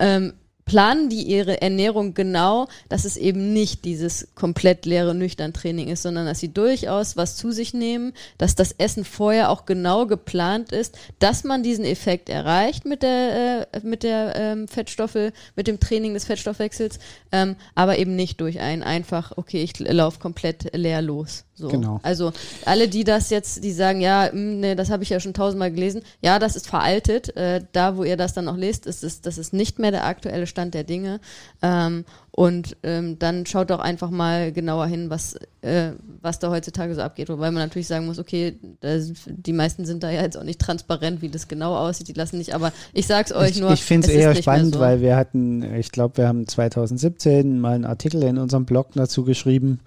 ähm, 0.00 0.32
planen 0.68 1.08
die 1.08 1.22
ihre 1.22 1.60
Ernährung 1.62 2.14
genau, 2.14 2.68
dass 2.88 3.04
es 3.04 3.16
eben 3.16 3.52
nicht 3.52 3.84
dieses 3.84 4.28
komplett 4.34 4.86
leere 4.86 5.14
nüchtern 5.14 5.52
Training 5.52 5.88
ist, 5.88 6.02
sondern 6.02 6.26
dass 6.26 6.40
sie 6.40 6.52
durchaus 6.52 7.16
was 7.16 7.36
zu 7.36 7.50
sich 7.50 7.74
nehmen, 7.74 8.12
dass 8.36 8.54
das 8.54 8.72
Essen 8.72 9.04
vorher 9.04 9.50
auch 9.50 9.64
genau 9.64 10.06
geplant 10.06 10.70
ist, 10.70 10.96
dass 11.18 11.42
man 11.42 11.62
diesen 11.62 11.84
Effekt 11.84 12.28
erreicht 12.28 12.84
mit 12.84 13.02
der 13.02 13.66
äh, 13.72 13.80
mit 13.82 14.02
der 14.02 14.36
ähm, 14.36 14.68
Fettstoffe, 14.68 15.32
mit 15.56 15.66
dem 15.66 15.80
Training 15.80 16.12
des 16.14 16.26
Fettstoffwechsels, 16.26 16.98
ähm, 17.32 17.56
aber 17.74 17.98
eben 17.98 18.14
nicht 18.14 18.40
durch 18.40 18.60
ein 18.60 18.82
einfach, 18.82 19.32
okay, 19.36 19.62
ich 19.62 19.78
laufe 19.78 20.18
komplett 20.18 20.76
leer 20.76 21.00
los. 21.00 21.44
So. 21.54 21.68
Genau. 21.68 21.98
Also 22.04 22.32
alle, 22.66 22.88
die 22.88 23.02
das 23.02 23.30
jetzt, 23.30 23.64
die 23.64 23.72
sagen, 23.72 24.00
ja, 24.00 24.26
mh, 24.26 24.30
hm, 24.32 24.60
nee, 24.60 24.74
das 24.76 24.90
habe 24.90 25.02
ich 25.02 25.10
ja 25.10 25.18
schon 25.18 25.34
tausendmal 25.34 25.72
gelesen, 25.72 26.02
ja, 26.20 26.38
das 26.38 26.54
ist 26.54 26.68
veraltet. 26.68 27.36
Äh, 27.36 27.62
da, 27.72 27.96
wo 27.96 28.04
ihr 28.04 28.16
das 28.16 28.32
dann 28.32 28.44
noch 28.44 28.56
lest, 28.56 28.86
ist 28.86 29.02
es, 29.02 29.22
das 29.22 29.38
ist 29.38 29.52
nicht 29.52 29.78
mehr 29.80 29.90
der 29.90 30.06
aktuelle 30.06 30.46
Stand 30.46 30.57
der 30.66 30.84
Dinge. 30.84 31.20
Ähm, 31.62 32.04
und 32.30 32.76
ähm, 32.84 33.18
dann 33.18 33.46
schaut 33.46 33.70
doch 33.70 33.80
einfach 33.80 34.10
mal 34.10 34.52
genauer 34.52 34.86
hin, 34.86 35.10
was, 35.10 35.34
äh, 35.60 35.90
was 36.22 36.38
da 36.38 36.50
heutzutage 36.50 36.94
so 36.94 37.00
abgeht. 37.00 37.28
Wobei 37.28 37.50
man 37.50 37.64
natürlich 37.64 37.88
sagen 37.88 38.06
muss, 38.06 38.20
okay, 38.20 38.60
das, 38.78 39.10
die 39.26 39.52
meisten 39.52 39.84
sind 39.84 40.04
da 40.04 40.10
ja 40.10 40.22
jetzt 40.22 40.38
auch 40.38 40.44
nicht 40.44 40.60
transparent, 40.60 41.20
wie 41.20 41.30
das 41.30 41.48
genau 41.48 41.74
aussieht. 41.76 42.06
Die 42.06 42.12
lassen 42.12 42.38
nicht, 42.38 42.54
aber 42.54 42.72
ich 42.92 43.08
sag's 43.08 43.32
euch 43.32 43.56
ich, 43.56 43.60
nur. 43.60 43.72
Ich 43.72 43.82
finde 43.82 44.06
es 44.06 44.14
eher 44.14 44.34
spannend, 44.36 44.74
so. 44.74 44.80
weil 44.80 45.00
wir 45.00 45.16
hatten, 45.16 45.62
ich 45.74 45.90
glaube, 45.90 46.18
wir 46.18 46.28
haben 46.28 46.46
2017 46.46 47.58
mal 47.58 47.74
einen 47.74 47.84
Artikel 47.84 48.22
in 48.22 48.38
unserem 48.38 48.66
Blog 48.66 48.90
dazu 48.94 49.24
geschrieben, 49.24 49.80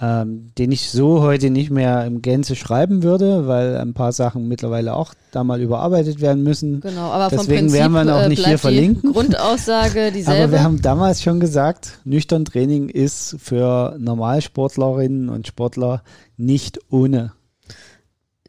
ähm, 0.00 0.52
den 0.56 0.70
ich 0.70 0.90
so 0.90 1.22
heute 1.22 1.50
nicht 1.50 1.70
mehr 1.70 2.04
im 2.04 2.22
Gänze 2.22 2.54
schreiben 2.54 3.02
würde, 3.02 3.48
weil 3.48 3.76
ein 3.76 3.94
paar 3.94 4.12
Sachen 4.12 4.46
mittlerweile 4.46 4.94
auch 4.94 5.12
da 5.32 5.42
mal 5.42 5.60
überarbeitet 5.60 6.20
werden 6.20 6.44
müssen. 6.44 6.80
Genau, 6.80 7.10
aber 7.10 7.28
Deswegen 7.28 7.72
werden 7.72 7.92
wir 7.92 8.14
auch 8.14 8.22
äh, 8.22 8.28
nicht 8.28 8.46
hier 8.46 8.58
verlinken. 8.58 9.12
Grundaussage 9.12 10.12
dieselbe. 10.14 10.44
Aber 10.44 10.52
wir 10.52 10.62
haben 10.62 10.80
damals 10.80 11.22
schon 11.22 11.40
gesagt, 11.40 11.98
nüchtern 12.04 12.44
Training 12.44 12.88
ist 12.88 13.36
für 13.40 13.96
Normalsportlerinnen 13.98 15.28
und 15.28 15.48
Sportler 15.48 16.02
nicht 16.36 16.78
ohne. 16.90 17.32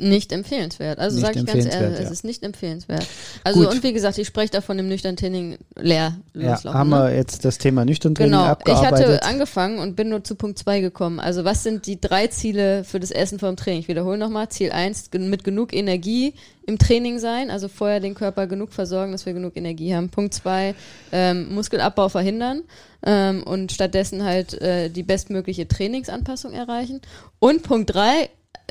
Nicht 0.01 0.31
empfehlenswert. 0.31 0.97
Also 0.97 1.19
sage 1.19 1.39
ich 1.39 1.45
ganz 1.45 1.65
ehrlich, 1.65 1.99
ja. 1.99 2.05
es 2.05 2.09
ist 2.09 2.23
nicht 2.23 2.41
empfehlenswert. 2.43 3.05
Also 3.43 3.59
Gut. 3.59 3.73
und 3.73 3.83
wie 3.83 3.91
gesagt, 3.91 4.17
ich 4.17 4.27
spreche 4.27 4.51
da 4.51 4.61
von 4.61 4.77
dem 4.77 4.87
nüchtern 4.87 5.17
Training 5.17 5.57
leer 5.75 6.17
loslaufen. 6.33 6.71
Ja, 6.71 6.73
haben 6.73 6.89
ne? 6.89 6.95
wir 6.95 7.15
jetzt 7.15 7.43
das 7.43 7.57
Thema 7.57 7.83
nüchtern 7.83 8.15
Training 8.15 8.31
genau. 8.31 8.45
abgearbeitet? 8.45 8.99
Ich 8.99 9.05
hatte 9.05 9.23
angefangen 9.23 9.79
und 9.79 9.97
bin 9.97 10.07
nur 10.07 10.23
zu 10.23 10.35
Punkt 10.35 10.57
2 10.57 10.79
gekommen. 10.79 11.19
Also 11.19 11.43
was 11.43 11.63
sind 11.63 11.85
die 11.85 11.99
drei 11.99 12.27
Ziele 12.27 12.85
für 12.85 13.01
das 13.01 13.11
Essen 13.11 13.39
vor 13.39 13.49
dem 13.49 13.57
Training? 13.57 13.81
Ich 13.81 13.87
wiederhole 13.89 14.17
nochmal. 14.17 14.47
Ziel 14.47 14.71
1, 14.71 15.09
mit 15.13 15.43
genug 15.43 15.73
Energie 15.73 16.33
im 16.65 16.77
Training 16.77 17.19
sein, 17.19 17.49
also 17.49 17.67
vorher 17.67 17.99
den 17.99 18.13
Körper 18.13 18.47
genug 18.47 18.71
versorgen, 18.71 19.11
dass 19.11 19.25
wir 19.25 19.33
genug 19.33 19.57
Energie 19.57 19.93
haben. 19.93 20.09
Punkt 20.09 20.33
2, 20.33 20.75
ähm, 21.11 21.53
Muskelabbau 21.53 22.09
verhindern 22.09 22.61
ähm, 23.03 23.43
und 23.43 23.71
stattdessen 23.71 24.23
halt 24.23 24.53
äh, 24.61 24.89
die 24.89 25.03
bestmögliche 25.03 25.67
Trainingsanpassung 25.67 26.53
erreichen. 26.53 27.01
Und 27.39 27.63
Punkt 27.63 27.93
3, 27.93 28.29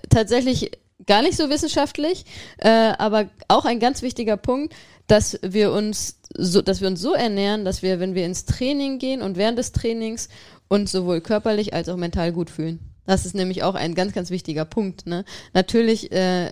tatsächlich 0.09 0.71
gar 1.07 1.23
nicht 1.23 1.37
so 1.37 1.51
wissenschaftlich, 1.51 2.25
äh, 2.59 2.69
aber 2.69 3.29
auch 3.49 3.65
ein 3.65 3.81
ganz 3.81 4.03
wichtiger 4.03 4.37
Punkt, 4.37 4.75
dass 5.07 5.39
wir 5.43 5.73
uns 5.73 6.19
so, 6.37 6.61
dass 6.61 6.81
wir 6.81 6.89
uns 6.89 7.01
so 7.01 7.15
ernähren, 7.15 7.65
dass 7.65 7.83
wir, 7.83 8.01
wenn 8.01 8.15
wir 8.15 8.27
ins 8.27 8.45
Training 8.45 8.99
gehen 8.99 9.23
und 9.23 9.37
während 9.37 9.59
des 9.59 9.73
Trainings 9.73 10.29
uns 10.69 10.93
sowohl 10.93 11.21
körperlich 11.21 11.73
als 11.73 11.89
auch 11.89 11.97
mental 11.97 12.33
gut 12.33 12.51
fühlen. 12.51 12.81
Das 13.07 13.25
ist 13.25 13.35
nämlich 13.35 13.63
auch 13.63 13.75
ein 13.75 13.95
ganz, 13.95 14.13
ganz 14.13 14.31
wichtiger 14.31 14.67
Punkt. 14.67 15.07
Ne? 15.07 15.25
Natürlich 15.55 16.13
äh, 16.13 16.51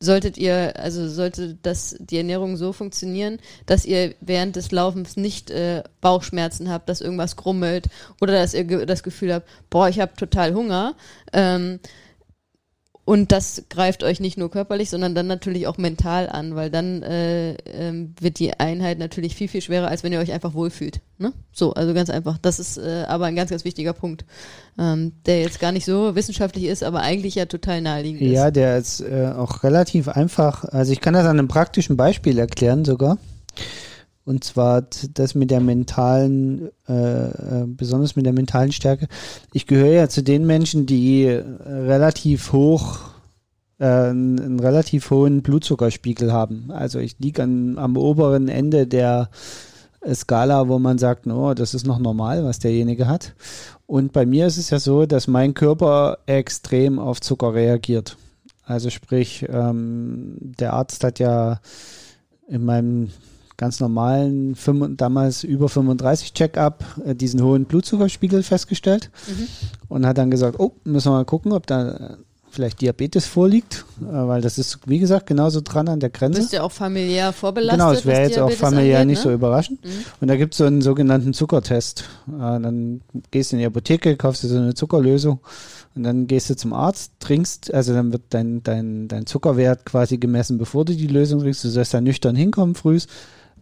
solltet 0.00 0.36
ihr, 0.36 0.74
also 0.76 1.08
sollte 1.08 1.56
das 1.62 1.96
die 2.00 2.16
Ernährung 2.16 2.56
so 2.56 2.72
funktionieren, 2.72 3.38
dass 3.66 3.84
ihr 3.84 4.14
während 4.20 4.56
des 4.56 4.72
Laufens 4.72 5.16
nicht 5.16 5.50
äh, 5.50 5.84
Bauchschmerzen 6.00 6.70
habt, 6.70 6.88
dass 6.88 7.00
irgendwas 7.00 7.36
grummelt 7.36 7.86
oder 8.20 8.32
dass 8.32 8.52
ihr 8.54 8.64
ge 8.64 8.84
das 8.84 9.04
Gefühl 9.04 9.32
habt, 9.32 9.48
boah, 9.70 9.88
ich 9.88 10.00
habe 10.00 10.14
total 10.16 10.54
Hunger. 10.54 10.96
Ähm, 11.32 11.78
Und 13.10 13.32
das 13.32 13.64
greift 13.68 14.04
euch 14.04 14.20
nicht 14.20 14.38
nur 14.38 14.52
körperlich, 14.52 14.88
sondern 14.88 15.16
dann 15.16 15.26
natürlich 15.26 15.66
auch 15.66 15.78
mental 15.78 16.28
an, 16.28 16.54
weil 16.54 16.70
dann 16.70 17.02
äh, 17.02 17.54
ähm, 17.64 18.14
wird 18.20 18.38
die 18.38 18.60
Einheit 18.60 19.00
natürlich 19.00 19.34
viel, 19.34 19.48
viel 19.48 19.62
schwerer, 19.62 19.88
als 19.88 20.04
wenn 20.04 20.12
ihr 20.12 20.20
euch 20.20 20.30
einfach 20.30 20.54
wohlfühlt. 20.54 21.00
Ne? 21.18 21.32
So, 21.50 21.74
also 21.74 21.92
ganz 21.92 22.08
einfach. 22.08 22.38
Das 22.38 22.60
ist 22.60 22.78
äh, 22.78 23.06
aber 23.08 23.24
ein 23.24 23.34
ganz, 23.34 23.50
ganz 23.50 23.64
wichtiger 23.64 23.94
Punkt, 23.94 24.24
ähm, 24.78 25.10
der 25.26 25.40
jetzt 25.40 25.58
gar 25.58 25.72
nicht 25.72 25.86
so 25.86 26.14
wissenschaftlich 26.14 26.66
ist, 26.66 26.84
aber 26.84 27.00
eigentlich 27.00 27.34
ja 27.34 27.46
total 27.46 27.82
naheliegend 27.82 28.22
ist. 28.22 28.30
Ja, 28.30 28.52
der 28.52 28.78
ist 28.78 29.00
äh, 29.00 29.32
auch 29.36 29.64
relativ 29.64 30.06
einfach. 30.06 30.62
Also 30.66 30.92
ich 30.92 31.00
kann 31.00 31.14
das 31.14 31.24
an 31.24 31.36
einem 31.36 31.48
praktischen 31.48 31.96
Beispiel 31.96 32.38
erklären 32.38 32.84
sogar. 32.84 33.18
Und 34.24 34.44
zwar 34.44 34.82
das 35.14 35.34
mit 35.34 35.50
der 35.50 35.60
mentalen, 35.60 36.68
äh, 36.88 36.92
äh, 36.92 37.66
besonders 37.66 38.16
mit 38.16 38.26
der 38.26 38.32
mentalen 38.32 38.72
Stärke. 38.72 39.08
Ich 39.52 39.66
gehöre 39.66 39.92
ja 39.92 40.08
zu 40.08 40.22
den 40.22 40.46
Menschen, 40.46 40.86
die 40.86 41.26
relativ 41.26 42.52
hoch, 42.52 42.98
äh, 43.78 43.86
einen, 43.86 44.60
relativ 44.60 45.10
hohen 45.10 45.42
Blutzuckerspiegel 45.42 46.32
haben. 46.32 46.70
Also 46.70 46.98
ich 46.98 47.18
liege 47.18 47.42
am 47.42 47.96
oberen 47.96 48.48
Ende 48.48 48.86
der 48.86 49.30
Skala, 50.14 50.68
wo 50.68 50.78
man 50.78 50.98
sagt, 50.98 51.26
oh, 51.26 51.54
das 51.54 51.74
ist 51.74 51.86
noch 51.86 51.98
normal, 51.98 52.44
was 52.44 52.58
derjenige 52.58 53.06
hat. 53.06 53.34
Und 53.86 54.12
bei 54.12 54.24
mir 54.24 54.46
ist 54.46 54.56
es 54.56 54.70
ja 54.70 54.78
so, 54.78 55.06
dass 55.06 55.26
mein 55.26 55.54
Körper 55.54 56.18
extrem 56.26 56.98
auf 56.98 57.20
Zucker 57.20 57.54
reagiert. 57.54 58.16
Also 58.64 58.88
sprich, 58.88 59.46
ähm, 59.50 60.36
der 60.40 60.74
Arzt 60.74 61.02
hat 61.04 61.18
ja 61.18 61.60
in 62.46 62.64
meinem 62.64 63.10
ganz 63.60 63.78
normalen, 63.78 64.56
damals 64.96 65.44
über 65.44 65.68
35 65.68 66.32
Check-up, 66.32 66.82
äh, 67.04 67.14
diesen 67.14 67.42
hohen 67.42 67.66
Blutzuckerspiegel 67.66 68.42
festgestellt 68.42 69.10
mhm. 69.28 69.48
und 69.88 70.06
hat 70.06 70.16
dann 70.16 70.30
gesagt, 70.30 70.58
oh, 70.58 70.72
müssen 70.84 71.12
wir 71.12 71.16
mal 71.16 71.24
gucken, 71.26 71.52
ob 71.52 71.66
da 71.66 72.16
vielleicht 72.50 72.80
Diabetes 72.80 73.26
vorliegt, 73.26 73.84
äh, 74.00 74.04
weil 74.06 74.40
das 74.40 74.56
ist, 74.56 74.78
wie 74.86 74.98
gesagt, 74.98 75.26
genauso 75.26 75.60
dran 75.60 75.88
an 75.88 76.00
der 76.00 76.08
Grenze. 76.08 76.40
Bist 76.40 76.54
ja 76.54 76.62
auch 76.62 76.72
familiär 76.72 77.34
vorbelastet. 77.34 77.78
Genau, 77.78 77.92
es 77.92 78.06
wäre 78.06 78.22
jetzt 78.22 78.38
auch 78.38 78.50
familiär 78.50 79.00
angeht, 79.00 79.08
nicht 79.08 79.24
ne? 79.26 79.30
so 79.30 79.34
überraschend. 79.34 79.84
Mhm. 79.84 79.90
Und 80.22 80.28
da 80.28 80.36
gibt 80.36 80.54
es 80.54 80.58
so 80.58 80.64
einen 80.64 80.80
sogenannten 80.80 81.34
Zuckertest. 81.34 82.04
Äh, 82.28 82.38
dann 82.38 83.02
gehst 83.30 83.52
du 83.52 83.56
in 83.56 83.60
die 83.60 83.66
Apotheke, 83.66 84.16
kaufst 84.16 84.42
du 84.42 84.48
so 84.48 84.56
eine 84.56 84.72
Zuckerlösung 84.72 85.40
und 85.94 86.02
dann 86.04 86.26
gehst 86.26 86.48
du 86.48 86.56
zum 86.56 86.72
Arzt, 86.72 87.12
trinkst, 87.20 87.74
also 87.74 87.92
dann 87.92 88.10
wird 88.10 88.22
dein, 88.30 88.62
dein, 88.62 89.06
dein 89.06 89.26
Zuckerwert 89.26 89.84
quasi 89.84 90.16
gemessen, 90.16 90.56
bevor 90.56 90.86
du 90.86 90.96
die 90.96 91.08
Lösung 91.08 91.40
trinkst. 91.40 91.62
Du 91.62 91.68
sollst 91.68 91.92
da 91.92 92.00
nüchtern 92.00 92.34
hinkommen 92.34 92.74
frühst 92.74 93.10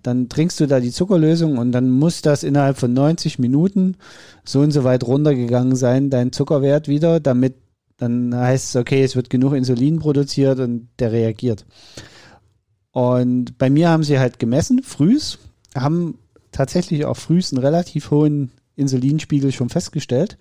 dann 0.03 0.29
trinkst 0.29 0.61
du 0.61 0.67
da 0.67 0.81
die 0.81 0.93
Zuckerlösung 0.93 1.59
und 1.59 1.73
dann 1.73 1.91
muss 1.91 2.23
das 2.23 2.43
innerhalb 2.43 2.79
von 2.79 2.93
90 2.93 3.39
Minuten 3.39 3.97
so 4.45 4.61
und 4.61 4.71
so 4.71 4.85
weit 4.85 5.05
runtergegangen 5.05 5.77
sein, 5.77 6.11
dein 6.11 6.33
Zuckerwert 6.33 6.89
wieder, 6.89 7.21
damit 7.21 7.55
dann 7.99 8.35
heißt 8.35 8.69
es, 8.69 8.77
okay, 8.77 9.03
es 9.03 9.17
wird 9.17 9.29
genug 9.29 9.55
Insulin 9.55 9.99
produziert 9.99 10.61
und 10.61 10.89
der 10.99 11.13
reagiert. 11.13 11.67
Und 12.93 13.59
bei 13.59 13.71
mir 13.71 13.91
haben 13.91 14.05
sie 14.05 14.19
halt 14.19 14.39
gemessen, 14.39 14.83
frühs, 14.83 15.39
haben 15.75 16.19
tatsächlich 16.53 17.05
auch 17.05 17.17
frühs 17.17 17.53
einen 17.53 17.63
relativ 17.63 18.11
hohen 18.11 18.51
Insulinspiegel 18.77 19.53
schon 19.53 19.69
festgestellt. 19.69 20.39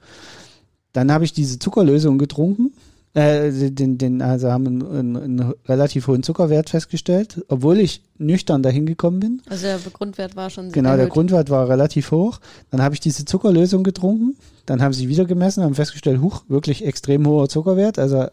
Dann 0.93 1.11
habe 1.11 1.25
ich 1.25 1.33
diese 1.33 1.59
Zuckerlösung 1.59 2.17
getrunken 2.17 2.71
äh, 3.17 3.71
den, 3.71 3.97
den, 3.97 4.21
also 4.21 4.51
haben 4.51 4.67
einen, 4.67 4.87
einen, 4.87 5.17
einen, 5.17 5.53
relativ 5.67 6.05
hohen 6.07 6.21
Zuckerwert 6.21 6.69
festgestellt, 6.69 7.43
obwohl 7.47 7.79
ich 7.79 8.03
nüchtern 8.19 8.61
dahin 8.61 8.85
gekommen 8.85 9.19
bin. 9.19 9.41
Also 9.49 9.65
der 9.65 9.79
Grundwert 9.91 10.35
war 10.35 10.51
schon 10.51 10.65
sehr 10.65 10.73
Genau, 10.73 10.89
erhöht. 10.89 11.01
der 11.01 11.09
Grundwert 11.09 11.49
war 11.49 11.67
relativ 11.67 12.11
hoch. 12.11 12.39
Dann 12.69 12.83
habe 12.83 12.93
ich 12.93 12.99
diese 12.99 13.25
Zuckerlösung 13.25 13.83
getrunken. 13.83 14.37
Dann 14.67 14.83
haben 14.83 14.93
sie 14.93 15.09
wieder 15.09 15.25
gemessen, 15.25 15.63
haben 15.63 15.73
festgestellt, 15.73 16.21
huch, 16.21 16.43
wirklich 16.47 16.85
extrem 16.85 17.25
hoher 17.25 17.49
Zuckerwert. 17.49 17.97
Also 17.97 18.17
äh, 18.17 18.29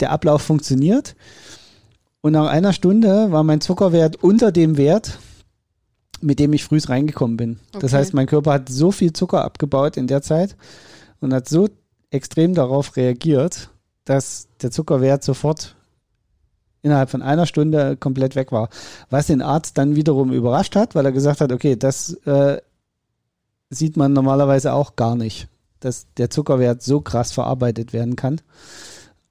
der 0.00 0.10
Ablauf 0.10 0.42
funktioniert. 0.42 1.16
Und 2.20 2.32
nach 2.32 2.48
einer 2.48 2.74
Stunde 2.74 3.32
war 3.32 3.44
mein 3.44 3.62
Zuckerwert 3.62 4.22
unter 4.22 4.52
dem 4.52 4.76
Wert, 4.76 5.18
mit 6.20 6.38
dem 6.38 6.52
ich 6.52 6.64
früh 6.64 6.80
reingekommen 6.86 7.38
bin. 7.38 7.60
Okay. 7.70 7.78
Das 7.80 7.94
heißt, 7.94 8.12
mein 8.12 8.26
Körper 8.26 8.52
hat 8.52 8.68
so 8.68 8.92
viel 8.92 9.14
Zucker 9.14 9.42
abgebaut 9.42 9.96
in 9.96 10.06
der 10.06 10.20
Zeit 10.20 10.54
und 11.20 11.32
hat 11.32 11.48
so 11.48 11.68
extrem 12.10 12.54
darauf 12.54 12.96
reagiert, 12.96 13.70
dass 14.04 14.48
der 14.62 14.70
Zuckerwert 14.70 15.22
sofort 15.22 15.76
innerhalb 16.82 17.10
von 17.10 17.22
einer 17.22 17.46
Stunde 17.46 17.96
komplett 17.96 18.36
weg 18.36 18.52
war. 18.52 18.68
Was 19.10 19.26
den 19.26 19.42
Arzt 19.42 19.78
dann 19.78 19.96
wiederum 19.96 20.32
überrascht 20.32 20.76
hat, 20.76 20.94
weil 20.94 21.04
er 21.04 21.12
gesagt 21.12 21.40
hat, 21.40 21.52
okay, 21.52 21.76
das 21.76 22.14
äh, 22.24 22.60
sieht 23.70 23.96
man 23.96 24.12
normalerweise 24.12 24.72
auch 24.72 24.96
gar 24.96 25.16
nicht, 25.16 25.48
dass 25.80 26.06
der 26.16 26.30
Zuckerwert 26.30 26.82
so 26.82 27.00
krass 27.00 27.32
verarbeitet 27.32 27.92
werden 27.92 28.16
kann 28.16 28.40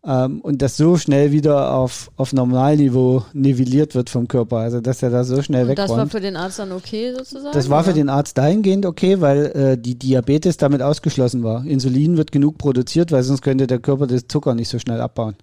ähm, 0.08 0.40
und 0.40 0.62
das 0.62 0.78
so 0.78 0.96
schnell 0.96 1.34
wieder 1.34 1.74
auf, 1.74 2.10
auf 2.16 2.32
Normalniveau 2.32 3.26
nivelliert 3.34 3.94
wird 3.94 4.10
vom 4.10 4.30
Körper. 4.30 4.58
Also 4.58 4.80
dass 4.80 5.04
er 5.04 5.10
da 5.10 5.26
so 5.26 5.42
schnell 5.42 5.64
und 5.64 5.70
wegräumt. 5.70 5.90
Das 5.90 5.98
war 5.98 6.08
für 6.08 6.22
den 6.22 6.38
Arzt 6.38 6.60
dann 6.60 6.72
okay 6.72 7.14
sozusagen? 7.14 7.54
Das 7.54 7.70
war 7.70 7.80
oder? 7.80 7.90
für 7.90 7.94
den 7.94 8.08
Arzt 8.08 8.38
dahingehend 8.38 8.86
okay, 8.86 9.20
weil 9.20 9.46
äh, 9.48 9.78
die 9.78 9.96
Diabetes 9.96 10.56
damit 10.56 10.82
ausgeschlossen 10.82 11.44
war. 11.44 11.66
Insulin 11.66 12.16
wird 12.16 12.32
genug 12.32 12.58
produziert, 12.58 13.12
weil 13.12 13.24
sonst 13.24 13.42
könnte 13.42 13.68
der 13.68 13.80
Körper 13.80 14.08
das 14.08 14.28
Zucker 14.28 14.56
nicht 14.56 14.70
so 14.70 14.80
schnell 14.80 15.02
abbauen. 15.02 15.36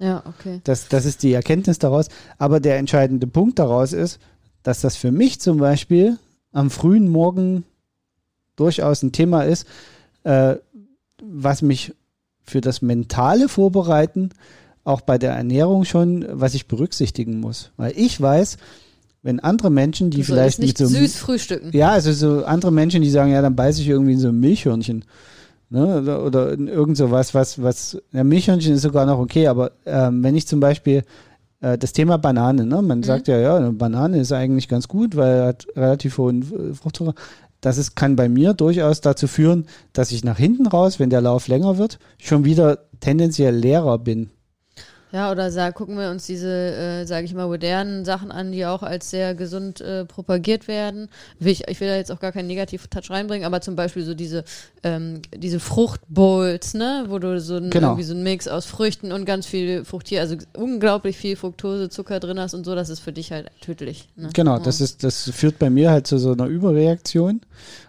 Ja, 0.00 0.24
okay. 0.26 0.60
Das, 0.64 0.88
das 0.88 1.04
ist 1.04 1.22
die 1.22 1.32
Erkenntnis 1.32 1.78
daraus. 1.78 2.08
Aber 2.38 2.58
der 2.58 2.78
entscheidende 2.78 3.28
Punkt 3.28 3.60
daraus 3.60 3.92
ist, 3.92 4.18
dass 4.64 4.80
das 4.80 4.96
für 4.96 5.12
mich 5.12 5.40
zum 5.40 5.58
Beispiel 5.58 6.18
am 6.52 6.70
frühen 6.70 7.08
Morgen 7.08 7.64
durchaus 8.56 9.02
ein 9.02 9.12
Thema 9.12 9.42
ist, 9.42 9.64
äh, 10.24 10.56
was 11.22 11.62
mich 11.62 11.94
für 12.48 12.60
das 12.60 12.82
mentale 12.82 13.48
Vorbereiten 13.48 14.30
auch 14.84 15.00
bei 15.02 15.18
der 15.18 15.32
Ernährung 15.32 15.84
schon, 15.84 16.24
was 16.30 16.54
ich 16.54 16.66
berücksichtigen 16.66 17.40
muss. 17.40 17.72
Weil 17.76 17.92
ich 17.96 18.20
weiß, 18.20 18.56
wenn 19.22 19.40
andere 19.40 19.70
Menschen, 19.70 20.10
die 20.10 20.18
du 20.18 20.24
vielleicht 20.24 20.60
nicht 20.60 20.78
so 20.78 20.86
süß 20.86 21.16
frühstücken. 21.16 21.70
Ja, 21.76 21.90
also 21.90 22.12
so 22.12 22.44
andere 22.44 22.72
Menschen, 22.72 23.02
die 23.02 23.10
sagen, 23.10 23.32
ja, 23.32 23.42
dann 23.42 23.56
beiße 23.56 23.82
ich 23.82 23.88
irgendwie 23.88 24.14
in 24.14 24.18
so 24.18 24.28
ein 24.28 24.40
Milchhörnchen. 24.40 25.04
Ne? 25.70 26.00
Oder, 26.00 26.24
oder 26.24 26.52
in 26.52 26.68
irgend 26.68 26.96
so 26.96 27.10
was, 27.10 27.34
was, 27.34 27.62
was, 27.62 27.98
ja, 28.12 28.24
Milchhörnchen 28.24 28.74
ist 28.74 28.82
sogar 28.82 29.04
noch 29.04 29.18
okay, 29.18 29.48
aber 29.48 29.72
ähm, 29.84 30.22
wenn 30.22 30.34
ich 30.34 30.46
zum 30.46 30.60
Beispiel 30.60 31.02
äh, 31.60 31.76
das 31.76 31.92
Thema 31.92 32.16
Banane, 32.16 32.64
ne? 32.64 32.80
Man 32.80 32.98
mhm. 32.98 33.02
sagt 33.02 33.28
ja, 33.28 33.38
ja, 33.38 33.56
eine 33.56 33.72
Banane 33.72 34.18
ist 34.18 34.32
eigentlich 34.32 34.68
ganz 34.68 34.88
gut, 34.88 35.16
weil 35.16 35.36
er 35.36 35.46
hat 35.48 35.66
relativ 35.76 36.16
hohen 36.16 36.74
Fruchtzucker 36.74 37.14
das 37.60 37.78
ist, 37.78 37.96
kann 37.96 38.16
bei 38.16 38.28
mir 38.28 38.54
durchaus 38.54 39.00
dazu 39.00 39.26
führen, 39.26 39.66
dass 39.92 40.12
ich 40.12 40.24
nach 40.24 40.38
hinten 40.38 40.66
raus, 40.66 40.98
wenn 40.98 41.10
der 41.10 41.20
Lauf 41.20 41.48
länger 41.48 41.78
wird, 41.78 41.98
schon 42.18 42.44
wieder 42.44 42.86
tendenziell 43.00 43.54
leerer 43.54 43.98
bin. 43.98 44.30
Ja, 45.10 45.30
oder 45.30 45.50
sag, 45.50 45.74
gucken 45.74 45.96
wir 45.96 46.10
uns 46.10 46.26
diese, 46.26 46.48
äh, 46.48 47.06
sage 47.06 47.24
ich 47.24 47.34
mal, 47.34 47.46
modernen 47.46 48.04
Sachen 48.04 48.30
an, 48.30 48.52
die 48.52 48.66
auch 48.66 48.82
als 48.82 49.08
sehr 49.08 49.34
gesund 49.34 49.80
äh, 49.80 50.04
propagiert 50.04 50.68
werden. 50.68 51.08
Ich, 51.40 51.66
ich 51.66 51.80
will 51.80 51.88
da 51.88 51.96
jetzt 51.96 52.12
auch 52.12 52.20
gar 52.20 52.32
keinen 52.32 52.46
negativen 52.46 52.90
Touch 52.90 53.10
reinbringen, 53.10 53.46
aber 53.46 53.60
zum 53.60 53.74
Beispiel 53.74 54.04
so 54.04 54.14
diese, 54.14 54.44
ähm, 54.82 55.22
diese 55.34 55.60
Fruchtbowls, 55.60 56.74
ne, 56.74 57.06
wo 57.08 57.18
du 57.18 57.40
so, 57.40 57.56
ein, 57.56 57.70
genau. 57.70 57.88
irgendwie 57.88 58.04
so 58.04 58.14
einen 58.14 58.22
Mix 58.22 58.48
aus 58.48 58.66
Früchten 58.66 59.10
und 59.12 59.24
ganz 59.24 59.46
viel 59.46 59.84
Fruchtier, 59.84 60.20
also 60.20 60.36
unglaublich 60.54 61.16
viel 61.16 61.36
Fructose, 61.36 61.88
Zucker 61.88 62.20
drin 62.20 62.38
hast 62.38 62.52
und 62.54 62.64
so, 62.64 62.74
das 62.74 62.90
ist 62.90 63.00
für 63.00 63.12
dich 63.12 63.32
halt 63.32 63.50
tödlich. 63.62 64.08
Ne? 64.16 64.28
Genau, 64.34 64.58
ja. 64.58 64.62
das 64.62 64.80
ist, 64.80 65.04
das 65.04 65.30
führt 65.30 65.58
bei 65.58 65.70
mir 65.70 65.90
halt 65.90 66.06
zu 66.06 66.18
so 66.18 66.32
einer 66.32 66.46
Überreaktion. 66.46 67.40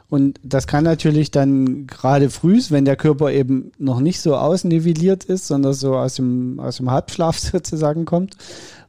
Und 0.10 0.40
das 0.44 0.66
kann 0.66 0.84
natürlich 0.84 1.30
dann 1.30 1.86
gerade 1.86 2.32
früh, 2.32 2.60
wenn 2.70 2.84
der 2.84 2.96
Körper 2.96 3.32
eben 3.32 3.72
noch 3.78 4.00
nicht 4.00 4.20
so 4.22 4.36
ausnivelliert 4.36 5.24
ist, 5.24 5.48
sondern 5.48 5.74
so 5.74 5.96
aus 5.96 6.16
dem, 6.16 6.60
aus 6.60 6.78
dem 6.78 6.90
Halbschlaf 6.90 7.38
sozusagen 7.40 8.06
kommt 8.06 8.36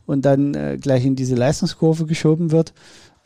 und 0.07 0.25
dann 0.25 0.55
äh, 0.55 0.79
gleich 0.81 1.05
in 1.05 1.17
diese 1.17 1.35
Leistungskurve 1.35 2.07
geschoben 2.07 2.51
wird, 2.51 2.73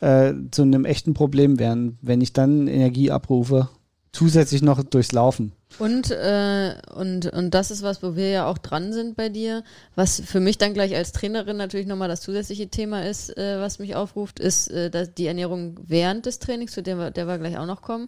äh, 0.01 0.33
zu 0.51 0.63
einem 0.63 0.83
echten 0.83 1.13
Problem 1.13 1.57
werden, 1.57 1.97
wenn 2.01 2.19
ich 2.19 2.33
dann 2.33 2.67
Energie 2.67 3.11
abrufe, 3.11 3.69
zusätzlich 4.15 4.61
noch 4.61 4.81
durchs 4.83 5.11
Laufen. 5.11 5.51
Und, 5.77 6.09
äh, 6.09 6.75
und, 6.95 7.25
und 7.33 7.53
das 7.53 7.69
ist 7.69 7.83
was, 7.83 8.01
wo 8.01 8.15
wir 8.15 8.29
ja 8.29 8.47
auch 8.47 8.57
dran 8.57 8.93
sind 8.93 9.17
bei 9.17 9.27
dir. 9.27 9.63
Was 9.95 10.21
für 10.25 10.39
mich 10.39 10.57
dann 10.57 10.73
gleich 10.73 10.95
als 10.95 11.11
Trainerin 11.11 11.57
natürlich 11.57 11.85
nochmal 11.85 12.07
das 12.07 12.21
zusätzliche 12.21 12.69
Thema 12.69 13.05
ist, 13.05 13.37
äh, 13.37 13.59
was 13.59 13.77
mich 13.77 13.95
aufruft, 13.95 14.39
ist 14.39 14.69
äh, 14.69 14.89
dass 14.89 15.13
die 15.13 15.27
Ernährung 15.27 15.77
während 15.85 16.25
des 16.25 16.39
Trainings, 16.39 16.71
zu 16.71 16.81
der 16.81 16.97
wir, 16.97 17.11
der 17.11 17.27
wir 17.27 17.37
gleich 17.37 17.57
auch 17.57 17.65
noch 17.65 17.81
kommen. 17.81 18.07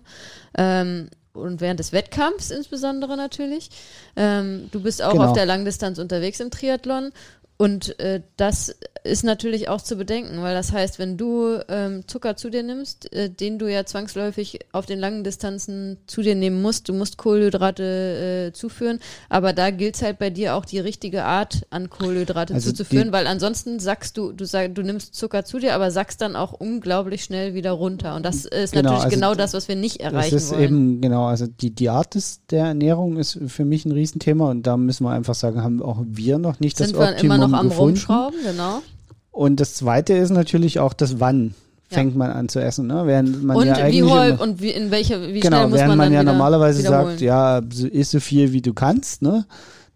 Ähm, 0.57 1.09
und 1.33 1.61
während 1.61 1.79
des 1.79 1.91
Wettkampfs 1.91 2.51
insbesondere 2.51 3.17
natürlich. 3.17 3.69
Ähm, 4.15 4.69
du 4.71 4.81
bist 4.81 5.03
auch 5.03 5.11
genau. 5.11 5.25
auf 5.25 5.33
der 5.33 5.45
Langdistanz 5.45 5.99
unterwegs 5.99 6.39
im 6.39 6.51
Triathlon 6.51 7.11
und 7.57 7.99
äh, 7.99 8.21
das 8.37 8.75
ist 9.03 9.23
natürlich 9.23 9.67
auch 9.67 9.81
zu 9.81 9.95
bedenken, 9.95 10.41
weil 10.41 10.53
das 10.53 10.71
heißt, 10.71 10.99
wenn 10.99 11.17
du 11.17 11.59
ähm, 11.69 12.07
Zucker 12.07 12.35
zu 12.35 12.51
dir 12.51 12.61
nimmst, 12.61 13.11
äh, 13.13 13.29
den 13.29 13.57
du 13.57 13.71
ja 13.71 13.85
zwangsläufig 13.85 14.59
auf 14.73 14.85
den 14.85 14.99
langen 14.99 15.23
Distanzen 15.23 15.97
zu 16.05 16.21
dir 16.21 16.35
nehmen 16.35 16.61
musst, 16.61 16.87
du 16.89 16.93
musst 16.93 17.17
Kohlenhydrate 17.17 18.49
äh, 18.49 18.53
zuführen, 18.53 18.99
aber 19.29 19.53
da 19.53 19.71
gilt 19.71 19.95
es 19.95 20.01
halt 20.03 20.19
bei 20.19 20.29
dir 20.29 20.55
auch 20.55 20.65
die 20.65 20.79
richtige 20.79 21.23
Art 21.23 21.65
an 21.71 21.89
Kohlenhydrate 21.89 22.53
also 22.53 22.69
zuzuführen, 22.69 23.11
weil 23.11 23.25
ansonsten 23.25 23.79
sagst 23.79 24.17
du, 24.17 24.33
du 24.33 24.45
sag, 24.45 24.75
du 24.75 24.83
nimmst 24.83 25.15
Zucker 25.15 25.43
zu 25.43 25.57
dir, 25.57 25.73
aber 25.73 25.89
sagst 25.89 26.21
dann 26.21 26.35
auch 26.35 26.53
unglaublich 26.53 27.23
schnell 27.23 27.55
wieder 27.55 27.71
runter 27.71 28.15
und 28.15 28.23
das 28.23 28.45
ist 28.45 28.73
genau, 28.73 28.83
natürlich 28.83 29.05
also 29.05 29.15
genau 29.15 29.35
das, 29.35 29.53
was 29.53 29.67
wir 29.67 29.75
nicht 29.75 30.01
erreichen 30.01 30.35
das 30.35 30.43
ist 30.43 30.51
wollen. 30.51 30.63
Eben 30.63 31.01
genau, 31.01 31.25
also 31.25 31.47
die, 31.47 31.71
die 31.71 31.89
Art 31.89 32.13
des, 32.13 32.41
der 32.51 32.65
Ernährung 32.65 33.17
ist 33.17 33.39
für 33.47 33.65
mich 33.65 33.85
ein 33.85 33.91
Riesenthema 33.91 34.51
und 34.51 34.67
da 34.67 34.77
müssen 34.77 35.05
wir 35.05 35.11
einfach 35.11 35.35
sagen, 35.35 35.63
haben 35.63 35.81
auch 35.81 36.03
wir 36.05 36.37
noch 36.37 36.59
nicht 36.59 36.77
Sind 36.77 36.95
das 36.95 37.13
Optimum 37.13 37.46
noch 37.51 37.59
am 37.59 37.69
gefunden. 37.69 37.91
Rumschrauben, 37.91 38.39
genau. 38.43 38.81
Und 39.31 39.59
das 39.59 39.75
zweite 39.75 40.13
ist 40.13 40.31
natürlich 40.31 40.79
auch 40.79 40.93
das 40.93 41.19
Wann 41.19 41.53
fängt 41.89 42.13
ja. 42.13 42.17
man 42.17 42.31
an 42.31 42.49
zu 42.49 42.59
essen, 42.59 42.87
ne? 42.87 43.03
Während 43.05 43.43
man 43.43 43.57
und 43.57 43.67
ja 43.67 43.75
eigentlich 43.75 44.03
wie 44.03 44.03
häufig 44.03 44.39
und 44.41 44.61
wie, 44.61 44.71
in 44.71 44.91
welcher 44.91 45.21
wie 45.21 45.39
genau, 45.39 45.57
schnell 45.57 45.67
muss 45.69 45.77
während 45.79 45.89
man, 45.89 45.97
man 45.97 46.13
ja 46.13 46.23
normalerweise 46.23 46.81
sagt, 46.81 47.21
ja, 47.21 47.59
isst 47.59 48.11
so 48.11 48.19
viel 48.19 48.51
wie 48.51 48.61
du 48.61 48.73
kannst, 48.73 49.21
ne? 49.21 49.45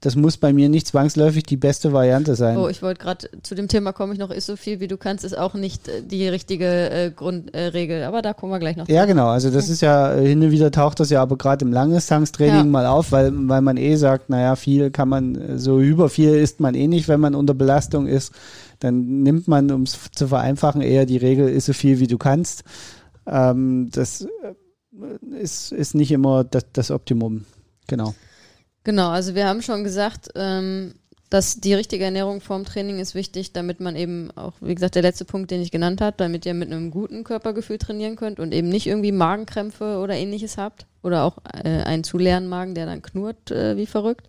Das 0.01 0.15
muss 0.15 0.37
bei 0.37 0.51
mir 0.51 0.67
nicht 0.67 0.87
zwangsläufig 0.87 1.43
die 1.43 1.57
beste 1.57 1.93
Variante 1.93 2.35
sein. 2.35 2.57
Oh, 2.57 2.67
ich 2.67 2.81
wollte 2.81 3.03
gerade 3.03 3.29
zu 3.43 3.53
dem 3.53 3.67
Thema 3.67 3.93
komme 3.93 4.13
ich 4.13 4.19
noch, 4.19 4.31
ist 4.31 4.47
so 4.47 4.55
viel 4.55 4.79
wie 4.79 4.87
du 4.87 4.97
kannst, 4.97 5.23
ist 5.23 5.37
auch 5.37 5.53
nicht 5.53 5.87
äh, 5.87 6.01
die 6.01 6.27
richtige 6.27 6.89
äh, 6.89 7.11
Grundregel, 7.11 8.01
äh, 8.01 8.05
aber 8.05 8.23
da 8.23 8.33
kommen 8.33 8.51
wir 8.51 8.57
gleich 8.57 8.77
noch. 8.77 8.89
Ja, 8.89 9.05
genau, 9.05 9.27
also 9.27 9.51
das 9.51 9.69
ist 9.69 9.81
ja, 9.81 10.15
äh, 10.15 10.27
hin 10.27 10.41
und 10.41 10.49
wieder 10.49 10.71
taucht 10.71 10.99
das 10.99 11.11
ja 11.11 11.21
aber 11.21 11.37
gerade 11.37 11.63
im 11.63 11.71
Langdistanztraining 11.71 12.55
ja. 12.55 12.63
mal 12.63 12.87
auf, 12.87 13.11
weil, 13.11 13.31
weil 13.47 13.61
man 13.61 13.77
eh 13.77 13.95
sagt, 13.95 14.31
naja, 14.31 14.55
viel 14.55 14.89
kann 14.89 15.07
man, 15.07 15.35
äh, 15.35 15.59
so 15.59 15.79
über 15.79 16.09
viel 16.09 16.35
isst 16.35 16.59
man 16.59 16.73
eh 16.73 16.87
nicht, 16.87 17.07
wenn 17.07 17.19
man 17.19 17.35
unter 17.35 17.53
Belastung 17.53 18.07
ist. 18.07 18.33
Dann 18.79 19.21
nimmt 19.21 19.47
man, 19.47 19.69
um 19.69 19.83
es 19.83 20.09
zu 20.11 20.27
vereinfachen, 20.27 20.81
eher 20.81 21.05
die 21.05 21.17
Regel, 21.17 21.47
ist 21.47 21.67
so 21.67 21.73
viel 21.73 21.99
wie 21.99 22.07
du 22.07 22.17
kannst. 22.17 22.63
Ähm, 23.27 23.89
das 23.91 24.27
ist, 25.39 25.71
ist 25.71 25.93
nicht 25.93 26.11
immer 26.11 26.43
das, 26.43 26.65
das 26.73 26.89
Optimum. 26.89 27.45
Genau. 27.87 28.15
Genau, 28.83 29.09
also 29.09 29.35
wir 29.35 29.47
haben 29.47 29.61
schon 29.61 29.83
gesagt, 29.83 30.29
ähm, 30.35 30.95
dass 31.31 31.61
die 31.61 31.73
richtige 31.73 32.03
Ernährung 32.03 32.41
vorm 32.41 32.65
Training 32.65 32.99
ist 32.99 33.15
wichtig, 33.15 33.53
damit 33.53 33.79
man 33.79 33.95
eben 33.95 34.31
auch, 34.35 34.53
wie 34.59 34.75
gesagt, 34.75 34.95
der 34.95 35.01
letzte 35.01 35.23
Punkt, 35.23 35.49
den 35.49 35.61
ich 35.61 35.71
genannt 35.71 36.01
habe, 36.01 36.17
damit 36.17 36.45
ihr 36.45 36.53
mit 36.53 36.71
einem 36.71 36.91
guten 36.91 37.23
Körpergefühl 37.23 37.77
trainieren 37.77 38.17
könnt 38.17 38.39
und 38.39 38.53
eben 38.53 38.67
nicht 38.67 38.85
irgendwie 38.85 39.13
Magenkrämpfe 39.13 39.99
oder 39.99 40.15
ähnliches 40.15 40.57
habt 40.57 40.87
oder 41.03 41.23
auch 41.23 41.37
äh, 41.63 41.83
einen 41.83 42.03
zu 42.03 42.17
leeren 42.17 42.49
Magen, 42.49 42.75
der 42.75 42.85
dann 42.85 43.01
knurrt 43.01 43.49
äh, 43.49 43.77
wie 43.77 43.85
verrückt. 43.85 44.27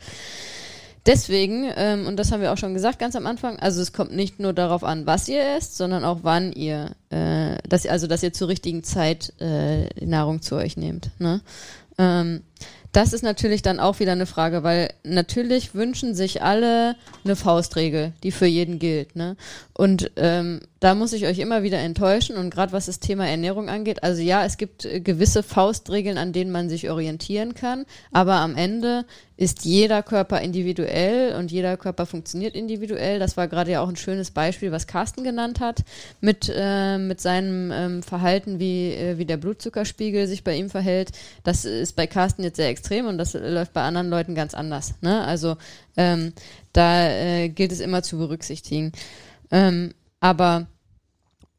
Deswegen, 1.04 1.68
ähm, 1.74 2.06
und 2.06 2.16
das 2.16 2.30
haben 2.30 2.40
wir 2.40 2.52
auch 2.52 2.56
schon 2.56 2.74
gesagt 2.74 3.00
ganz 3.00 3.16
am 3.16 3.26
Anfang, 3.26 3.58
also 3.58 3.82
es 3.82 3.92
kommt 3.92 4.14
nicht 4.14 4.38
nur 4.38 4.52
darauf 4.52 4.84
an, 4.84 5.04
was 5.04 5.28
ihr 5.28 5.42
esst, 5.56 5.76
sondern 5.76 6.04
auch 6.04 6.20
wann 6.22 6.52
ihr, 6.52 6.92
äh, 7.10 7.56
dass, 7.68 7.84
also 7.86 8.06
dass 8.06 8.22
ihr 8.22 8.32
zur 8.32 8.46
richtigen 8.46 8.84
Zeit 8.84 9.32
äh, 9.40 9.86
Nahrung 10.04 10.40
zu 10.42 10.54
euch 10.54 10.76
nehmt. 10.76 11.10
Ne? 11.18 11.40
Ähm, 11.98 12.42
das 12.92 13.14
ist 13.14 13.22
natürlich 13.22 13.62
dann 13.62 13.80
auch 13.80 14.00
wieder 14.00 14.12
eine 14.12 14.26
Frage, 14.26 14.62
weil 14.62 14.92
natürlich 15.02 15.74
wünschen 15.74 16.14
sich 16.14 16.42
alle 16.42 16.94
eine 17.24 17.36
Faustregel, 17.36 18.12
die 18.22 18.32
für 18.32 18.46
jeden 18.46 18.78
gilt. 18.78 19.16
Ne? 19.16 19.36
Und 19.82 20.12
ähm, 20.14 20.60
da 20.78 20.94
muss 20.94 21.12
ich 21.12 21.26
euch 21.26 21.40
immer 21.40 21.64
wieder 21.64 21.80
enttäuschen 21.80 22.36
und 22.36 22.50
gerade 22.50 22.70
was 22.70 22.86
das 22.86 23.00
Thema 23.00 23.26
Ernährung 23.26 23.68
angeht, 23.68 24.04
also 24.04 24.22
ja, 24.22 24.44
es 24.44 24.56
gibt 24.56 24.84
äh, 24.84 25.00
gewisse 25.00 25.42
Faustregeln, 25.42 26.18
an 26.18 26.32
denen 26.32 26.52
man 26.52 26.68
sich 26.68 26.88
orientieren 26.88 27.54
kann, 27.56 27.84
aber 28.12 28.34
am 28.34 28.54
Ende 28.54 29.04
ist 29.36 29.64
jeder 29.64 30.04
Körper 30.04 30.40
individuell 30.40 31.34
und 31.34 31.50
jeder 31.50 31.76
Körper 31.76 32.06
funktioniert 32.06 32.54
individuell. 32.54 33.18
Das 33.18 33.36
war 33.36 33.48
gerade 33.48 33.72
ja 33.72 33.82
auch 33.82 33.88
ein 33.88 33.96
schönes 33.96 34.30
Beispiel, 34.30 34.70
was 34.70 34.86
Carsten 34.86 35.24
genannt 35.24 35.58
hat, 35.58 35.82
mit, 36.20 36.48
äh, 36.54 36.96
mit 36.98 37.20
seinem 37.20 37.72
ähm, 37.72 38.02
Verhalten, 38.04 38.60
wie, 38.60 38.92
äh, 38.92 39.18
wie 39.18 39.24
der 39.24 39.36
Blutzuckerspiegel 39.36 40.28
sich 40.28 40.44
bei 40.44 40.54
ihm 40.54 40.70
verhält. 40.70 41.10
Das 41.42 41.64
ist 41.64 41.96
bei 41.96 42.06
Carsten 42.06 42.44
jetzt 42.44 42.54
sehr 42.54 42.68
extrem 42.68 43.06
und 43.06 43.18
das 43.18 43.34
läuft 43.34 43.72
bei 43.72 43.82
anderen 43.82 44.10
Leuten 44.10 44.36
ganz 44.36 44.54
anders. 44.54 44.94
Ne? 45.00 45.24
Also 45.24 45.56
ähm, 45.96 46.34
da 46.72 47.08
äh, 47.08 47.48
gilt 47.48 47.72
es 47.72 47.80
immer 47.80 48.04
zu 48.04 48.16
berücksichtigen. 48.16 48.92
Ähm, 49.52 49.94
aber 50.18 50.66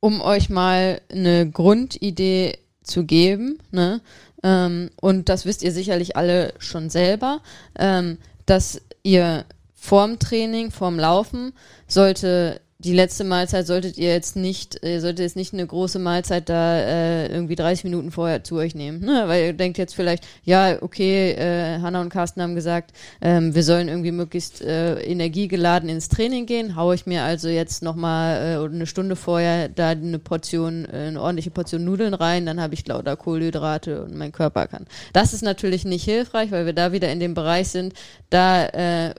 um 0.01 0.19
euch 0.19 0.49
mal 0.49 0.99
eine 1.09 1.49
Grundidee 1.49 2.57
zu 2.83 3.05
geben, 3.05 3.59
ne, 3.71 4.01
ähm, 4.43 4.89
und 4.99 5.29
das 5.29 5.45
wisst 5.45 5.63
ihr 5.63 5.71
sicherlich 5.71 6.17
alle 6.17 6.53
schon 6.59 6.89
selber, 6.89 7.41
ähm, 7.79 8.17
dass 8.45 8.81
ihr 9.03 9.45
vorm 9.73 10.19
Training, 10.19 10.71
vorm 10.71 10.99
Laufen 10.99 11.53
sollte 11.87 12.59
die 12.83 12.93
letzte 12.93 13.23
Mahlzeit 13.23 13.65
solltet 13.65 13.97
ihr 13.97 14.09
jetzt 14.09 14.35
nicht, 14.35 14.83
ihr 14.83 14.99
solltet 14.99 15.19
jetzt 15.19 15.35
nicht 15.37 15.53
eine 15.53 15.65
große 15.65 15.99
Mahlzeit 15.99 16.49
da 16.49 16.77
äh, 16.77 17.27
irgendwie 17.27 17.55
30 17.55 17.85
Minuten 17.85 18.11
vorher 18.11 18.43
zu 18.43 18.57
euch 18.57 18.75
nehmen. 18.75 18.99
Ne? 18.99 19.23
Weil 19.27 19.45
ihr 19.45 19.53
denkt 19.53 19.77
jetzt 19.77 19.95
vielleicht, 19.95 20.25
ja, 20.43 20.81
okay, 20.81 21.31
äh, 21.31 21.79
Hanna 21.79 22.01
und 22.01 22.09
Carsten 22.09 22.41
haben 22.41 22.55
gesagt, 22.55 22.91
ähm, 23.21 23.55
wir 23.55 23.63
sollen 23.63 23.87
irgendwie 23.87 24.11
möglichst 24.11 24.61
äh, 24.61 25.01
energiegeladen 25.01 25.87
ins 25.87 26.09
Training 26.09 26.45
gehen. 26.45 26.75
Hau 26.75 26.91
ich 26.91 27.05
mir 27.05 27.23
also 27.23 27.47
jetzt 27.47 27.83
nochmal 27.83 28.59
äh, 28.59 28.65
eine 28.65 28.85
Stunde 28.85 29.15
vorher 29.15 29.69
da 29.69 29.89
eine 29.89 30.19
Portion, 30.19 30.85
äh, 30.85 31.07
eine 31.07 31.21
ordentliche 31.21 31.51
Portion 31.51 31.85
Nudeln 31.85 32.13
rein, 32.13 32.45
dann 32.45 32.59
habe 32.59 32.73
ich 32.73 32.85
lauter 32.85 33.15
Kohlenhydrate 33.15 34.03
und 34.03 34.15
mein 34.15 34.33
Körper 34.33 34.67
kann. 34.67 34.87
Das 35.13 35.33
ist 35.33 35.41
natürlich 35.41 35.85
nicht 35.85 36.03
hilfreich, 36.03 36.51
weil 36.51 36.65
wir 36.65 36.73
da 36.73 36.91
wieder 36.91 37.09
in 37.11 37.21
dem 37.21 37.33
Bereich 37.33 37.69
sind, 37.69 37.93
da 38.29 38.65
äh, 38.65 39.13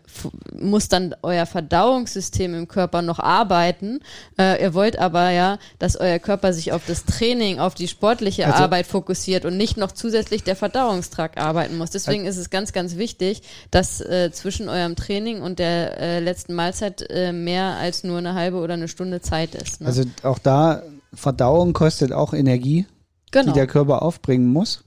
muss 0.52 0.88
dann 0.88 1.14
euer 1.22 1.46
Verdauungssystem 1.46 2.54
im 2.54 2.68
Körper 2.68 3.00
noch 3.00 3.20
arbeiten 3.20 3.53
arbeiten. 3.54 4.00
Äh, 4.38 4.62
ihr 4.62 4.74
wollt 4.74 4.98
aber 4.98 5.30
ja, 5.30 5.58
dass 5.78 5.96
euer 5.96 6.18
Körper 6.18 6.52
sich 6.52 6.72
auf 6.72 6.82
das 6.86 7.04
Training, 7.04 7.58
auf 7.58 7.74
die 7.74 7.88
sportliche 7.88 8.46
also, 8.46 8.64
Arbeit 8.64 8.86
fokussiert 8.86 9.44
und 9.44 9.56
nicht 9.56 9.76
noch 9.76 9.92
zusätzlich 9.92 10.42
der 10.42 10.56
Verdauungstrakt 10.56 11.38
arbeiten 11.38 11.78
muss. 11.78 11.90
Deswegen 11.90 12.26
also, 12.26 12.40
ist 12.40 12.46
es 12.46 12.50
ganz, 12.50 12.72
ganz 12.72 12.96
wichtig, 12.96 13.42
dass 13.70 14.00
äh, 14.00 14.30
zwischen 14.32 14.68
eurem 14.68 14.96
Training 14.96 15.40
und 15.40 15.58
der 15.58 16.00
äh, 16.00 16.20
letzten 16.20 16.54
Mahlzeit 16.54 17.06
äh, 17.10 17.32
mehr 17.32 17.76
als 17.76 18.04
nur 18.04 18.18
eine 18.18 18.34
halbe 18.34 18.58
oder 18.58 18.74
eine 18.74 18.88
Stunde 18.88 19.20
Zeit 19.20 19.54
ist. 19.54 19.80
Ne? 19.80 19.86
Also 19.86 20.02
auch 20.22 20.38
da, 20.38 20.82
Verdauung 21.12 21.72
kostet 21.72 22.12
auch 22.12 22.34
Energie, 22.34 22.86
genau. 23.30 23.52
die 23.52 23.58
der 23.58 23.68
Körper 23.68 24.02
aufbringen 24.02 24.52
muss. 24.52 24.82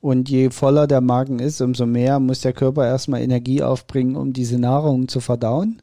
Und 0.00 0.28
je 0.28 0.50
voller 0.50 0.86
der 0.86 1.00
Magen 1.00 1.38
ist, 1.38 1.62
umso 1.62 1.86
mehr 1.86 2.20
muss 2.20 2.42
der 2.42 2.52
Körper 2.52 2.86
erstmal 2.86 3.22
Energie 3.22 3.62
aufbringen, 3.62 4.16
um 4.16 4.34
diese 4.34 4.58
Nahrung 4.58 5.08
zu 5.08 5.20
verdauen. 5.20 5.80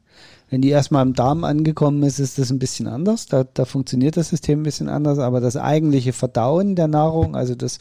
Wenn 0.52 0.60
die 0.60 0.68
erstmal 0.68 1.06
im 1.06 1.14
Darm 1.14 1.44
angekommen 1.44 2.02
ist, 2.02 2.18
ist 2.18 2.38
das 2.38 2.50
ein 2.50 2.58
bisschen 2.58 2.86
anders. 2.86 3.24
Da, 3.24 3.42
da 3.42 3.64
funktioniert 3.64 4.18
das 4.18 4.28
System 4.28 4.60
ein 4.60 4.64
bisschen 4.64 4.90
anders, 4.90 5.18
aber 5.18 5.40
das 5.40 5.56
eigentliche 5.56 6.12
Verdauen 6.12 6.76
der 6.76 6.88
Nahrung, 6.88 7.34
also 7.34 7.54
das 7.54 7.78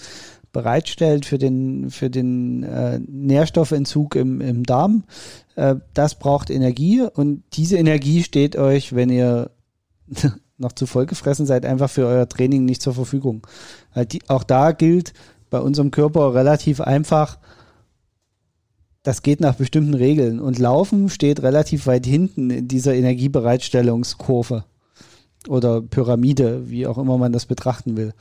bereitstellt 0.53 1.25
für 1.25 1.37
den, 1.37 1.89
für 1.89 2.09
den 2.09 2.63
äh, 2.63 2.99
Nährstoffentzug 2.99 4.15
im, 4.15 4.39
im 4.39 4.63
Darm, 4.63 5.03
äh, 5.57 5.75
das 5.93 6.15
braucht 6.15 6.49
Energie 6.49 7.01
und 7.01 7.43
diese 7.51 7.75
Energie 7.75 8.23
steht 8.23 8.55
euch, 8.55 8.95
wenn 8.95 9.09
ihr 9.09 9.51
noch 10.57 10.71
zu 10.71 10.85
voll 10.85 11.07
gefressen 11.07 11.45
seid, 11.45 11.65
einfach 11.65 11.89
für 11.89 12.05
euer 12.05 12.29
Training 12.29 12.63
nicht 12.63 12.81
zur 12.81 12.93
Verfügung. 12.93 13.45
Die, 14.13 14.21
auch 14.29 14.45
da 14.45 14.71
gilt 14.71 15.11
bei 15.49 15.59
unserem 15.59 15.91
Körper 15.91 16.33
relativ 16.33 16.79
einfach, 16.79 17.37
das 19.03 19.23
geht 19.23 19.39
nach 19.39 19.55
bestimmten 19.55 19.93
Regeln. 19.93 20.39
Und 20.39 20.59
Laufen 20.59 21.09
steht 21.09 21.41
relativ 21.41 21.87
weit 21.87 22.05
hinten 22.05 22.49
in 22.49 22.67
dieser 22.67 22.93
Energiebereitstellungskurve 22.93 24.63
oder 25.47 25.81
Pyramide, 25.81 26.69
wie 26.69 26.85
auch 26.85 26.97
immer 26.97 27.17
man 27.17 27.31
das 27.31 27.45
betrachten 27.45 27.97
will. 27.97 28.13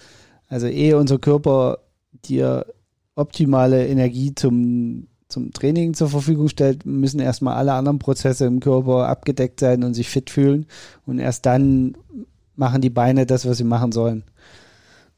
Also 0.48 0.66
ehe 0.66 0.96
unser 0.96 1.18
Körper 1.18 1.78
dir 2.24 2.66
optimale 3.14 3.86
Energie 3.86 4.34
zum, 4.34 5.06
zum 5.28 5.52
Training 5.52 5.94
zur 5.94 6.08
Verfügung 6.08 6.48
stellt, 6.48 6.86
müssen 6.86 7.20
erstmal 7.20 7.56
alle 7.56 7.74
anderen 7.74 7.98
Prozesse 7.98 8.46
im 8.46 8.60
Körper 8.60 9.08
abgedeckt 9.08 9.60
sein 9.60 9.84
und 9.84 9.94
sich 9.94 10.08
fit 10.08 10.30
fühlen. 10.30 10.66
Und 11.06 11.18
erst 11.18 11.44
dann 11.46 11.96
machen 12.56 12.80
die 12.80 12.90
Beine 12.90 13.26
das, 13.26 13.46
was 13.46 13.58
sie 13.58 13.64
machen 13.64 13.92
sollen. 13.92 14.24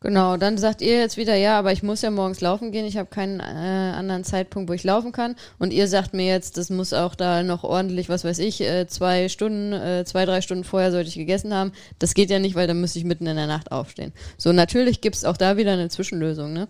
Genau, 0.03 0.37
dann 0.37 0.59
sagt 0.59 0.83
ihr 0.83 0.99
jetzt 0.99 1.17
wieder, 1.17 1.37
ja, 1.37 1.57
aber 1.57 1.73
ich 1.73 1.85
muss 1.85 2.03
ja 2.03 2.11
morgens 2.11 2.41
laufen 2.41 2.73
gehen, 2.73 2.85
ich 2.85 2.97
habe 2.97 3.09
keinen 3.09 3.39
äh, 3.39 3.43
anderen 3.43 4.25
Zeitpunkt, 4.25 4.69
wo 4.69 4.75
ich 4.75 4.83
laufen 4.83 5.13
kann. 5.13 5.37
Und 5.61 5.73
ihr 5.73 5.87
sagt 5.87 6.13
mir 6.13 6.27
jetzt, 6.27 6.57
das 6.57 6.71
muss 6.71 6.93
auch 6.93 7.15
da 7.15 7.45
noch 7.45 7.63
ordentlich, 7.63 8.09
was 8.09 8.25
weiß 8.25 8.41
ich, 8.41 8.61
äh, 8.61 8.89
zwei 8.89 9.29
Stunden, 9.29 9.73
äh, 9.73 10.05
zwei, 10.05 10.25
drei 10.25 10.41
Stunden 10.41 10.65
vorher 10.65 10.91
sollte 10.91 11.09
ich 11.09 11.15
gegessen 11.15 11.55
haben. 11.55 11.71
Das 12.01 12.15
geht 12.15 12.31
ja 12.31 12.41
nicht, 12.41 12.57
weil 12.57 12.67
dann 12.67 12.81
müsste 12.81 12.99
ich 12.99 13.05
mitten 13.05 13.27
in 13.27 13.37
der 13.37 13.47
Nacht 13.47 13.71
aufstehen. 13.71 14.13
So, 14.37 14.53
natürlich 14.53 15.01
gibt's 15.03 15.25
auch 15.25 15.37
da 15.37 15.57
wieder 15.57 15.73
eine 15.73 15.89
Zwischenlösung, 15.89 16.53
ne? 16.53 16.67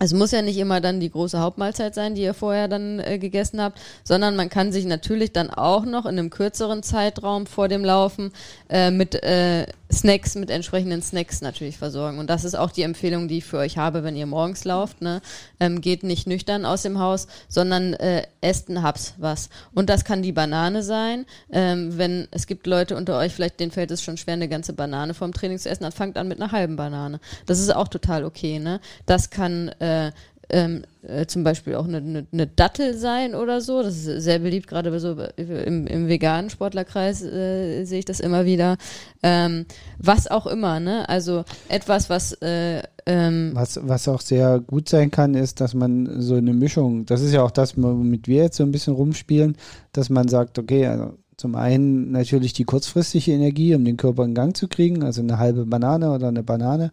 Es 0.00 0.12
muss 0.12 0.30
ja 0.30 0.42
nicht 0.42 0.58
immer 0.58 0.80
dann 0.80 1.00
die 1.00 1.10
große 1.10 1.40
Hauptmahlzeit 1.40 1.94
sein, 1.94 2.14
die 2.14 2.22
ihr 2.22 2.34
vorher 2.34 2.68
dann 2.68 3.00
äh, 3.00 3.18
gegessen 3.18 3.60
habt, 3.60 3.80
sondern 4.04 4.36
man 4.36 4.48
kann 4.48 4.70
sich 4.70 4.84
natürlich 4.84 5.32
dann 5.32 5.50
auch 5.50 5.84
noch 5.84 6.06
in 6.06 6.18
einem 6.18 6.30
kürzeren 6.30 6.84
Zeitraum 6.84 7.46
vor 7.46 7.66
dem 7.66 7.84
Laufen 7.84 8.30
äh, 8.68 8.92
mit 8.92 9.20
äh, 9.24 9.66
Snacks 9.92 10.34
mit 10.34 10.50
entsprechenden 10.50 11.02
Snacks 11.02 11.40
natürlich 11.40 11.78
versorgen. 11.78 12.18
Und 12.18 12.28
das 12.28 12.44
ist 12.44 12.54
auch 12.54 12.70
die 12.70 12.82
Empfehlung, 12.82 13.28
die 13.28 13.38
ich 13.38 13.44
für 13.44 13.58
euch 13.58 13.78
habe, 13.78 14.04
wenn 14.04 14.16
ihr 14.16 14.26
morgens 14.26 14.64
lauft. 14.64 15.00
Ne? 15.00 15.20
Ähm, 15.60 15.80
geht 15.80 16.02
nicht 16.02 16.26
nüchtern 16.26 16.66
aus 16.66 16.82
dem 16.82 16.98
Haus, 16.98 17.26
sondern 17.48 17.94
äh, 17.94 18.26
esst 18.40 18.68
einen 18.68 18.82
Haps 18.82 19.14
was. 19.16 19.48
Und 19.74 19.88
das 19.88 20.04
kann 20.04 20.22
die 20.22 20.32
Banane 20.32 20.82
sein. 20.82 21.24
Ähm, 21.50 21.96
wenn 21.96 22.28
es 22.30 22.46
gibt 22.46 22.66
Leute 22.66 22.96
unter 22.96 23.18
euch, 23.18 23.32
vielleicht 23.32 23.60
denen 23.60 23.72
fällt 23.72 23.90
es 23.90 24.02
schon 24.02 24.16
schwer, 24.16 24.34
eine 24.34 24.48
ganze 24.48 24.72
Banane 24.72 25.14
vorm 25.14 25.32
Training 25.32 25.58
zu 25.58 25.70
essen, 25.70 25.84
dann 25.84 25.92
fangt 25.92 26.18
an 26.18 26.28
mit 26.28 26.40
einer 26.40 26.52
halben 26.52 26.76
Banane. 26.76 27.20
Das 27.46 27.58
ist 27.58 27.74
auch 27.74 27.88
total 27.88 28.24
okay. 28.24 28.58
Ne? 28.58 28.80
Das 29.06 29.30
kann 29.30 29.68
äh, 29.80 30.12
ähm, 30.50 30.82
äh, 31.02 31.26
zum 31.26 31.44
Beispiel 31.44 31.74
auch 31.74 31.86
eine, 31.86 31.98
eine, 31.98 32.26
eine, 32.32 32.46
Dattel 32.46 32.96
sein 32.96 33.34
oder 33.34 33.60
so. 33.60 33.82
Das 33.82 33.94
ist 33.96 34.22
sehr 34.22 34.38
beliebt, 34.38 34.66
gerade 34.66 34.98
so 34.98 35.16
im, 35.36 35.86
im 35.86 36.08
veganen 36.08 36.50
Sportlerkreis 36.50 37.22
äh, 37.22 37.84
sehe 37.84 38.00
ich 38.00 38.04
das 38.04 38.20
immer 38.20 38.44
wieder. 38.44 38.76
Ähm, 39.22 39.66
was 39.98 40.30
auch 40.30 40.46
immer, 40.46 40.80
ne? 40.80 41.08
Also 41.08 41.44
etwas, 41.68 42.08
was 42.08 42.32
äh, 42.40 42.82
ähm, 43.06 43.52
was, 43.54 43.80
was 43.82 44.06
auch 44.06 44.20
sehr 44.20 44.60
gut 44.60 44.88
sein 44.88 45.10
kann, 45.10 45.34
ist, 45.34 45.62
dass 45.62 45.72
man 45.72 46.20
so 46.20 46.34
eine 46.34 46.52
Mischung, 46.52 47.06
das 47.06 47.22
ist 47.22 47.32
ja 47.32 47.42
auch 47.42 47.50
das, 47.50 47.74
womit 47.76 48.28
wir 48.28 48.42
jetzt 48.42 48.58
so 48.58 48.64
ein 48.64 48.70
bisschen 48.70 48.92
rumspielen, 48.92 49.56
dass 49.92 50.10
man 50.10 50.28
sagt, 50.28 50.58
okay, 50.58 50.86
also 50.86 51.14
zum 51.38 51.54
einen 51.54 52.10
natürlich 52.10 52.52
die 52.52 52.64
kurzfristige 52.64 53.32
Energie, 53.32 53.74
um 53.74 53.84
den 53.84 53.96
Körper 53.96 54.24
in 54.24 54.34
Gang 54.34 54.54
zu 54.54 54.68
kriegen, 54.68 55.04
also 55.04 55.22
eine 55.22 55.38
halbe 55.38 55.64
Banane 55.64 56.10
oder 56.10 56.28
eine 56.28 56.42
Banane. 56.42 56.90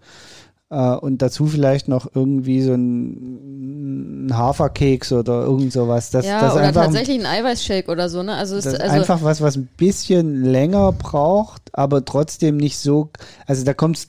Uh, 0.75 0.97
und 0.99 1.21
dazu 1.21 1.45
vielleicht 1.45 1.87
noch 1.87 2.09
irgendwie 2.15 2.61
so 2.61 2.73
ein, 2.73 4.25
ein 4.25 4.37
Haferkeks 4.37 5.13
oder 5.13 5.43
irgend 5.43 5.71
sowas. 5.71 6.09
Das, 6.09 6.25
ja, 6.25 6.41
das 6.41 6.53
oder 6.53 6.73
tatsächlich 6.73 7.17
ein 7.17 7.25
Eiweißshake 7.25 7.89
oder 7.89 8.09
so, 8.09 8.23
ne? 8.23 8.33
Also, 8.33 8.57
ist, 8.57 8.67
also 8.67 8.81
einfach 8.83 9.23
was, 9.23 9.39
was 9.39 9.55
ein 9.55 9.69
bisschen 9.77 10.43
länger 10.43 10.91
braucht, 10.91 11.61
aber 11.71 12.03
trotzdem 12.03 12.57
nicht 12.57 12.77
so. 12.77 13.09
Also 13.47 13.63
da 13.63 13.73
kommt 13.73 13.97
es 13.97 14.07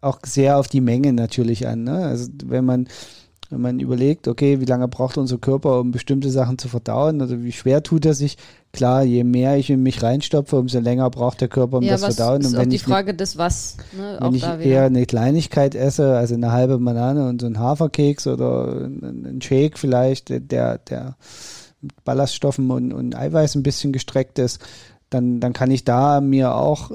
auch 0.00 0.18
sehr 0.24 0.58
auf 0.58 0.66
die 0.66 0.80
Menge 0.80 1.12
natürlich 1.12 1.68
an. 1.68 1.84
Ne? 1.84 2.06
Also 2.06 2.28
wenn 2.44 2.64
man 2.64 2.88
wenn 3.50 3.60
man 3.60 3.80
überlegt, 3.80 4.28
okay, 4.28 4.60
wie 4.60 4.66
lange 4.66 4.88
braucht 4.88 5.16
unser 5.16 5.38
Körper, 5.38 5.80
um 5.80 5.90
bestimmte 5.90 6.30
Sachen 6.30 6.58
zu 6.58 6.68
verdauen 6.68 7.22
oder 7.22 7.42
wie 7.42 7.52
schwer 7.52 7.82
tut 7.82 8.04
er 8.04 8.12
sich, 8.12 8.36
klar, 8.72 9.02
je 9.02 9.24
mehr 9.24 9.56
ich 9.56 9.70
in 9.70 9.82
mich 9.82 10.02
reinstopfe, 10.02 10.56
umso 10.56 10.80
länger 10.80 11.08
braucht 11.08 11.40
der 11.40 11.48
Körper, 11.48 11.78
um 11.78 11.82
ja, 11.82 11.92
das 11.92 12.02
was 12.02 12.16
verdauen. 12.16 12.42
Ist 12.42 12.48
und 12.48 12.58
wenn 12.58 12.70
die 12.70 12.76
ich 12.76 12.82
Frage 12.82 13.14
des 13.14 13.38
Was. 13.38 13.78
Ne, 13.96 14.18
wenn 14.20 14.34
ich 14.34 14.44
eher 14.44 14.84
eine 14.84 15.06
Kleinigkeit 15.06 15.74
esse, 15.74 16.16
also 16.16 16.34
eine 16.34 16.52
halbe 16.52 16.78
Banane 16.78 17.26
und 17.28 17.40
so 17.40 17.46
ein 17.46 17.58
Haferkeks 17.58 18.26
oder 18.26 18.86
ein 18.86 19.40
Shake 19.42 19.78
vielleicht, 19.78 20.28
der, 20.28 20.78
der 20.78 21.16
mit 21.80 22.04
Ballaststoffen 22.04 22.70
und, 22.70 22.92
und 22.92 23.16
Eiweiß 23.16 23.54
ein 23.54 23.62
bisschen 23.62 23.92
gestreckt 23.92 24.38
ist, 24.38 24.60
dann, 25.10 25.40
dann 25.40 25.54
kann 25.54 25.70
ich 25.70 25.84
da 25.84 26.20
mir 26.20 26.54
auch, 26.54 26.90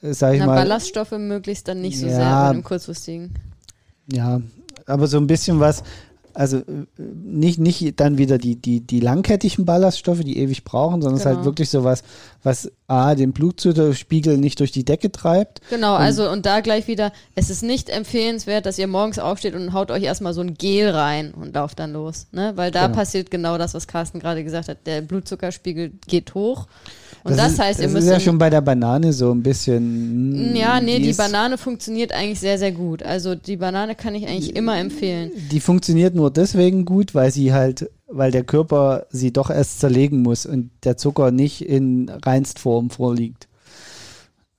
äh, 0.00 0.14
sag 0.14 0.34
ich 0.34 0.40
Na, 0.40 0.46
mal. 0.46 0.54
Ballaststoffe 0.54 1.12
möglichst 1.12 1.68
dann 1.68 1.82
nicht 1.82 1.98
so 1.98 2.06
ja, 2.06 2.14
sehr 2.14 2.46
bei 2.46 2.52
dem 2.54 2.64
kurzfristigen. 2.64 3.34
Ja, 4.10 4.40
aber 4.88 5.06
so 5.06 5.18
ein 5.18 5.26
bisschen 5.26 5.60
was, 5.60 5.82
also 6.38 6.58
äh, 6.58 6.62
nicht, 6.98 7.58
nicht 7.58 7.98
dann 7.98 8.16
wieder 8.16 8.38
die, 8.38 8.54
die, 8.54 8.80
die 8.80 9.00
langkettigen 9.00 9.64
Ballaststoffe, 9.64 10.20
die 10.20 10.38
ewig 10.38 10.62
brauchen, 10.62 11.02
sondern 11.02 11.10
genau. 11.10 11.16
es 11.16 11.20
ist 11.20 11.26
halt 11.26 11.36
genau. 11.38 11.44
wirklich 11.46 11.70
so 11.70 11.84
was, 11.84 12.04
was 12.44 12.70
A, 12.86 13.16
den 13.16 13.32
Blutzuckerspiegel 13.32 14.38
nicht 14.38 14.60
durch 14.60 14.70
die 14.70 14.84
Decke 14.84 15.10
treibt. 15.10 15.60
Genau, 15.68 15.96
und 15.96 16.00
also 16.00 16.30
und 16.30 16.46
da 16.46 16.60
gleich 16.60 16.86
wieder, 16.86 17.12
es 17.34 17.50
ist 17.50 17.62
nicht 17.62 17.90
empfehlenswert, 17.90 18.66
dass 18.66 18.78
ihr 18.78 18.86
morgens 18.86 19.18
aufsteht 19.18 19.54
und 19.54 19.72
haut 19.72 19.90
euch 19.90 20.04
erstmal 20.04 20.32
so 20.32 20.40
ein 20.40 20.54
Gel 20.54 20.90
rein 20.90 21.34
und 21.34 21.54
lauft 21.54 21.80
dann 21.80 21.92
los. 21.92 22.28
Ne? 22.30 22.52
Weil 22.54 22.70
da 22.70 22.86
genau. 22.86 22.98
passiert 22.98 23.32
genau 23.32 23.58
das, 23.58 23.74
was 23.74 23.88
Carsten 23.88 24.20
gerade 24.20 24.44
gesagt 24.44 24.68
hat. 24.68 24.86
Der 24.86 25.00
Blutzuckerspiegel 25.00 25.92
geht 26.06 26.34
hoch. 26.34 26.68
Und 27.24 27.36
das, 27.36 27.56
das 27.56 27.58
heißt, 27.58 27.80
ihr 27.80 27.84
das 27.84 27.92
müsst. 27.92 28.08
Das 28.08 28.16
ist 28.16 28.24
ja 28.24 28.30
schon 28.30 28.38
bei 28.38 28.50
der 28.50 28.60
Banane 28.60 29.12
so 29.12 29.32
ein 29.32 29.42
bisschen. 29.42 30.52
Hm, 30.52 30.56
ja, 30.56 30.80
nee, 30.80 30.98
die, 30.98 31.08
die 31.08 31.12
Banane 31.12 31.58
funktioniert 31.58 32.12
eigentlich 32.12 32.40
sehr, 32.40 32.58
sehr 32.58 32.72
gut. 32.72 33.02
Also 33.02 33.34
die 33.34 33.56
Banane 33.56 33.94
kann 33.94 34.14
ich 34.14 34.26
eigentlich 34.26 34.54
immer 34.56 34.78
empfehlen. 34.78 35.30
Die 35.50 35.60
funktioniert 35.60 36.14
nur 36.14 36.30
deswegen 36.30 36.84
gut, 36.84 37.14
weil 37.14 37.32
sie 37.32 37.52
halt 37.52 37.90
weil 38.08 38.30
der 38.30 38.42
Körper 38.42 39.06
sie 39.10 39.32
doch 39.32 39.50
erst 39.50 39.80
zerlegen 39.80 40.22
muss 40.22 40.46
und 40.46 40.70
der 40.84 40.96
Zucker 40.96 41.30
nicht 41.30 41.60
in 41.60 42.08
Reinstform 42.08 42.90
vorliegt. 42.90 43.47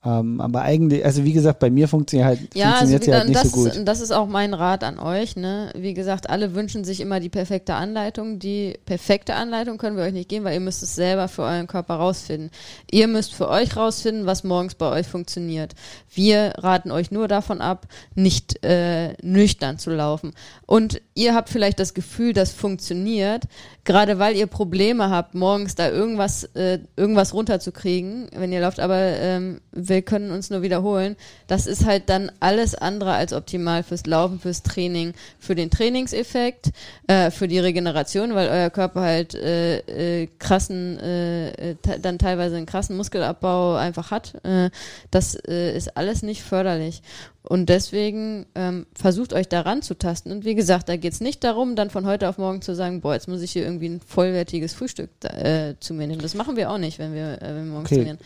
Ähm, 0.02 0.40
aber 0.40 0.62
eigentlich, 0.62 1.04
also 1.04 1.24
wie 1.24 1.34
gesagt, 1.34 1.58
bei 1.58 1.68
mir 1.68 1.86
funktioniert 1.86 2.26
halt, 2.26 2.54
ja, 2.54 2.68
funktioniert 2.68 3.02
also 3.02 3.10
sie 3.10 3.18
halt 3.18 3.28
nicht 3.28 3.44
das, 3.44 3.52
so 3.52 3.56
gut. 3.56 3.86
Das 3.86 4.00
ist 4.00 4.12
auch 4.12 4.26
mein 4.28 4.54
Rat 4.54 4.82
an 4.82 4.98
euch. 4.98 5.36
Ne? 5.36 5.70
Wie 5.76 5.92
gesagt, 5.92 6.30
alle 6.30 6.54
wünschen 6.54 6.84
sich 6.84 7.00
immer 7.00 7.20
die 7.20 7.28
perfekte 7.28 7.74
Anleitung. 7.74 8.38
Die 8.38 8.78
perfekte 8.86 9.34
Anleitung 9.34 9.76
können 9.76 9.98
wir 9.98 10.04
euch 10.04 10.14
nicht 10.14 10.30
geben, 10.30 10.46
weil 10.46 10.54
ihr 10.54 10.60
müsst 10.60 10.82
es 10.82 10.94
selber 10.94 11.28
für 11.28 11.42
euren 11.42 11.66
Körper 11.66 11.96
rausfinden. 11.96 12.50
Ihr 12.90 13.08
müsst 13.08 13.34
für 13.34 13.50
euch 13.50 13.76
rausfinden, 13.76 14.24
was 14.24 14.42
morgens 14.42 14.74
bei 14.74 14.90
euch 14.90 15.06
funktioniert. 15.06 15.74
Wir 16.14 16.54
raten 16.56 16.92
euch 16.92 17.10
nur 17.10 17.28
davon 17.28 17.60
ab, 17.60 17.86
nicht 18.14 18.64
äh, 18.64 19.12
nüchtern 19.22 19.78
zu 19.78 19.90
laufen. 19.90 20.32
Und 20.64 21.02
ihr 21.14 21.34
habt 21.34 21.50
vielleicht 21.50 21.78
das 21.78 21.92
Gefühl, 21.92 22.32
das 22.32 22.52
funktioniert, 22.52 23.44
gerade 23.84 24.18
weil 24.18 24.34
ihr 24.34 24.46
Probleme 24.46 25.10
habt, 25.10 25.34
morgens 25.34 25.74
da 25.74 25.90
irgendwas, 25.90 26.44
äh, 26.54 26.78
irgendwas 26.96 27.34
runterzukriegen, 27.34 28.28
wenn 28.34 28.52
ihr 28.52 28.60
lauft, 28.60 28.80
aber 28.80 28.96
ähm, 28.96 29.60
wir 29.90 30.00
können 30.00 30.30
uns 30.30 30.48
nur 30.48 30.62
wiederholen. 30.62 31.16
Das 31.46 31.66
ist 31.66 31.84
halt 31.84 32.08
dann 32.08 32.32
alles 32.40 32.74
andere 32.74 33.12
als 33.12 33.34
optimal 33.34 33.82
fürs 33.82 34.06
Laufen, 34.06 34.40
fürs 34.40 34.62
Training, 34.62 35.12
für 35.38 35.54
den 35.54 35.70
Trainingseffekt, 35.70 36.70
äh, 37.06 37.30
für 37.30 37.46
die 37.46 37.58
Regeneration, 37.58 38.34
weil 38.34 38.48
euer 38.48 38.70
Körper 38.70 39.02
halt 39.02 39.34
äh, 39.34 40.22
äh, 40.22 40.28
krassen, 40.38 40.98
äh, 40.98 41.76
dann 42.00 42.18
teilweise 42.18 42.56
einen 42.56 42.66
krassen 42.66 42.96
Muskelabbau 42.96 43.74
einfach 43.74 44.10
hat. 44.10 44.42
Äh, 44.44 44.70
das 45.10 45.34
äh, 45.34 45.76
ist 45.76 45.96
alles 45.98 46.22
nicht 46.22 46.42
förderlich. 46.42 47.02
Und 47.42 47.70
deswegen 47.70 48.44
ähm, 48.54 48.86
versucht 48.94 49.32
euch 49.32 49.48
daran 49.48 49.80
zu 49.80 49.94
tasten. 49.94 50.30
Und 50.30 50.44
wie 50.44 50.54
gesagt, 50.54 50.90
da 50.90 50.96
geht 50.96 51.14
es 51.14 51.20
nicht 51.20 51.42
darum, 51.42 51.74
dann 51.74 51.88
von 51.88 52.06
heute 52.06 52.28
auf 52.28 52.36
morgen 52.36 52.60
zu 52.60 52.74
sagen, 52.74 53.00
boah, 53.00 53.14
jetzt 53.14 53.28
muss 53.28 53.40
ich 53.40 53.50
hier 53.52 53.64
irgendwie 53.64 53.88
ein 53.88 54.00
vollwertiges 54.06 54.74
Frühstück 54.74 55.08
äh, 55.24 55.74
zu 55.80 55.94
mir 55.94 56.06
nehmen. 56.06 56.20
Das 56.20 56.34
machen 56.34 56.56
wir 56.56 56.70
auch 56.70 56.76
nicht, 56.76 56.98
wenn 56.98 57.14
wir, 57.14 57.40
äh, 57.40 57.54
wenn 57.54 57.64
wir 57.64 57.72
morgens 57.72 57.92
okay. 57.92 57.96
trainieren. 57.96 58.18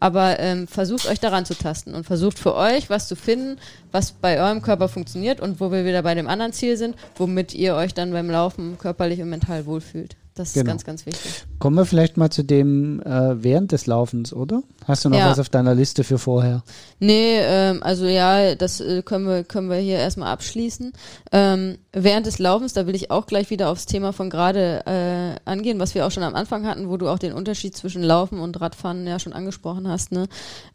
Aber 0.00 0.40
ähm, 0.40 0.66
versucht 0.66 1.06
euch 1.06 1.20
daran 1.20 1.44
zu 1.44 1.54
tasten 1.54 1.94
und 1.94 2.04
versucht 2.04 2.38
für 2.38 2.54
euch 2.54 2.88
was 2.88 3.08
zu 3.08 3.14
finden, 3.14 3.58
was 3.92 4.12
bei 4.12 4.40
eurem 4.40 4.62
Körper 4.62 4.88
funktioniert 4.88 5.40
und 5.40 5.60
wo 5.60 5.70
wir 5.70 5.84
wieder 5.84 6.02
bei 6.02 6.14
dem 6.14 6.26
anderen 6.26 6.54
Ziel 6.54 6.78
sind, 6.78 6.96
womit 7.16 7.54
ihr 7.54 7.74
euch 7.74 7.92
dann 7.92 8.10
beim 8.12 8.30
Laufen 8.30 8.78
körperlich 8.78 9.20
und 9.20 9.28
mental 9.28 9.66
wohlfühlt. 9.66 10.16
Das 10.34 10.54
genau. 10.54 10.62
ist 10.62 10.68
ganz, 10.68 10.84
ganz 10.84 11.06
wichtig. 11.06 11.44
Kommen 11.58 11.76
wir 11.76 11.84
vielleicht 11.84 12.16
mal 12.16 12.30
zu 12.30 12.42
dem 12.42 13.02
äh, 13.02 13.42
während 13.42 13.72
des 13.72 13.86
Laufens, 13.86 14.32
oder? 14.32 14.62
Hast 14.86 15.04
du 15.04 15.10
noch 15.10 15.18
ja. 15.18 15.30
was 15.30 15.38
auf 15.38 15.50
deiner 15.50 15.74
Liste 15.74 16.04
für 16.04 16.18
vorher? 16.18 16.62
Nee, 17.00 17.38
ähm, 17.40 17.82
also 17.82 18.06
ja, 18.06 18.54
das 18.54 18.80
äh, 18.80 19.02
können, 19.02 19.26
wir, 19.26 19.44
können 19.44 19.68
wir 19.68 19.76
hier 19.76 19.98
erstmal 19.98 20.32
abschließen. 20.32 20.94
Ähm, 21.32 21.76
während 21.92 22.26
des 22.26 22.38
Laufens, 22.38 22.72
da 22.72 22.86
will 22.86 22.94
ich 22.94 23.10
auch 23.10 23.26
gleich 23.26 23.50
wieder 23.50 23.68
aufs 23.68 23.84
Thema 23.84 24.12
von 24.12 24.30
gerade 24.30 24.86
äh, 24.86 25.50
angehen, 25.50 25.78
was 25.78 25.94
wir 25.94 26.06
auch 26.06 26.10
schon 26.10 26.22
am 26.22 26.34
Anfang 26.34 26.66
hatten, 26.66 26.88
wo 26.88 26.96
du 26.96 27.08
auch 27.08 27.18
den 27.18 27.34
Unterschied 27.34 27.76
zwischen 27.76 28.02
Laufen 28.02 28.38
und 28.40 28.58
Radfahren 28.58 29.06
ja 29.06 29.18
schon 29.18 29.34
angesprochen 29.34 29.86
hast. 29.86 30.12
Ne? 30.12 30.28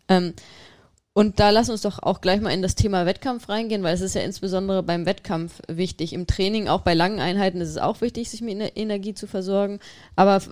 Ähm, 0.07 0.33
und 1.17 1.39
da 1.39 1.49
lass 1.49 1.67
uns 1.71 1.81
doch 1.81 1.97
auch 2.03 2.21
gleich 2.21 2.41
mal 2.41 2.51
in 2.51 2.61
das 2.61 2.75
Thema 2.75 3.07
Wettkampf 3.07 3.49
reingehen, 3.49 3.81
weil 3.81 3.95
es 3.95 4.01
ist 4.01 4.13
ja 4.13 4.21
insbesondere 4.21 4.83
beim 4.83 5.07
Wettkampf 5.07 5.61
wichtig. 5.67 6.13
Im 6.13 6.27
Training, 6.27 6.67
auch 6.67 6.81
bei 6.81 6.93
langen 6.93 7.19
Einheiten, 7.19 7.59
ist 7.59 7.69
es 7.69 7.79
auch 7.79 8.01
wichtig, 8.01 8.29
sich 8.29 8.41
mit 8.41 8.73
Energie 8.75 9.15
zu 9.15 9.25
versorgen. 9.25 9.79
Aber 10.15 10.43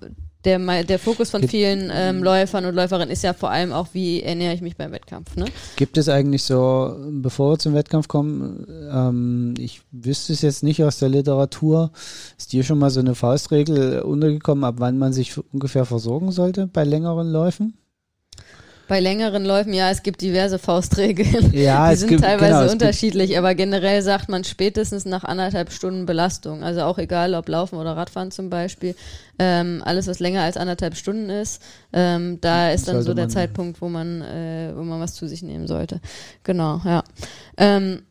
der, 0.43 0.83
der 0.83 0.97
Fokus 0.97 1.29
von 1.29 1.47
vielen 1.47 1.91
ähm, 1.93 2.23
Läufern 2.23 2.65
und 2.65 2.73
Läuferinnen 2.73 3.11
ist 3.11 3.23
ja 3.23 3.33
vor 3.33 3.51
allem 3.51 3.73
auch, 3.73 3.89
wie 3.93 4.23
ernähre 4.23 4.55
ich 4.55 4.61
mich 4.61 4.75
beim 4.75 4.91
Wettkampf. 4.91 5.35
Ne? 5.35 5.45
Gibt 5.75 5.99
es 5.99 6.09
eigentlich 6.09 6.41
so, 6.41 6.95
bevor 7.11 7.51
wir 7.51 7.59
zum 7.59 7.75
Wettkampf 7.75 8.07
kommen, 8.07 8.65
ähm, 8.91 9.53
ich 9.59 9.81
wüsste 9.91 10.33
es 10.33 10.41
jetzt 10.41 10.63
nicht 10.63 10.83
aus 10.83 10.97
der 10.97 11.09
Literatur, 11.09 11.91
ist 12.39 12.53
dir 12.53 12.63
schon 12.63 12.79
mal 12.79 12.89
so 12.89 13.01
eine 13.01 13.13
Faustregel 13.13 14.01
untergekommen, 14.01 14.63
ab 14.63 14.77
wann 14.79 14.97
man 14.97 15.13
sich 15.13 15.35
ungefähr 15.53 15.85
versorgen 15.85 16.31
sollte 16.31 16.65
bei 16.65 16.83
längeren 16.83 17.31
Läufen? 17.31 17.77
Bei 18.87 18.99
längeren 18.99 19.45
Läufen, 19.45 19.73
ja, 19.73 19.89
es 19.89 20.03
gibt 20.03 20.21
diverse 20.21 20.59
Faustregeln. 20.59 21.51
Ja, 21.55 21.89
die 21.89 21.95
sind 21.95 22.09
gibt, 22.09 22.21
teilweise 22.21 22.59
genau, 22.59 22.71
unterschiedlich, 22.71 23.37
aber 23.37 23.55
generell 23.55 24.01
sagt 24.01 24.29
man 24.29 24.43
spätestens 24.43 25.05
nach 25.05 25.23
anderthalb 25.23 25.71
Stunden 25.71 26.05
Belastung. 26.05 26.63
Also 26.63 26.81
auch 26.81 26.97
egal, 26.97 27.33
ob 27.33 27.47
Laufen 27.47 27.77
oder 27.77 27.95
Radfahren 27.95 28.31
zum 28.31 28.49
Beispiel. 28.49 28.95
Ähm, 29.39 29.81
alles, 29.85 30.07
was 30.07 30.19
länger 30.19 30.43
als 30.43 30.57
anderthalb 30.57 30.95
Stunden 30.95 31.29
ist, 31.29 31.61
ähm, 31.93 32.39
da 32.41 32.71
ist 32.71 32.87
dann 32.87 33.01
so 33.01 33.13
der 33.13 33.29
Zeitpunkt, 33.29 33.81
wo 33.81 33.89
man, 33.89 34.21
äh, 34.21 34.71
wo 34.75 34.83
man 34.83 34.99
was 34.99 35.13
zu 35.15 35.27
sich 35.27 35.41
nehmen 35.43 35.67
sollte. 35.67 35.99
Genau, 36.43 36.81
ja. 36.85 37.03
Ähm, 37.57 38.03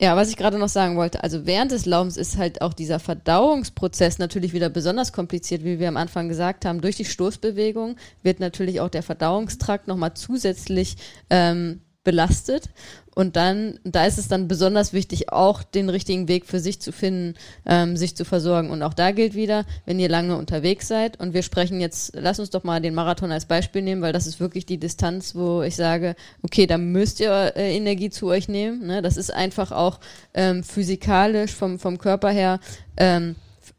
ja, 0.00 0.14
was 0.14 0.30
ich 0.30 0.36
gerade 0.36 0.58
noch 0.58 0.68
sagen 0.68 0.96
wollte, 0.96 1.24
also 1.24 1.44
während 1.44 1.72
des 1.72 1.84
Laufens 1.84 2.16
ist 2.16 2.36
halt 2.36 2.62
auch 2.62 2.72
dieser 2.72 3.00
Verdauungsprozess 3.00 4.18
natürlich 4.18 4.52
wieder 4.52 4.70
besonders 4.70 5.12
kompliziert, 5.12 5.64
wie 5.64 5.80
wir 5.80 5.88
am 5.88 5.96
Anfang 5.96 6.28
gesagt 6.28 6.64
haben. 6.64 6.80
Durch 6.80 6.96
die 6.96 7.04
Stoßbewegung 7.04 7.96
wird 8.22 8.38
natürlich 8.38 8.80
auch 8.80 8.90
der 8.90 9.02
Verdauungstrakt 9.02 9.88
nochmal 9.88 10.14
zusätzlich 10.14 10.96
ähm, 11.30 11.80
belastet. 12.08 12.70
Und 13.14 13.36
dann, 13.36 13.78
da 13.84 14.06
ist 14.06 14.16
es 14.16 14.28
dann 14.28 14.48
besonders 14.48 14.94
wichtig, 14.94 15.30
auch 15.30 15.62
den 15.62 15.90
richtigen 15.90 16.26
Weg 16.26 16.46
für 16.46 16.58
sich 16.58 16.80
zu 16.80 16.90
finden, 16.90 17.34
ähm, 17.66 17.98
sich 17.98 18.16
zu 18.16 18.24
versorgen. 18.24 18.70
Und 18.70 18.82
auch 18.82 18.94
da 18.94 19.10
gilt 19.10 19.34
wieder, 19.34 19.66
wenn 19.84 20.00
ihr 20.00 20.08
lange 20.08 20.38
unterwegs 20.38 20.88
seid 20.88 21.20
und 21.20 21.34
wir 21.34 21.42
sprechen 21.42 21.80
jetzt, 21.80 22.12
lass 22.14 22.40
uns 22.40 22.48
doch 22.48 22.64
mal 22.64 22.80
den 22.80 22.94
Marathon 22.94 23.30
als 23.30 23.44
Beispiel 23.44 23.82
nehmen, 23.82 24.00
weil 24.00 24.14
das 24.14 24.26
ist 24.26 24.40
wirklich 24.40 24.64
die 24.64 24.78
Distanz, 24.78 25.34
wo 25.34 25.60
ich 25.60 25.76
sage, 25.76 26.16
okay, 26.42 26.66
da 26.66 26.78
müsst 26.78 27.20
ihr 27.20 27.52
äh, 27.56 27.76
Energie 27.76 28.08
zu 28.08 28.28
euch 28.28 28.48
nehmen. 28.48 28.86
Ne? 28.86 29.02
Das 29.02 29.18
ist 29.18 29.34
einfach 29.34 29.70
auch 29.70 30.00
ähm, 30.32 30.64
physikalisch 30.64 31.52
vom, 31.52 31.78
vom 31.78 31.98
Körper 31.98 32.30
her 32.30 32.58
ähm, 32.96 33.36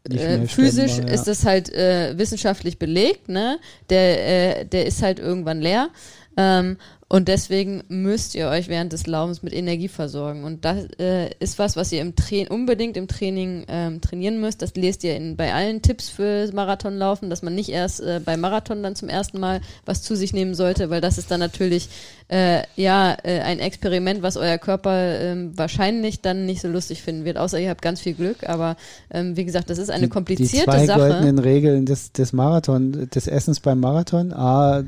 äh, 0.10 0.46
physisch 0.48 0.98
ja. 0.98 1.06
ist 1.06 1.26
das 1.26 1.46
halt 1.46 1.74
äh, 1.74 2.18
wissenschaftlich 2.18 2.78
belegt, 2.80 3.30
ne? 3.30 3.60
Der, 3.90 4.60
äh, 4.60 4.66
der 4.66 4.86
ist 4.86 5.02
halt 5.02 5.20
irgendwann 5.20 5.62
leer. 5.62 5.90
Ähm, 6.38 6.78
und 7.12 7.28
deswegen 7.28 7.84
müsst 7.88 8.36
ihr 8.36 8.50
euch 8.50 8.68
während 8.68 8.94
des 8.94 9.08
Laufens 9.08 9.42
mit 9.42 9.52
Energie 9.52 9.88
versorgen. 9.88 10.44
Und 10.44 10.64
das 10.64 10.86
äh, 11.00 11.32
ist 11.40 11.58
was, 11.58 11.76
was 11.76 11.92
ihr 11.92 12.02
im 12.02 12.16
Tra 12.16 12.46
unbedingt 12.50 12.96
im 12.98 13.08
Training 13.08 13.66
ähm, 13.68 14.00
trainieren 14.00 14.40
müsst. 14.40 14.62
Das 14.62 14.76
lest 14.76 15.04
ihr 15.04 15.16
in, 15.16 15.36
bei 15.36 15.52
allen 15.52 15.82
Tipps 15.82 16.10
für 16.10 16.48
Marathonlaufen, 16.54 17.32
dass 17.32 17.42
man 17.42 17.56
nicht 17.56 17.70
erst 17.70 18.00
äh, 18.00 18.22
beim 18.24 18.42
Marathon 18.42 18.84
dann 18.84 18.96
zum 18.96 19.10
ersten 19.10 19.40
Mal 19.40 19.62
was 19.86 20.04
zu 20.04 20.16
sich 20.16 20.34
nehmen 20.34 20.54
sollte, 20.54 20.92
weil 20.92 21.02
das 21.02 21.18
ist 21.18 21.32
dann 21.32 21.40
natürlich 21.40 21.90
äh, 22.28 22.62
ja 22.76 23.18
äh, 23.24 23.40
ein 23.40 23.58
Experiment, 23.58 24.22
was 24.22 24.38
euer 24.38 24.60
Körper 24.60 25.20
ähm, 25.20 25.58
wahrscheinlich 25.58 26.22
dann 26.22 26.46
nicht 26.46 26.62
so 26.62 26.68
lustig 26.68 27.02
finden 27.02 27.26
wird. 27.26 27.38
Außer 27.38 27.60
ihr 27.60 27.72
habt 27.72 27.82
ganz 27.82 28.02
viel 28.02 28.14
Glück. 28.14 28.48
Aber 28.48 28.78
ähm, 29.10 29.36
wie 29.36 29.46
gesagt, 29.46 29.72
das 29.72 29.80
ist 29.80 29.90
eine 29.90 30.10
komplizierte 30.10 30.58
die 30.58 30.64
zwei 30.64 30.86
Sache. 30.86 31.00
goldenen 31.00 31.40
Regeln 31.40 31.88
des, 31.88 32.12
des 32.12 32.34
Marathon, 32.34 33.10
des 33.10 33.26
Essens 33.26 33.62
beim 33.62 33.80
Marathon. 33.80 34.32
A, 34.32 34.84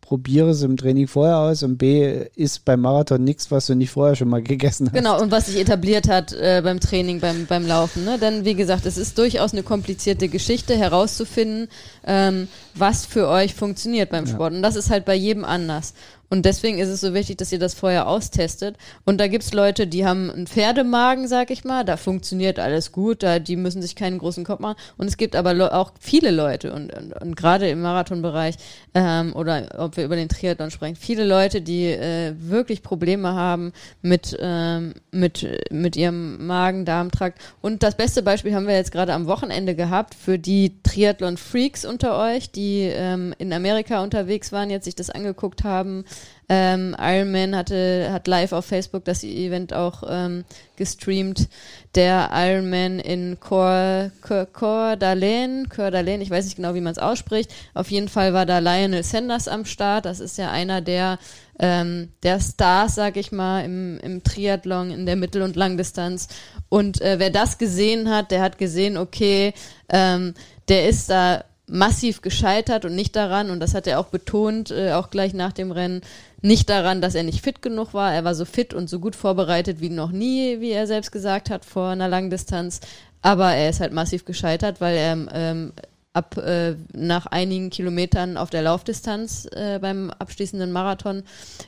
probiere 0.00 0.50
es 0.50 0.62
im 0.62 0.76
Training 0.76 1.08
vorher 1.08 1.38
aus 1.38 1.62
und 1.62 1.78
B 1.78 2.26
ist 2.34 2.64
beim 2.64 2.80
Marathon 2.80 3.22
nichts, 3.24 3.50
was 3.50 3.66
du 3.66 3.74
nicht 3.74 3.90
vorher 3.90 4.14
schon 4.14 4.28
mal 4.28 4.42
gegessen 4.42 4.86
hast. 4.86 4.94
Genau, 4.94 5.20
und 5.20 5.30
was 5.30 5.46
sich 5.46 5.58
etabliert 5.58 6.08
hat 6.08 6.32
äh, 6.32 6.60
beim 6.62 6.80
Training, 6.80 7.20
beim, 7.20 7.46
beim 7.46 7.66
Laufen. 7.66 8.04
Ne? 8.04 8.18
Denn 8.18 8.44
wie 8.44 8.54
gesagt, 8.54 8.86
es 8.86 8.96
ist 8.96 9.18
durchaus 9.18 9.52
eine 9.52 9.62
komplizierte 9.62 10.28
Geschichte 10.28 10.76
herauszufinden, 10.76 11.68
ähm, 12.06 12.48
was 12.74 13.06
für 13.06 13.28
euch 13.28 13.54
funktioniert 13.54 14.10
beim 14.10 14.26
Sport. 14.26 14.52
Ja. 14.52 14.56
Und 14.58 14.62
das 14.62 14.76
ist 14.76 14.90
halt 14.90 15.04
bei 15.04 15.14
jedem 15.14 15.44
anders. 15.44 15.94
Und 16.28 16.44
deswegen 16.44 16.78
ist 16.78 16.88
es 16.88 17.00
so 17.00 17.14
wichtig, 17.14 17.36
dass 17.38 17.52
ihr 17.52 17.58
das 17.58 17.74
vorher 17.74 18.08
austestet. 18.08 18.76
Und 19.04 19.20
da 19.20 19.28
gibt's 19.28 19.52
Leute, 19.52 19.86
die 19.86 20.04
haben 20.04 20.30
einen 20.30 20.46
Pferdemagen, 20.46 21.28
sag 21.28 21.50
ich 21.50 21.64
mal, 21.64 21.84
da 21.84 21.96
funktioniert 21.96 22.58
alles 22.58 22.90
gut, 22.90 23.22
da 23.22 23.38
die 23.38 23.56
müssen 23.56 23.80
sich 23.80 23.94
keinen 23.94 24.18
großen 24.18 24.44
Kopf 24.44 24.60
machen. 24.60 24.76
Und 24.96 25.06
es 25.06 25.16
gibt 25.16 25.36
aber 25.36 25.72
auch 25.74 25.92
viele 26.00 26.30
Leute 26.30 26.72
und, 26.72 26.92
und, 26.92 27.12
und 27.12 27.36
gerade 27.36 27.68
im 27.68 27.80
Marathonbereich 27.80 28.56
ähm, 28.98 29.36
oder 29.36 29.68
ob 29.76 29.98
wir 29.98 30.06
über 30.06 30.16
den 30.16 30.30
Triathlon 30.30 30.70
sprechen, 30.70 30.96
viele 30.96 31.26
Leute, 31.26 31.60
die 31.60 31.84
äh, 31.84 32.32
wirklich 32.38 32.82
Probleme 32.82 33.34
haben 33.34 33.74
mit, 34.00 34.34
ähm, 34.40 34.94
mit, 35.10 35.46
mit 35.70 35.96
ihrem 35.96 36.46
Magen-Darm-Trakt. 36.46 37.38
Und 37.60 37.82
das 37.82 37.94
beste 37.94 38.22
Beispiel 38.22 38.54
haben 38.54 38.66
wir 38.66 38.74
jetzt 38.74 38.92
gerade 38.92 39.12
am 39.12 39.26
Wochenende 39.26 39.74
gehabt 39.74 40.14
für 40.14 40.38
die 40.38 40.80
Triathlon-Freaks 40.82 41.84
unter 41.84 42.18
euch, 42.18 42.50
die 42.50 42.90
ähm, 42.90 43.34
in 43.36 43.52
Amerika 43.52 44.02
unterwegs 44.02 44.50
waren, 44.50 44.70
jetzt 44.70 44.86
sich 44.86 44.94
das 44.94 45.10
angeguckt 45.10 45.62
haben 45.62 46.06
ähm, 46.48 46.94
Ironman 46.98 47.56
hatte, 47.56 48.08
hat 48.12 48.28
live 48.28 48.52
auf 48.52 48.66
Facebook 48.66 49.04
das 49.04 49.24
Event 49.24 49.72
auch 49.72 50.04
ähm, 50.08 50.44
gestreamt. 50.76 51.48
Der 51.94 52.30
Ironman 52.32 53.00
in 53.00 53.40
Cor, 53.40 54.10
Cor, 54.20 54.46
Cor 54.46 54.92
d'Alene, 54.92 55.68
Cor 55.68 55.86
d'Alene, 55.86 56.20
ich 56.20 56.30
weiß 56.30 56.44
nicht 56.44 56.56
genau, 56.56 56.74
wie 56.74 56.80
man 56.80 56.92
es 56.92 56.98
ausspricht. 56.98 57.52
Auf 57.74 57.90
jeden 57.90 58.08
Fall 58.08 58.32
war 58.32 58.46
da 58.46 58.58
Lionel 58.58 59.02
Sanders 59.02 59.48
am 59.48 59.64
Start. 59.64 60.04
Das 60.04 60.20
ist 60.20 60.38
ja 60.38 60.50
einer 60.50 60.80
der 60.80 61.18
ähm, 61.58 62.10
der 62.22 62.38
Stars, 62.40 62.96
sag 62.96 63.16
ich 63.16 63.32
mal, 63.32 63.64
im, 63.64 63.98
im 64.00 64.22
Triathlon, 64.22 64.90
in 64.90 65.06
der 65.06 65.16
Mittel- 65.16 65.42
und 65.42 65.56
Langdistanz. 65.56 66.28
Und 66.68 67.00
äh, 67.00 67.18
wer 67.18 67.30
das 67.30 67.58
gesehen 67.58 68.10
hat, 68.10 68.30
der 68.30 68.42
hat 68.42 68.58
gesehen, 68.58 68.96
okay, 68.96 69.54
ähm, 69.88 70.34
der 70.68 70.88
ist 70.88 71.08
da 71.08 71.44
massiv 71.66 72.22
gescheitert 72.22 72.84
und 72.84 72.94
nicht 72.94 73.16
daran, 73.16 73.50
und 73.50 73.60
das 73.60 73.74
hat 73.74 73.86
er 73.86 73.98
auch 73.98 74.06
betont, 74.06 74.70
äh, 74.70 74.92
auch 74.92 75.10
gleich 75.10 75.34
nach 75.34 75.52
dem 75.52 75.72
Rennen, 75.72 76.00
nicht 76.42 76.70
daran, 76.70 77.00
dass 77.00 77.14
er 77.14 77.24
nicht 77.24 77.42
fit 77.42 77.62
genug 77.62 77.92
war. 77.92 78.12
Er 78.12 78.24
war 78.24 78.34
so 78.34 78.44
fit 78.44 78.72
und 78.72 78.88
so 78.88 79.00
gut 79.00 79.16
vorbereitet 79.16 79.80
wie 79.80 79.90
noch 79.90 80.12
nie, 80.12 80.60
wie 80.60 80.70
er 80.70 80.86
selbst 80.86 81.10
gesagt 81.10 81.50
hat, 81.50 81.64
vor 81.64 81.88
einer 81.88 82.08
langen 82.08 82.30
Distanz. 82.30 82.80
Aber 83.22 83.52
er 83.52 83.70
ist 83.70 83.80
halt 83.80 83.92
massiv 83.92 84.24
gescheitert, 84.24 84.80
weil 84.80 84.96
er 84.96 85.26
ähm, 85.32 85.72
ab 86.16 86.38
äh, 86.38 86.76
nach 86.94 87.26
einigen 87.26 87.68
Kilometern 87.68 88.38
auf 88.38 88.48
der 88.48 88.62
Laufdistanz 88.62 89.46
äh, 89.52 89.78
beim 89.78 90.10
abschließenden 90.10 90.72
Marathon 90.72 91.24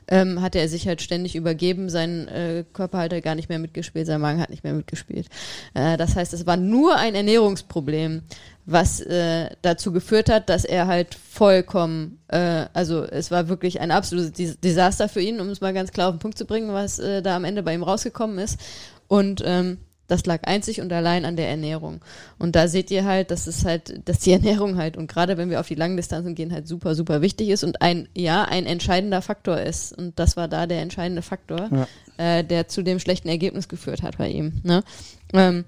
ähm, 0.08 0.40
hatte 0.40 0.58
er 0.58 0.68
sich 0.68 0.88
halt 0.88 1.02
ständig 1.02 1.36
übergeben. 1.36 1.90
Sein 1.90 2.26
äh, 2.28 2.64
Körper 2.72 2.98
hat 2.98 3.12
er 3.12 3.20
gar 3.20 3.34
nicht 3.34 3.50
mehr 3.50 3.58
mitgespielt, 3.58 4.06
sein 4.06 4.22
Magen 4.22 4.40
hat 4.40 4.48
nicht 4.48 4.64
mehr 4.64 4.72
mitgespielt. 4.72 5.28
Äh, 5.74 5.98
das 5.98 6.16
heißt, 6.16 6.32
es 6.32 6.46
war 6.46 6.56
nur 6.56 6.96
ein 6.96 7.14
Ernährungsproblem, 7.14 8.22
was 8.70 9.00
äh, 9.00 9.48
dazu 9.62 9.92
geführt 9.92 10.28
hat, 10.28 10.50
dass 10.50 10.66
er 10.66 10.86
halt 10.86 11.14
vollkommen, 11.14 12.18
äh, 12.28 12.66
also 12.74 13.02
es 13.02 13.30
war 13.30 13.48
wirklich 13.48 13.80
ein 13.80 13.90
absolutes 13.90 14.60
Desaster 14.60 15.08
für 15.08 15.22
ihn, 15.22 15.40
um 15.40 15.48
es 15.48 15.62
mal 15.62 15.72
ganz 15.72 15.90
klar 15.90 16.08
auf 16.08 16.16
den 16.16 16.20
Punkt 16.20 16.36
zu 16.36 16.44
bringen, 16.44 16.74
was 16.74 16.98
äh, 16.98 17.22
da 17.22 17.34
am 17.34 17.44
Ende 17.44 17.62
bei 17.62 17.72
ihm 17.72 17.82
rausgekommen 17.82 18.38
ist. 18.38 18.60
Und 19.06 19.42
ähm, 19.46 19.78
das 20.06 20.26
lag 20.26 20.42
einzig 20.44 20.82
und 20.82 20.92
allein 20.92 21.24
an 21.24 21.36
der 21.36 21.48
Ernährung. 21.48 22.02
Und 22.38 22.56
da 22.56 22.68
seht 22.68 22.90
ihr 22.90 23.06
halt, 23.06 23.30
dass 23.30 23.46
es 23.46 23.64
halt, 23.64 24.06
dass 24.06 24.18
die 24.18 24.32
Ernährung 24.32 24.76
halt 24.76 24.98
und 24.98 25.06
gerade 25.06 25.38
wenn 25.38 25.48
wir 25.48 25.60
auf 25.60 25.68
die 25.68 25.74
langen 25.74 25.96
Distanzen 25.96 26.34
gehen, 26.34 26.52
halt 26.52 26.68
super, 26.68 26.94
super 26.94 27.22
wichtig 27.22 27.48
ist 27.48 27.64
und 27.64 27.80
ein, 27.80 28.06
ja, 28.14 28.44
ein 28.44 28.66
entscheidender 28.66 29.22
Faktor 29.22 29.58
ist. 29.58 29.96
Und 29.96 30.18
das 30.18 30.36
war 30.36 30.46
da 30.46 30.66
der 30.66 30.82
entscheidende 30.82 31.22
Faktor, 31.22 31.70
ja. 31.72 31.86
äh, 32.18 32.44
der 32.44 32.68
zu 32.68 32.82
dem 32.82 32.98
schlechten 32.98 33.30
Ergebnis 33.30 33.66
geführt 33.66 34.02
hat 34.02 34.18
bei 34.18 34.28
ihm. 34.28 34.60
Ne? 34.62 34.84
Ähm, 35.32 35.64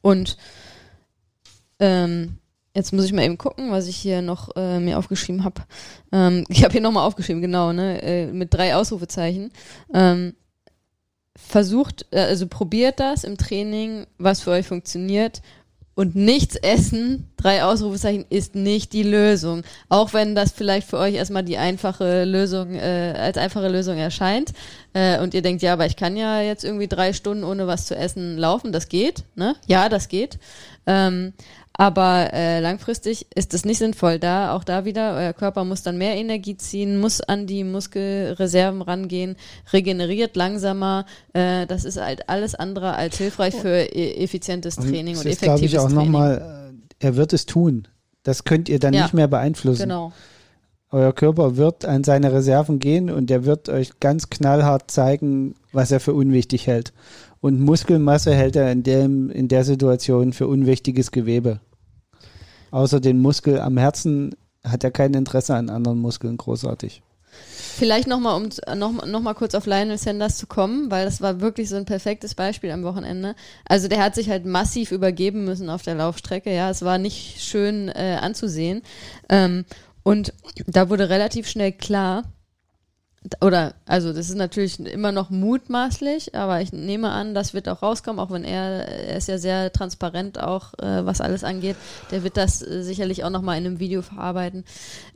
und 0.00 0.38
ähm, 1.80 2.38
jetzt 2.74 2.92
muss 2.92 3.04
ich 3.04 3.12
mal 3.12 3.24
eben 3.24 3.38
gucken, 3.38 3.70
was 3.70 3.88
ich 3.88 3.96
hier 3.96 4.22
noch 4.22 4.54
äh, 4.54 4.78
mir 4.78 4.98
aufgeschrieben 4.98 5.44
habe. 5.44 5.62
Ähm, 6.12 6.44
ich 6.48 6.62
habe 6.62 6.72
hier 6.72 6.82
nochmal 6.82 7.06
aufgeschrieben, 7.06 7.42
genau, 7.42 7.72
ne, 7.72 8.02
äh, 8.02 8.26
mit 8.26 8.52
drei 8.52 8.76
Ausrufezeichen. 8.76 9.50
Ähm, 9.94 10.34
versucht, 11.36 12.06
äh, 12.10 12.20
also 12.20 12.46
probiert 12.46 13.00
das 13.00 13.24
im 13.24 13.36
Training, 13.36 14.06
was 14.18 14.40
für 14.40 14.50
euch 14.50 14.66
funktioniert. 14.66 15.42
Und 15.98 16.14
nichts 16.14 16.56
essen, 16.56 17.30
drei 17.38 17.64
Ausrufezeichen, 17.64 18.26
ist 18.28 18.54
nicht 18.54 18.92
die 18.92 19.02
Lösung. 19.02 19.62
Auch 19.88 20.12
wenn 20.12 20.34
das 20.34 20.52
vielleicht 20.52 20.86
für 20.86 20.98
euch 20.98 21.14
erstmal 21.14 21.42
die 21.42 21.56
einfache 21.56 22.24
Lösung, 22.24 22.74
äh, 22.74 23.14
als 23.16 23.38
einfache 23.38 23.68
Lösung 23.68 23.96
erscheint. 23.96 24.52
Äh, 24.92 25.20
und 25.20 25.32
ihr 25.32 25.40
denkt, 25.40 25.62
ja, 25.62 25.72
aber 25.72 25.86
ich 25.86 25.96
kann 25.96 26.18
ja 26.18 26.42
jetzt 26.42 26.64
irgendwie 26.64 26.86
drei 26.86 27.14
Stunden 27.14 27.44
ohne 27.44 27.66
was 27.66 27.86
zu 27.86 27.96
essen 27.96 28.36
laufen. 28.36 28.72
Das 28.72 28.90
geht, 28.90 29.24
ne? 29.36 29.56
Ja, 29.68 29.88
das 29.88 30.08
geht. 30.08 30.38
Ähm, 30.86 31.32
aber 31.78 32.32
äh, 32.32 32.60
langfristig 32.60 33.26
ist 33.34 33.52
es 33.52 33.64
nicht 33.64 33.78
sinnvoll. 33.78 34.18
Da, 34.18 34.54
auch 34.54 34.64
da 34.64 34.84
wieder, 34.84 35.14
euer 35.14 35.32
Körper 35.32 35.64
muss 35.64 35.82
dann 35.82 35.98
mehr 35.98 36.16
Energie 36.16 36.56
ziehen, 36.56 36.98
muss 36.98 37.20
an 37.20 37.46
die 37.46 37.64
Muskelreserven 37.64 38.80
rangehen, 38.80 39.36
regeneriert 39.72 40.36
langsamer. 40.36 41.04
Äh, 41.34 41.66
das 41.66 41.84
ist 41.84 42.00
halt 42.00 42.28
alles 42.28 42.54
andere 42.54 42.94
als 42.94 43.18
hilfreich 43.18 43.54
für 43.54 43.68
e 43.68 44.24
effizientes 44.24 44.76
Training 44.76 45.16
und, 45.16 45.26
und 45.26 45.32
effektives 45.32 45.72
ich 45.72 45.78
auch 45.78 45.90
nochmal, 45.90 46.72
äh, 46.72 47.06
er 47.06 47.16
wird 47.16 47.32
es 47.34 47.44
tun. 47.44 47.86
Das 48.22 48.44
könnt 48.44 48.68
ihr 48.68 48.78
dann 48.78 48.94
ja, 48.94 49.02
nicht 49.02 49.14
mehr 49.14 49.28
beeinflussen. 49.28 49.82
Genau. 49.82 50.12
Euer 50.90 51.12
Körper 51.12 51.56
wird 51.56 51.84
an 51.84 52.04
seine 52.04 52.32
Reserven 52.32 52.78
gehen 52.78 53.10
und 53.10 53.30
er 53.30 53.44
wird 53.44 53.68
euch 53.68 54.00
ganz 54.00 54.30
knallhart 54.30 54.90
zeigen, 54.90 55.56
was 55.72 55.90
er 55.90 56.00
für 56.00 56.14
unwichtig 56.14 56.66
hält. 56.66 56.92
Und 57.46 57.60
Muskelmasse 57.60 58.34
hält 58.34 58.56
er 58.56 58.72
in, 58.72 58.82
dem, 58.82 59.30
in 59.30 59.46
der 59.46 59.62
Situation 59.62 60.32
für 60.32 60.48
unwichtiges 60.48 61.12
Gewebe. 61.12 61.60
Außer 62.72 62.98
den 62.98 63.20
Muskel 63.20 63.60
am 63.60 63.76
Herzen 63.76 64.34
hat 64.64 64.82
er 64.82 64.90
kein 64.90 65.14
Interesse 65.14 65.54
an 65.54 65.70
anderen 65.70 66.00
Muskeln 66.00 66.38
großartig. 66.38 67.02
Vielleicht 67.76 68.08
nochmal, 68.08 68.34
um 68.34 68.48
noch, 68.76 69.06
noch 69.06 69.20
mal 69.20 69.34
kurz 69.34 69.54
auf 69.54 69.66
Lionel 69.66 69.96
Sanders 69.96 70.38
zu 70.38 70.48
kommen, 70.48 70.90
weil 70.90 71.04
das 71.04 71.20
war 71.20 71.40
wirklich 71.40 71.68
so 71.68 71.76
ein 71.76 71.84
perfektes 71.84 72.34
Beispiel 72.34 72.72
am 72.72 72.82
Wochenende. 72.82 73.36
Also 73.64 73.86
der 73.86 74.02
hat 74.02 74.16
sich 74.16 74.28
halt 74.28 74.44
massiv 74.44 74.90
übergeben 74.90 75.44
müssen 75.44 75.70
auf 75.70 75.82
der 75.82 75.94
Laufstrecke. 75.94 76.52
Ja, 76.52 76.68
es 76.68 76.82
war 76.82 76.98
nicht 76.98 77.40
schön 77.40 77.88
äh, 77.90 78.18
anzusehen. 78.20 78.82
Ähm, 79.28 79.66
und 80.02 80.32
da 80.66 80.90
wurde 80.90 81.10
relativ 81.10 81.46
schnell 81.46 81.70
klar, 81.70 82.24
oder 83.40 83.74
also 83.86 84.12
das 84.12 84.28
ist 84.28 84.36
natürlich 84.36 84.78
immer 84.80 85.12
noch 85.12 85.30
mutmaßlich, 85.30 86.34
aber 86.34 86.60
ich 86.60 86.72
nehme 86.72 87.10
an, 87.10 87.34
das 87.34 87.54
wird 87.54 87.68
auch 87.68 87.82
rauskommen, 87.82 88.20
auch 88.20 88.30
wenn 88.30 88.44
er, 88.44 88.86
er 88.88 89.16
ist 89.16 89.28
ja 89.28 89.38
sehr 89.38 89.72
transparent 89.72 90.40
auch, 90.40 90.74
äh, 90.74 91.04
was 91.04 91.20
alles 91.20 91.44
angeht. 91.44 91.76
Der 92.10 92.24
wird 92.24 92.36
das 92.36 92.62
äh, 92.62 92.82
sicherlich 92.82 93.24
auch 93.24 93.30
nochmal 93.30 93.58
in 93.58 93.66
einem 93.66 93.78
Video 93.80 94.02
verarbeiten. 94.02 94.64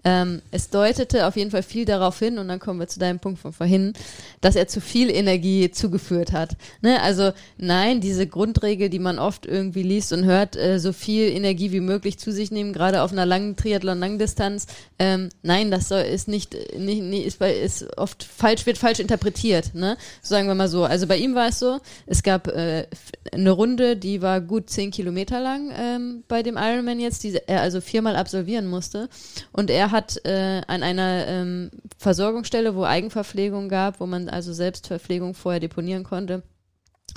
Ähm, 0.05 0.41
es 0.51 0.71
deutete 0.71 1.27
auf 1.27 1.37
jeden 1.37 1.51
Fall 1.51 1.63
viel 1.63 1.85
darauf 1.85 2.19
hin, 2.19 2.39
und 2.39 2.49
dann 2.49 2.59
kommen 2.59 2.81
wir 2.81 2.89
zu 2.89 2.99
deinem 2.99 3.19
Punkt 3.19 3.41
von 3.41 3.53
vorhin, 3.53 3.93
dass 4.41 4.57
er 4.57 4.67
zu 4.69 4.81
viel 4.81 5.11
Energie 5.11 5.71
zugeführt 5.71 6.33
hat. 6.33 6.57
Ne? 6.81 7.03
Also 7.03 7.33
nein, 7.59 8.01
diese 8.01 8.27
Grundregel, 8.27 8.89
die 8.89 8.99
man 8.99 9.19
oft 9.19 9.47
irgendwie 9.47 9.83
liest 9.83 10.13
und 10.13 10.25
hört, 10.25 10.57
äh, 10.57 10.79
so 10.79 10.93
viel 10.93 11.29
Energie 11.29 11.73
wie 11.73 11.81
möglich 11.81 12.19
zu 12.19 12.33
sich 12.33 12.51
nehmen, 12.51 12.73
gerade 12.73 13.03
auf 13.03 13.13
einer 13.13 13.27
langen 13.27 13.57
Triathlon-Langdistanz. 13.57 14.67
Ähm, 14.99 15.29
nein, 15.43 15.71
das 15.71 15.89
soll, 15.89 16.03
ist 16.03 16.29
nicht, 16.29 16.57
nicht, 16.79 17.03
nicht 17.03 17.27
ist, 17.27 17.43
ist 17.43 17.99
oft 18.01 18.25
falsch, 18.25 18.67
wird 18.67 18.79
falsch 18.79 18.99
interpretiert, 18.99 19.75
ne? 19.75 19.97
sagen 20.23 20.49
wir 20.49 20.55
mal 20.55 20.69
so. 20.69 20.85
Also 20.85 21.07
bei 21.07 21.17
ihm 21.17 21.35
war 21.35 21.49
es 21.49 21.59
so, 21.59 21.81
es 22.07 22.23
gab 22.23 22.49
äh, 22.49 22.87
eine 23.33 23.51
Runde, 23.51 23.97
die 23.97 24.23
war 24.23 24.41
gut 24.41 24.71
zehn 24.71 24.91
Kilometer 24.91 25.41
lang 25.41 25.73
ähm, 25.77 26.25
bei 26.29 26.43
dem 26.43 26.57
Ironman 26.57 27.01
jetzt, 27.01 27.23
die 27.23 27.39
er 27.47 27.61
also 27.61 27.81
viermal 27.81 28.17
absolvieren 28.17 28.67
musste. 28.67 29.09
Und 29.53 29.71
er 29.71 29.91
hat 29.91 30.25
äh, 30.25 30.63
an 30.67 30.83
einer 30.83 31.27
ähm, 31.27 31.71
Versorgungsstelle, 31.99 32.75
wo 32.75 32.85
Eigenverpflegung 32.85 33.69
gab, 33.69 34.01
wo 34.01 34.07
man 34.07 34.29
also 34.29 34.53
Selbstverpflegung 34.53 35.35
vorher 35.35 35.61
deponieren 35.61 36.05
konnte, 36.05 36.43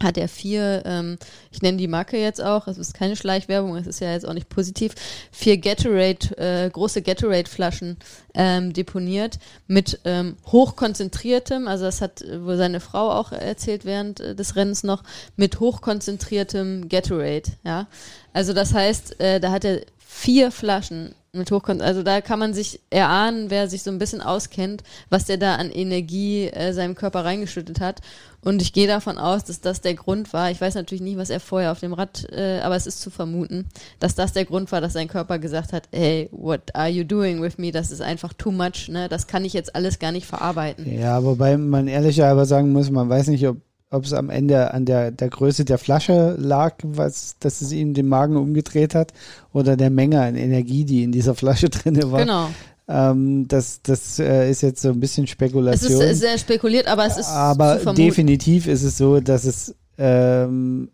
hat 0.01 0.17
er 0.17 0.27
vier, 0.27 0.83
ähm, 0.85 1.17
ich 1.51 1.61
nenne 1.61 1.77
die 1.77 1.87
Marke 1.87 2.17
jetzt 2.17 2.41
auch, 2.41 2.67
es 2.67 2.77
ist 2.77 2.93
keine 2.93 3.15
Schleichwerbung, 3.15 3.75
es 3.75 3.87
ist 3.87 3.99
ja 3.99 4.11
jetzt 4.11 4.27
auch 4.27 4.33
nicht 4.33 4.49
positiv, 4.49 4.93
vier 5.31 5.57
Gatorade, 5.57 6.37
äh, 6.37 6.69
große 6.69 7.01
Gatorade-Flaschen 7.01 7.97
ähm, 8.33 8.73
deponiert 8.73 9.39
mit 9.67 9.99
ähm, 10.05 10.37
hochkonzentriertem, 10.47 11.67
also 11.67 11.85
das 11.85 12.01
hat 12.01 12.21
wohl 12.21 12.57
seine 12.57 12.79
Frau 12.79 13.11
auch 13.11 13.31
erzählt 13.31 13.85
während 13.85 14.19
äh, 14.19 14.35
des 14.35 14.55
Rennens 14.55 14.83
noch, 14.83 15.03
mit 15.35 15.59
hochkonzentriertem 15.59 16.89
Gatorade, 16.89 17.51
ja. 17.63 17.87
Also 18.33 18.53
das 18.53 18.73
heißt, 18.73 19.19
äh, 19.19 19.39
da 19.39 19.51
hat 19.51 19.65
er 19.65 19.81
vier 19.99 20.51
Flaschen 20.51 21.13
mit 21.35 21.49
Hochkon 21.49 21.81
also 21.81 22.03
da 22.03 22.21
kann 22.21 22.37
man 22.37 22.53
sich 22.53 22.79
erahnen, 22.91 23.49
wer 23.49 23.67
sich 23.67 23.81
so 23.81 23.89
ein 23.89 23.97
bisschen 23.97 24.21
auskennt, 24.21 24.83
was 25.09 25.25
der 25.25 25.37
da 25.37 25.55
an 25.55 25.71
Energie 25.71 26.47
äh, 26.47 26.73
seinem 26.73 26.93
Körper 26.93 27.25
reingeschüttet 27.25 27.81
hat. 27.81 28.01
Und 28.41 28.61
ich 28.61 28.71
gehe 28.71 28.87
davon 28.87 29.17
aus, 29.17 29.43
dass 29.43 29.59
das 29.59 29.81
der 29.81 29.95
Grund 29.95 30.31
war. 30.33 30.51
Ich 30.51 30.61
weiß 30.61 30.75
natürlich 30.75 31.01
nicht, 31.01 31.17
was 31.17 31.31
er 31.31 31.39
vorher 31.39 31.71
auf 31.71 31.79
dem 31.79 31.93
Rad, 31.93 32.27
äh, 32.31 32.59
aber 32.59 32.75
es 32.75 32.85
ist 32.85 33.01
zu 33.01 33.09
vermuten, 33.09 33.65
dass 33.99 34.13
das 34.13 34.33
der 34.33 34.45
Grund 34.45 34.71
war, 34.71 34.79
dass 34.79 34.93
sein 34.93 35.07
Körper 35.07 35.39
gesagt 35.39 35.73
hat, 35.73 35.87
hey, 35.91 36.29
what 36.31 36.75
are 36.75 36.89
you 36.89 37.03
doing 37.03 37.41
with 37.41 37.57
me? 37.57 37.71
Das 37.71 37.89
ist 37.89 38.01
einfach 38.01 38.33
too 38.33 38.51
much, 38.51 38.89
ne? 38.89 39.09
Das 39.09 39.25
kann 39.25 39.43
ich 39.43 39.53
jetzt 39.53 39.75
alles 39.75 39.97
gar 39.97 40.11
nicht 40.11 40.27
verarbeiten. 40.27 40.99
Ja, 40.99 41.23
wobei 41.23 41.57
man 41.57 41.87
ehrlicherweise 41.87 42.49
sagen 42.49 42.73
muss, 42.73 42.91
man 42.91 43.09
weiß 43.09 43.29
nicht, 43.29 43.47
ob 43.47 43.57
ob 43.93 44.05
es 44.05 44.13
am 44.13 44.29
Ende 44.29 44.73
an 44.73 44.85
der, 44.85 45.11
der 45.11 45.29
Größe 45.29 45.65
der 45.65 45.77
Flasche 45.77 46.35
lag, 46.39 46.75
was, 46.83 47.35
dass 47.39 47.61
es 47.61 47.71
ihm 47.71 47.93
den 47.93 48.07
Magen 48.07 48.35
umgedreht 48.37 48.95
hat, 48.95 49.13
oder 49.53 49.77
der 49.77 49.89
Menge 49.89 50.21
an 50.21 50.35
Energie, 50.35 50.83
die 50.83 51.03
in 51.03 51.11
dieser 51.11 51.35
Flasche 51.35 51.69
drin 51.69 51.99
war. 52.11 52.21
Genau. 52.21 52.49
Ähm, 52.87 53.47
das 53.47 53.81
das 53.81 54.19
äh, 54.19 54.49
ist 54.49 54.61
jetzt 54.61 54.81
so 54.81 54.89
ein 54.89 54.99
bisschen 54.99 55.27
Spekulation. 55.27 56.01
Es 56.01 56.11
ist 56.11 56.19
sehr 56.19 56.37
spekuliert, 56.37 56.87
aber 56.87 57.05
es 57.05 57.17
ist. 57.17 57.29
Aber 57.29 57.77
definitiv 57.93 58.67
ist 58.67 58.83
es 58.83 58.97
so, 58.97 59.19
dass 59.19 59.45
es. 59.45 59.75
Ähm, 59.97 60.89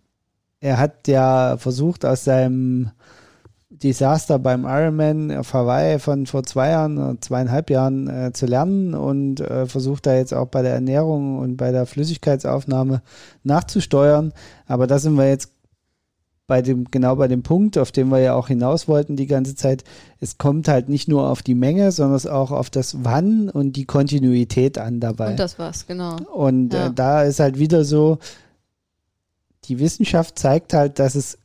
er 0.62 0.78
hat 0.78 1.08
ja 1.08 1.56
versucht, 1.58 2.04
aus 2.04 2.26
seinem 2.26 2.91
Desaster 3.84 4.40
beim 4.40 4.66
Ironman 4.66 5.32
auf 5.36 5.54
Hawaii 5.54 6.00
von 6.00 6.26
vor 6.26 6.44
zwei 6.44 6.70
Jahren, 6.70 7.22
zweieinhalb 7.22 7.70
Jahren 7.70 8.08
äh, 8.08 8.34
zu 8.34 8.46
lernen 8.46 8.94
und 8.94 9.40
äh, 9.40 9.66
versucht 9.66 10.06
da 10.06 10.16
jetzt 10.16 10.34
auch 10.34 10.48
bei 10.48 10.62
der 10.62 10.74
Ernährung 10.74 11.40
und 11.40 11.58
bei 11.58 11.72
der 11.72 11.86
Flüssigkeitsaufnahme 11.86 13.02
nachzusteuern. 13.44 14.34
Aber 14.68 14.88
da 14.88 15.00
sind 15.00 15.16
wir 15.16 15.28
jetzt 15.28 15.52
bei 16.50 16.62
dem, 16.62 16.86
genau 16.92 17.16
bei 17.16 17.30
dem 17.30 17.44
Punkt, 17.44 17.78
auf 17.78 17.94
den 17.94 18.10
wir 18.10 18.20
ja 18.20 18.34
auch 18.34 18.50
hinaus 18.50 18.90
wollten 18.90 19.16
die 19.16 19.28
ganze 19.28 19.56
Zeit. 19.56 19.86
Es 20.20 20.38
kommt 20.38 20.68
halt 20.68 20.90
nicht 20.90 21.08
nur 21.08 21.30
auf 21.30 21.42
die 21.42 21.56
Menge, 21.56 21.94
sondern 21.94 22.30
auch 22.30 22.52
auf 22.52 22.70
das 22.70 23.06
Wann 23.06 23.50
und 23.50 23.74
die 23.74 23.86
Kontinuität 23.86 24.78
an 24.78 25.00
dabei. 25.00 25.32
Und 25.32 25.40
das 25.40 25.58
war's, 25.58 25.88
genau. 25.88 26.18
Und 26.34 26.74
äh, 26.74 26.78
ja. 26.78 26.88
äh, 26.88 26.94
da 26.94 27.24
ist 27.24 27.40
halt 27.40 27.60
wieder 27.60 27.86
so, 27.86 28.18
die 29.66 29.80
Wissenschaft 29.80 30.38
zeigt 30.38 30.74
halt, 30.74 31.00
dass 31.00 31.16
es 31.16 31.38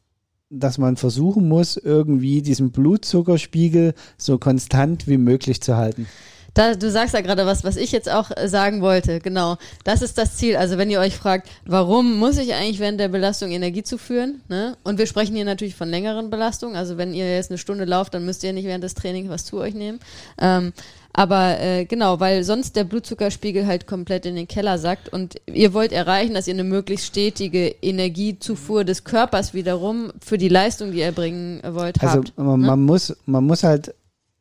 dass 0.58 0.78
man 0.78 0.96
versuchen 0.96 1.48
muss, 1.48 1.76
irgendwie 1.76 2.42
diesen 2.42 2.70
Blutzuckerspiegel 2.70 3.94
so 4.16 4.38
konstant 4.38 5.06
wie 5.08 5.18
möglich 5.18 5.60
zu 5.60 5.76
halten. 5.76 6.06
Da, 6.54 6.74
du 6.74 6.90
sagst 6.90 7.14
ja 7.14 7.20
gerade 7.20 7.46
was, 7.46 7.64
was 7.64 7.76
ich 7.76 7.92
jetzt 7.92 8.08
auch 8.08 8.30
äh, 8.36 8.48
sagen 8.48 8.80
wollte. 8.80 9.20
Genau. 9.20 9.56
Das 9.82 10.02
ist 10.02 10.16
das 10.18 10.36
Ziel. 10.36 10.56
Also 10.56 10.78
wenn 10.78 10.90
ihr 10.90 11.00
euch 11.00 11.16
fragt, 11.16 11.48
warum 11.66 12.18
muss 12.18 12.38
ich 12.38 12.54
eigentlich 12.54 12.78
während 12.78 13.00
der 13.00 13.08
Belastung 13.08 13.50
Energie 13.50 13.82
zuführen? 13.82 14.40
Ne? 14.48 14.76
Und 14.84 14.98
wir 14.98 15.06
sprechen 15.06 15.34
hier 15.34 15.44
natürlich 15.44 15.74
von 15.74 15.88
längeren 15.88 16.30
Belastungen. 16.30 16.76
Also 16.76 16.96
wenn 16.96 17.12
ihr 17.12 17.34
jetzt 17.34 17.50
eine 17.50 17.58
Stunde 17.58 17.84
lauft, 17.84 18.14
dann 18.14 18.24
müsst 18.24 18.44
ihr 18.44 18.52
nicht 18.52 18.66
während 18.66 18.84
des 18.84 18.94
Trainings 18.94 19.28
was 19.28 19.44
zu 19.44 19.58
euch 19.58 19.74
nehmen. 19.74 19.98
Ähm, 20.38 20.72
aber 21.16 21.60
äh, 21.60 21.84
genau, 21.84 22.18
weil 22.18 22.42
sonst 22.42 22.74
der 22.74 22.82
Blutzuckerspiegel 22.82 23.68
halt 23.68 23.86
komplett 23.86 24.26
in 24.26 24.34
den 24.34 24.48
Keller 24.48 24.78
sackt 24.78 25.08
und 25.08 25.40
ihr 25.46 25.72
wollt 25.72 25.92
erreichen, 25.92 26.34
dass 26.34 26.48
ihr 26.48 26.54
eine 26.54 26.64
möglichst 26.64 27.06
stetige 27.06 27.68
Energiezufuhr 27.68 28.84
des 28.84 29.04
Körpers 29.04 29.54
wiederum 29.54 30.12
für 30.20 30.38
die 30.38 30.48
Leistung, 30.48 30.90
die 30.90 30.98
ihr 30.98 31.12
bringen 31.12 31.60
wollt, 31.62 32.02
also 32.02 32.18
habt. 32.18 32.32
Also 32.36 32.50
man, 32.50 32.60
ne? 32.60 32.66
man 32.66 32.82
muss, 32.82 33.16
man 33.26 33.44
muss 33.44 33.62
halt, 33.62 33.94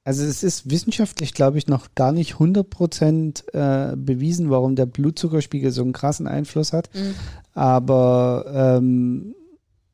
also 0.06 0.24
es 0.24 0.44
ist 0.44 0.70
wissenschaftlich, 0.70 1.34
glaube 1.34 1.58
ich, 1.58 1.68
noch 1.68 1.96
gar 1.96 2.12
nicht 2.12 2.36
100% 2.36 3.54
äh, 3.54 3.96
bewiesen, 3.96 4.50
warum 4.50 4.76
der 4.76 4.86
Blutzuckerspiegel 4.86 5.72
so 5.72 5.82
einen 5.82 5.94
krassen 5.94 6.28
Einfluss 6.28 6.74
hat. 6.74 6.90
Mhm. 6.94 7.16
Aber 7.54 8.46
ähm, 8.54 9.36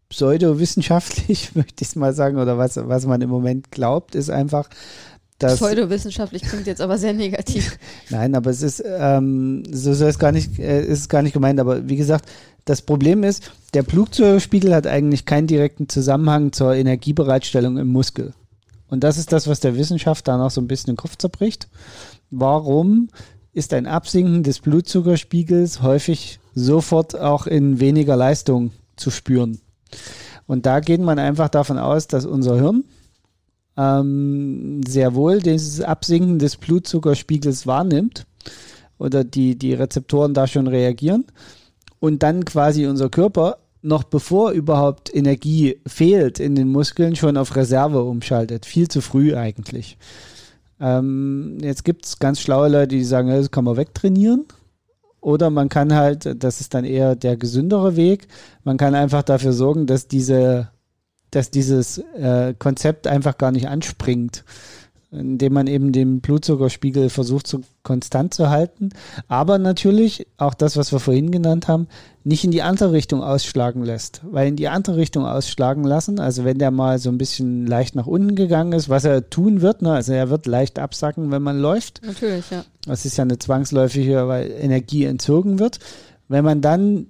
pseudowissenschaftlich, 0.10 1.52
möchte 1.56 1.84
ich 1.84 1.90
es 1.90 1.96
mal 1.96 2.14
sagen, 2.14 2.38
oder 2.38 2.58
was, 2.58 2.78
was 2.78 3.06
man 3.06 3.22
im 3.22 3.30
Moment 3.30 3.72
glaubt, 3.72 4.16
ist 4.16 4.32
einfach, 4.32 4.70
dass. 5.38 5.58
Pseudowissenschaftlich 5.58 6.42
klingt 6.42 6.66
jetzt 6.66 6.82
aber 6.82 6.98
sehr 6.98 7.14
negativ. 7.14 7.78
Nein, 8.10 8.34
aber 8.34 8.50
es 8.50 8.64
ist, 8.64 8.84
ähm, 8.86 9.64
so 9.72 9.94
soll 9.94 10.10
es 10.10 10.18
gar 10.18 10.32
nicht, 10.32 10.58
äh, 10.58 10.84
ist 10.86 11.10
gar 11.10 11.22
nicht 11.22 11.34
gemeint, 11.34 11.60
aber 11.60 11.88
wie 11.88 11.98
gesagt, 11.98 12.28
das 12.66 12.82
Problem 12.82 13.24
ist, 13.24 13.52
der 13.76 13.84
Blutzuckerspiegel 13.84 14.74
hat 14.74 14.88
eigentlich 14.88 15.26
keinen 15.26 15.48
direkten 15.48 15.88
Zusammenhang 15.88 16.52
zur 16.52 16.74
Energiebereitstellung 16.74 17.78
im 17.78 17.88
Muskel. 17.88 18.34
Und 18.90 19.04
das 19.04 19.18
ist 19.18 19.32
das, 19.32 19.48
was 19.48 19.60
der 19.60 19.76
Wissenschaft 19.76 20.28
da 20.28 20.38
noch 20.38 20.52
so 20.52 20.62
ein 20.62 20.68
bisschen 20.68 20.94
den 20.94 20.98
Kopf 20.98 21.16
zerbricht. 21.18 21.68
Warum 22.32 23.10
ist 23.54 23.74
ein 23.74 23.88
Absinken 23.88 24.44
des 24.44 24.60
Blutzuckerspiegels 24.60 25.82
häufig 25.82 26.40
sofort 26.56 27.18
auch 27.20 27.48
in 27.48 27.80
weniger 27.80 28.16
Leistung 28.16 28.72
zu 28.96 29.12
spüren? 29.12 29.60
Und 30.48 30.66
da 30.66 30.80
geht 30.80 31.02
man 31.02 31.20
einfach 31.20 31.50
davon 31.50 31.78
aus, 31.78 32.08
dass 32.08 32.26
unser 32.26 32.56
Hirn 32.56 32.84
ähm, 33.78 34.82
sehr 34.88 35.14
wohl 35.14 35.40
dieses 35.40 35.82
Absinken 35.82 36.40
des 36.40 36.58
Blutzuckerspiegels 36.58 37.68
wahrnimmt 37.68 38.26
oder 38.98 39.24
die, 39.24 39.58
die 39.58 39.74
Rezeptoren 39.74 40.34
da 40.34 40.48
schon 40.48 40.68
reagieren 40.68 41.26
und 42.00 42.24
dann 42.24 42.46
quasi 42.46 42.88
unser 42.88 43.10
Körper 43.10 43.58
noch 43.82 44.04
bevor 44.04 44.52
überhaupt 44.52 45.14
Energie 45.14 45.80
fehlt 45.88 46.40
in 46.40 46.56
den 46.56 46.68
Muskeln 46.68 47.16
schon 47.16 47.38
auf 47.38 47.56
Reserve 47.56 48.04
umschaltet. 48.04 48.66
Viel 48.66 48.88
zu 48.88 49.02
früh 49.02 49.36
eigentlich. 49.36 49.98
Ähm, 50.80 51.58
jetzt 51.62 51.84
gibt 51.84 52.06
es 52.06 52.20
ganz 52.20 52.40
schlaue 52.42 52.70
Leute, 52.70 52.90
die 52.90 53.04
sagen, 53.04 53.30
das 53.30 53.52
kann 53.52 53.66
man 53.66 53.78
wegtrainieren. 53.78 54.46
Oder 55.22 55.50
man 55.50 55.68
kann 55.68 55.94
halt, 55.96 56.44
das 56.44 56.62
ist 56.62 56.74
dann 56.74 56.86
eher 56.86 57.16
der 57.16 57.36
gesündere 57.36 57.98
Weg, 57.98 58.28
man 58.64 58.78
kann 58.78 58.96
einfach 58.96 59.22
dafür 59.22 59.52
sorgen, 59.52 59.86
dass 59.86 60.08
diese 60.08 60.70
dass 61.32 61.52
dieses 61.52 62.00
äh, 62.16 62.54
Konzept 62.58 63.08
einfach 63.08 63.38
gar 63.38 63.52
nicht 63.52 63.68
anspringt, 63.68 64.44
indem 65.12 65.54
man 65.54 65.68
eben 65.68 65.92
den 65.92 66.22
Blutzuckerspiegel 66.22 67.10
versucht 67.10 67.48
so 67.48 67.62
konstant 67.82 68.34
zu 68.34 68.50
halten, 68.50 68.90
aber 69.28 69.58
natürlich 69.58 70.28
auch 70.38 70.54
das, 70.54 70.78
was 70.78 70.92
wir 70.92 71.00
vorhin 71.00 71.32
genannt 71.32 71.68
haben, 71.68 71.88
nicht 72.24 72.44
in 72.44 72.52
die 72.52 72.62
andere 72.62 72.92
Richtung 72.92 73.24
ausschlagen 73.24 73.84
lässt, 73.84 74.22
weil 74.30 74.48
in 74.48 74.56
die 74.56 74.68
andere 74.68 74.98
Richtung 74.98 75.26
ausschlagen 75.26 75.84
lassen, 75.84 76.20
also 76.20 76.46
wenn 76.46 76.60
der 76.60 76.70
mal 76.70 77.00
so 77.00 77.10
ein 77.10 77.18
bisschen 77.18 77.66
leicht 77.66 77.96
nach 77.96 78.06
unten 78.06 78.36
gegangen 78.36 78.74
ist, 78.74 78.90
was 78.90 79.04
er 79.04 79.30
tun 79.30 79.62
wird, 79.62 79.82
ne, 79.82 79.94
also 79.94 80.14
er 80.14 80.30
wird 80.30 80.46
leicht 80.46 80.78
absacken, 80.78 81.32
wenn 81.32 81.42
man 81.42 81.60
läuft. 81.60 82.02
Natürlich, 82.06 82.52
ja. 82.52 82.64
Das 82.86 83.06
ist 83.06 83.18
ja 83.18 83.24
eine 83.24 83.40
zwangsläufige, 83.40 84.28
weil 84.28 84.52
Energie 84.52 85.06
entzogen 85.06 85.58
wird. 85.58 85.80
Wenn 86.28 86.46
man 86.46 86.62
dann 86.62 87.08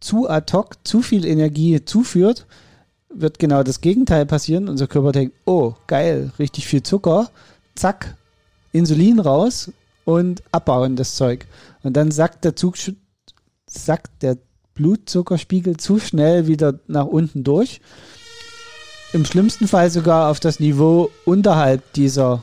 zu 0.00 0.28
ad 0.28 0.52
hoc 0.54 0.76
zu 0.84 1.02
viel 1.02 1.26
Energie 1.26 1.84
zuführt, 1.84 2.46
wird 3.08 3.38
genau 3.38 3.62
das 3.62 3.80
Gegenteil 3.80 4.26
passieren. 4.26 4.68
Unser 4.68 4.86
Körper 4.86 5.12
denkt, 5.12 5.36
oh, 5.44 5.74
geil, 5.86 6.32
richtig 6.38 6.66
viel 6.66 6.82
Zucker, 6.82 7.30
zack, 7.74 8.16
Insulin 8.72 9.20
raus 9.20 9.70
und 10.04 10.42
abbauen 10.52 10.96
das 10.96 11.16
Zeug. 11.16 11.46
Und 11.82 11.96
dann 11.96 12.10
sackt 12.10 12.44
der 12.44 12.56
Zug, 12.56 12.76
sackt 13.66 14.22
der 14.22 14.38
Blutzuckerspiegel 14.74 15.76
zu 15.76 15.98
schnell 15.98 16.46
wieder 16.46 16.78
nach 16.86 17.06
unten 17.06 17.44
durch. 17.44 17.80
Im 19.12 19.24
schlimmsten 19.24 19.68
Fall 19.68 19.90
sogar 19.90 20.30
auf 20.30 20.40
das 20.40 20.60
Niveau 20.60 21.10
unterhalb 21.24 21.92
dieser 21.94 22.42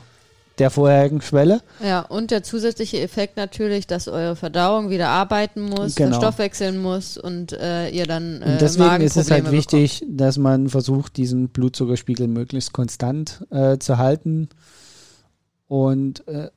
der 0.58 0.70
vorherigen 0.70 1.20
Schwelle. 1.20 1.60
Ja, 1.84 2.00
und 2.00 2.30
der 2.30 2.42
zusätzliche 2.42 3.00
Effekt 3.00 3.36
natürlich, 3.36 3.86
dass 3.86 4.08
eure 4.08 4.36
Verdauung 4.36 4.90
wieder 4.90 5.08
arbeiten 5.08 5.62
muss, 5.62 5.94
genau. 5.96 6.10
verstoffwechseln 6.10 6.80
muss 6.80 7.18
und 7.18 7.52
äh, 7.52 7.88
ihr 7.88 8.06
dann 8.06 8.40
äh, 8.40 8.52
Und 8.52 8.60
deswegen 8.60 9.00
ist 9.00 9.16
es 9.16 9.30
halt 9.30 9.50
wichtig, 9.50 10.00
bekommt. 10.00 10.20
dass 10.20 10.38
man 10.38 10.68
versucht, 10.68 11.16
diesen 11.16 11.48
Blutzuckerspiegel 11.48 12.28
möglichst 12.28 12.72
konstant 12.72 13.44
äh, 13.50 13.78
zu 13.78 13.98
halten 13.98 14.48
und 15.66 16.26
äh, 16.28 16.50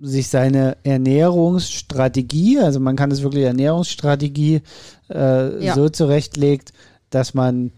sich 0.00 0.28
seine 0.28 0.76
Ernährungsstrategie, 0.84 2.60
also 2.60 2.80
man 2.80 2.96
kann 2.96 3.10
es 3.10 3.22
wirklich 3.22 3.44
Ernährungsstrategie 3.44 4.62
äh, 5.10 5.64
ja. 5.64 5.74
so 5.74 5.88
zurechtlegt, 5.88 6.72
dass 7.10 7.34
man 7.34 7.72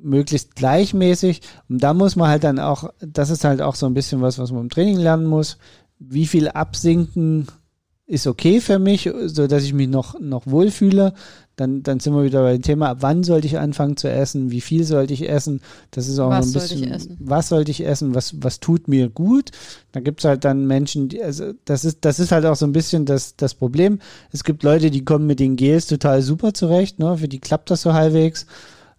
möglichst 0.00 0.54
gleichmäßig. 0.54 1.42
Und 1.68 1.82
da 1.82 1.94
muss 1.94 2.16
man 2.16 2.28
halt 2.28 2.44
dann 2.44 2.58
auch, 2.58 2.92
das 3.00 3.30
ist 3.30 3.44
halt 3.44 3.62
auch 3.62 3.74
so 3.74 3.86
ein 3.86 3.94
bisschen 3.94 4.20
was, 4.20 4.38
was 4.38 4.52
man 4.52 4.62
im 4.62 4.70
Training 4.70 4.98
lernen 4.98 5.26
muss. 5.26 5.58
wie 5.98 6.26
viel 6.26 6.48
absinken 6.48 7.48
ist 8.08 8.26
okay 8.26 8.60
für 8.60 8.78
mich, 8.78 9.10
so 9.26 9.46
dass 9.46 9.64
ich 9.64 9.74
mich 9.74 9.88
noch, 9.88 10.18
noch 10.18 10.46
wohlfühle. 10.46 11.12
Dann, 11.56 11.82
dann 11.82 12.00
sind 12.00 12.14
wir 12.14 12.24
wieder 12.24 12.42
bei 12.42 12.52
dem 12.52 12.62
Thema, 12.62 12.96
wann 13.00 13.24
sollte 13.24 13.48
ich 13.48 13.58
anfangen 13.58 13.96
zu 13.96 14.08
essen, 14.08 14.50
wie 14.50 14.60
viel 14.60 14.84
sollte 14.84 15.12
ich 15.12 15.28
essen. 15.28 15.60
Das 15.90 16.06
ist 16.06 16.18
auch 16.18 16.30
was 16.30 16.46
ein 16.46 16.52
bisschen, 16.52 16.78
sollte 16.78 16.84
ich 16.84 16.94
essen? 16.94 17.16
was 17.20 17.48
sollte 17.48 17.70
ich 17.70 17.84
essen, 17.84 18.14
was, 18.14 18.40
was 18.40 18.60
tut 18.60 18.86
mir 18.88 19.10
gut. 19.10 19.50
Da 19.92 20.00
gibt 20.00 20.20
es 20.20 20.24
halt 20.24 20.44
dann 20.44 20.66
Menschen, 20.66 21.08
die, 21.08 21.22
also 21.22 21.52
das 21.64 21.84
ist, 21.84 21.98
das 22.02 22.20
ist 22.20 22.32
halt 22.32 22.46
auch 22.46 22.56
so 22.56 22.64
ein 22.64 22.72
bisschen 22.72 23.04
das, 23.04 23.36
das 23.36 23.54
Problem. 23.54 23.98
Es 24.30 24.44
gibt 24.44 24.62
Leute, 24.62 24.90
die 24.90 25.04
kommen 25.04 25.26
mit 25.26 25.40
den 25.40 25.56
Gels 25.56 25.88
total 25.88 26.22
super 26.22 26.54
zurecht, 26.54 26.98
ne? 26.98 27.18
für 27.18 27.28
die 27.28 27.40
klappt 27.40 27.70
das 27.70 27.82
so 27.82 27.92
halbwegs. 27.92 28.46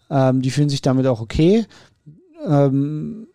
Ähm, 0.10 0.42
die 0.42 0.52
fühlen 0.52 0.70
sich 0.70 0.82
damit 0.82 1.08
auch 1.08 1.22
okay. 1.22 1.66
Ähm, 2.46 3.28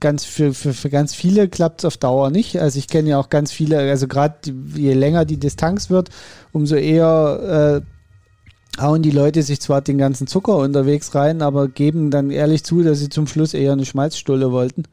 ganz 0.00 0.24
für, 0.24 0.52
für, 0.54 0.74
für 0.74 0.90
ganz 0.90 1.14
viele 1.14 1.48
klappt 1.48 1.80
es 1.80 1.84
auf 1.84 1.96
Dauer 1.96 2.30
nicht. 2.30 2.58
Also 2.58 2.78
ich 2.78 2.88
kenne 2.88 3.10
ja 3.10 3.18
auch 3.18 3.28
ganz 3.28 3.52
viele, 3.52 3.78
also 3.78 4.08
gerade 4.08 4.34
je 4.74 4.94
länger 4.94 5.24
die 5.24 5.38
Distanz 5.38 5.90
wird, 5.90 6.10
umso 6.52 6.74
eher 6.74 7.82
äh, 7.82 8.80
hauen 8.80 9.02
die 9.02 9.10
Leute 9.10 9.42
sich 9.42 9.60
zwar 9.60 9.82
den 9.82 9.98
ganzen 9.98 10.26
Zucker 10.26 10.56
unterwegs 10.56 11.14
rein, 11.14 11.42
aber 11.42 11.68
geben 11.68 12.10
dann 12.10 12.30
ehrlich 12.30 12.64
zu, 12.64 12.82
dass 12.82 12.98
sie 12.98 13.10
zum 13.10 13.26
Schluss 13.26 13.54
eher 13.54 13.72
eine 13.72 13.84
Schmalzstulle 13.84 14.50
wollten. 14.50 14.84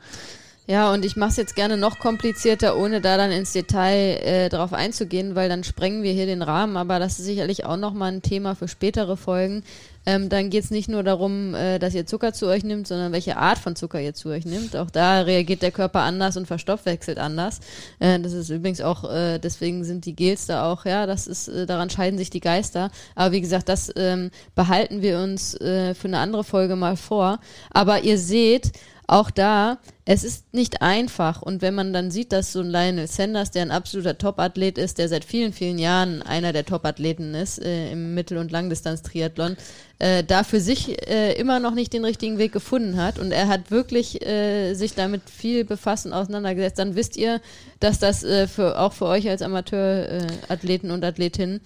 Ja, 0.67 0.93
und 0.93 1.03
ich 1.03 1.15
mache 1.15 1.31
es 1.31 1.37
jetzt 1.37 1.55
gerne 1.55 1.77
noch 1.77 1.97
komplizierter, 1.97 2.77
ohne 2.77 3.01
da 3.01 3.17
dann 3.17 3.31
ins 3.31 3.53
Detail 3.53 4.19
äh, 4.21 4.49
drauf 4.49 4.71
einzugehen, 4.71 5.33
weil 5.33 5.49
dann 5.49 5.63
sprengen 5.63 6.03
wir 6.03 6.13
hier 6.13 6.27
den 6.27 6.43
Rahmen. 6.43 6.77
Aber 6.77 6.99
das 6.99 7.17
ist 7.17 7.25
sicherlich 7.25 7.65
auch 7.65 7.77
nochmal 7.77 8.11
ein 8.11 8.21
Thema 8.21 8.53
für 8.53 8.67
spätere 8.67 9.17
Folgen. 9.17 9.63
Ähm, 10.05 10.29
dann 10.29 10.49
geht 10.49 10.63
es 10.63 10.71
nicht 10.71 10.89
nur 10.89 11.03
darum, 11.03 11.53
äh, 11.53 11.79
dass 11.79 11.93
ihr 11.93 12.05
Zucker 12.05 12.33
zu 12.33 12.47
euch 12.47 12.63
nimmt, 12.63 12.87
sondern 12.87 13.11
welche 13.11 13.37
Art 13.37 13.57
von 13.57 13.75
Zucker 13.75 13.99
ihr 13.99 14.13
zu 14.13 14.29
euch 14.29 14.45
nimmt. 14.45 14.75
Auch 14.75 14.89
da 14.89 15.21
reagiert 15.21 15.61
der 15.61 15.71
Körper 15.71 16.01
anders 16.01 16.37
und 16.37 16.47
verstoffwechselt 16.47 17.19
anders. 17.19 17.59
Äh, 17.99 18.19
das 18.19 18.33
ist 18.33 18.49
übrigens 18.49 18.81
auch, 18.81 19.09
äh, 19.11 19.39
deswegen 19.39 19.83
sind 19.83 20.05
die 20.05 20.15
Gels 20.15 20.45
da 20.45 20.71
auch, 20.71 20.85
ja, 20.85 21.05
das 21.05 21.27
ist, 21.27 21.47
äh, 21.47 21.65
daran 21.65 21.89
scheiden 21.89 22.17
sich 22.17 22.29
die 22.29 22.39
Geister. 22.39 22.91
Aber 23.15 23.31
wie 23.31 23.41
gesagt, 23.41 23.69
das 23.69 23.91
ähm, 23.95 24.31
behalten 24.55 25.01
wir 25.01 25.19
uns 25.19 25.55
äh, 25.55 25.93
für 25.93 26.07
eine 26.07 26.19
andere 26.19 26.43
Folge 26.43 26.75
mal 26.75 26.97
vor. 26.97 27.39
Aber 27.71 28.03
ihr 28.03 28.17
seht, 28.17 28.71
auch 29.09 29.31
da, 29.31 29.79
es 30.05 30.23
ist 30.23 30.53
nicht 30.53 30.83
einfach. 30.83 31.41
Und 31.41 31.63
wenn 31.63 31.73
man 31.73 31.93
dann 31.93 32.11
sieht, 32.11 32.31
dass 32.31 32.53
so 32.53 32.59
ein 32.59 32.69
Lionel 32.69 33.07
Sanders, 33.07 33.49
der 33.49 33.63
ein 33.63 33.71
absoluter 33.71 34.17
Top-Athlet 34.17 34.77
ist, 34.77 34.99
der 34.99 35.09
seit 35.09 35.25
vielen, 35.25 35.51
vielen 35.51 35.79
Jahren 35.79 36.21
einer 36.21 36.53
der 36.53 36.65
Top-Athleten 36.65 37.33
ist 37.33 37.59
äh, 37.59 37.91
im 37.91 38.13
Mittel- 38.13 38.37
und 38.37 38.51
Langdistanz-Triathlon, 38.51 39.57
äh, 39.97 40.23
da 40.23 40.43
für 40.43 40.59
sich 40.59 41.07
äh, 41.09 41.33
immer 41.33 41.59
noch 41.59 41.73
nicht 41.73 41.91
den 41.91 42.05
richtigen 42.05 42.37
Weg 42.37 42.51
gefunden 42.51 42.97
hat 42.97 43.17
und 43.17 43.31
er 43.31 43.47
hat 43.47 43.71
wirklich 43.71 44.23
äh, 44.25 44.75
sich 44.75 44.93
damit 44.93 45.27
viel 45.27 45.65
befassen, 45.65 46.13
auseinandergesetzt, 46.13 46.77
dann 46.77 46.95
wisst 46.95 47.17
ihr, 47.17 47.41
dass 47.79 47.97
das 47.97 48.23
äh, 48.23 48.47
für, 48.47 48.79
auch 48.79 48.93
für 48.93 49.05
euch 49.05 49.27
als 49.27 49.41
Amateurathleten 49.41 50.91
und 50.91 51.03
Athletinnen 51.03 51.61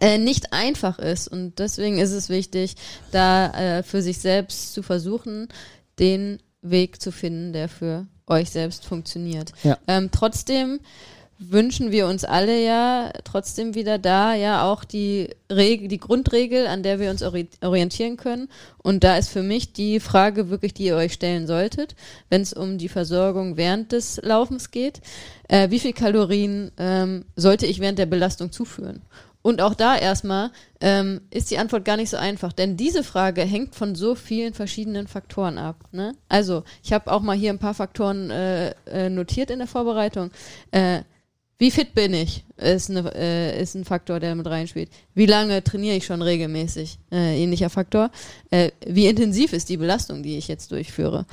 äh, 0.00 0.16
nicht 0.16 0.54
einfach 0.54 0.98
ist. 0.98 1.28
Und 1.28 1.58
deswegen 1.58 1.98
ist 1.98 2.12
es 2.12 2.30
wichtig, 2.30 2.76
da 3.10 3.50
äh, 3.78 3.82
für 3.82 4.00
sich 4.00 4.18
selbst 4.20 4.72
zu 4.72 4.82
versuchen, 4.82 5.48
den 5.98 6.38
Weg 6.62 7.00
zu 7.00 7.12
finden, 7.12 7.52
der 7.52 7.68
für 7.68 8.06
euch 8.26 8.50
selbst 8.50 8.86
funktioniert. 8.86 9.52
Ja. 9.62 9.78
Ähm, 9.86 10.10
trotzdem 10.10 10.80
wünschen 11.50 11.90
wir 11.90 12.06
uns 12.06 12.24
alle 12.24 12.62
ja 12.64 13.10
trotzdem 13.24 13.74
wieder 13.74 13.98
da 13.98 14.34
ja 14.34 14.70
auch 14.70 14.84
die 14.84 15.30
Regel, 15.50 15.88
die 15.88 15.98
Grundregel, 15.98 16.66
an 16.66 16.82
der 16.82 17.00
wir 17.00 17.10
uns 17.10 17.22
orientieren 17.22 18.16
können. 18.16 18.48
Und 18.78 19.04
da 19.04 19.16
ist 19.16 19.28
für 19.28 19.42
mich 19.42 19.72
die 19.72 20.00
Frage 20.00 20.50
wirklich, 20.50 20.74
die 20.74 20.84
ihr 20.84 20.96
euch 20.96 21.12
stellen 21.12 21.46
solltet, 21.46 21.94
wenn 22.30 22.42
es 22.42 22.52
um 22.52 22.78
die 22.78 22.88
Versorgung 22.88 23.56
während 23.56 23.92
des 23.92 24.20
Laufens 24.22 24.70
geht. 24.70 25.00
Äh, 25.48 25.70
wie 25.70 25.80
viel 25.80 25.92
Kalorien 25.92 26.70
ähm, 26.78 27.24
sollte 27.36 27.66
ich 27.66 27.80
während 27.80 27.98
der 27.98 28.06
Belastung 28.06 28.52
zuführen? 28.52 29.02
Und 29.42 29.60
auch 29.60 29.74
da 29.74 29.96
erstmal 29.96 30.50
ähm, 30.80 31.20
ist 31.30 31.50
die 31.50 31.58
Antwort 31.58 31.84
gar 31.84 31.96
nicht 31.96 32.10
so 32.10 32.16
einfach, 32.16 32.52
denn 32.52 32.76
diese 32.76 33.02
Frage 33.02 33.42
hängt 33.42 33.74
von 33.74 33.94
so 33.94 34.14
vielen 34.14 34.54
verschiedenen 34.54 35.08
Faktoren 35.08 35.58
ab. 35.58 35.76
Ne? 35.90 36.14
Also, 36.28 36.62
ich 36.82 36.92
habe 36.92 37.10
auch 37.10 37.20
mal 37.20 37.36
hier 37.36 37.50
ein 37.50 37.58
paar 37.58 37.74
Faktoren 37.74 38.30
äh, 38.30 38.70
äh, 38.86 39.10
notiert 39.10 39.50
in 39.50 39.58
der 39.58 39.68
Vorbereitung. 39.68 40.30
Äh, 40.70 41.02
wie 41.58 41.70
fit 41.70 41.94
bin 41.94 42.12
ich, 42.12 42.44
ist, 42.56 42.90
eine, 42.90 43.14
äh, 43.14 43.62
ist 43.62 43.76
ein 43.76 43.84
Faktor, 43.84 44.18
der 44.18 44.34
mit 44.34 44.46
reinspielt. 44.46 44.90
Wie 45.14 45.26
lange 45.26 45.62
trainiere 45.62 45.96
ich 45.96 46.06
schon 46.06 46.22
regelmäßig? 46.22 46.98
Äh, 47.12 47.40
ähnlicher 47.40 47.70
Faktor. 47.70 48.10
Äh, 48.50 48.70
wie 48.84 49.06
intensiv 49.06 49.52
ist 49.52 49.68
die 49.68 49.76
Belastung, 49.76 50.24
die 50.24 50.38
ich 50.38 50.48
jetzt 50.48 50.72
durchführe? 50.72 51.24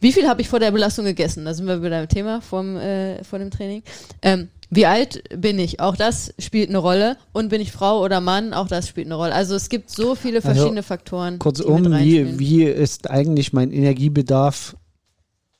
Wie 0.00 0.12
viel 0.12 0.26
habe 0.26 0.40
ich 0.40 0.48
vor 0.48 0.60
der 0.60 0.70
Belastung 0.70 1.04
gegessen? 1.04 1.44
Da 1.44 1.52
sind 1.52 1.66
wir 1.66 1.82
wieder 1.82 1.98
beim 1.98 2.08
Thema 2.08 2.40
vom, 2.40 2.76
äh, 2.78 3.22
vor 3.22 3.38
dem 3.38 3.50
Training. 3.50 3.82
Ähm, 4.22 4.48
wie 4.70 4.86
alt 4.86 5.22
bin 5.36 5.58
ich? 5.58 5.80
Auch 5.80 5.96
das 5.96 6.32
spielt 6.38 6.68
eine 6.68 6.78
Rolle. 6.78 7.16
Und 7.32 7.48
bin 7.48 7.60
ich 7.60 7.72
Frau 7.72 8.02
oder 8.04 8.20
Mann? 8.20 8.54
Auch 8.54 8.68
das 8.68 8.88
spielt 8.88 9.08
eine 9.08 9.16
Rolle. 9.16 9.34
Also 9.34 9.56
es 9.56 9.68
gibt 9.68 9.90
so 9.90 10.14
viele 10.14 10.36
also 10.36 10.48
verschiedene 10.48 10.78
also, 10.78 10.86
Faktoren. 10.86 11.38
Kurzum, 11.40 11.92
wie, 11.98 12.38
wie 12.38 12.62
ist 12.64 13.10
eigentlich 13.10 13.52
mein 13.52 13.72
Energiebedarf 13.72 14.76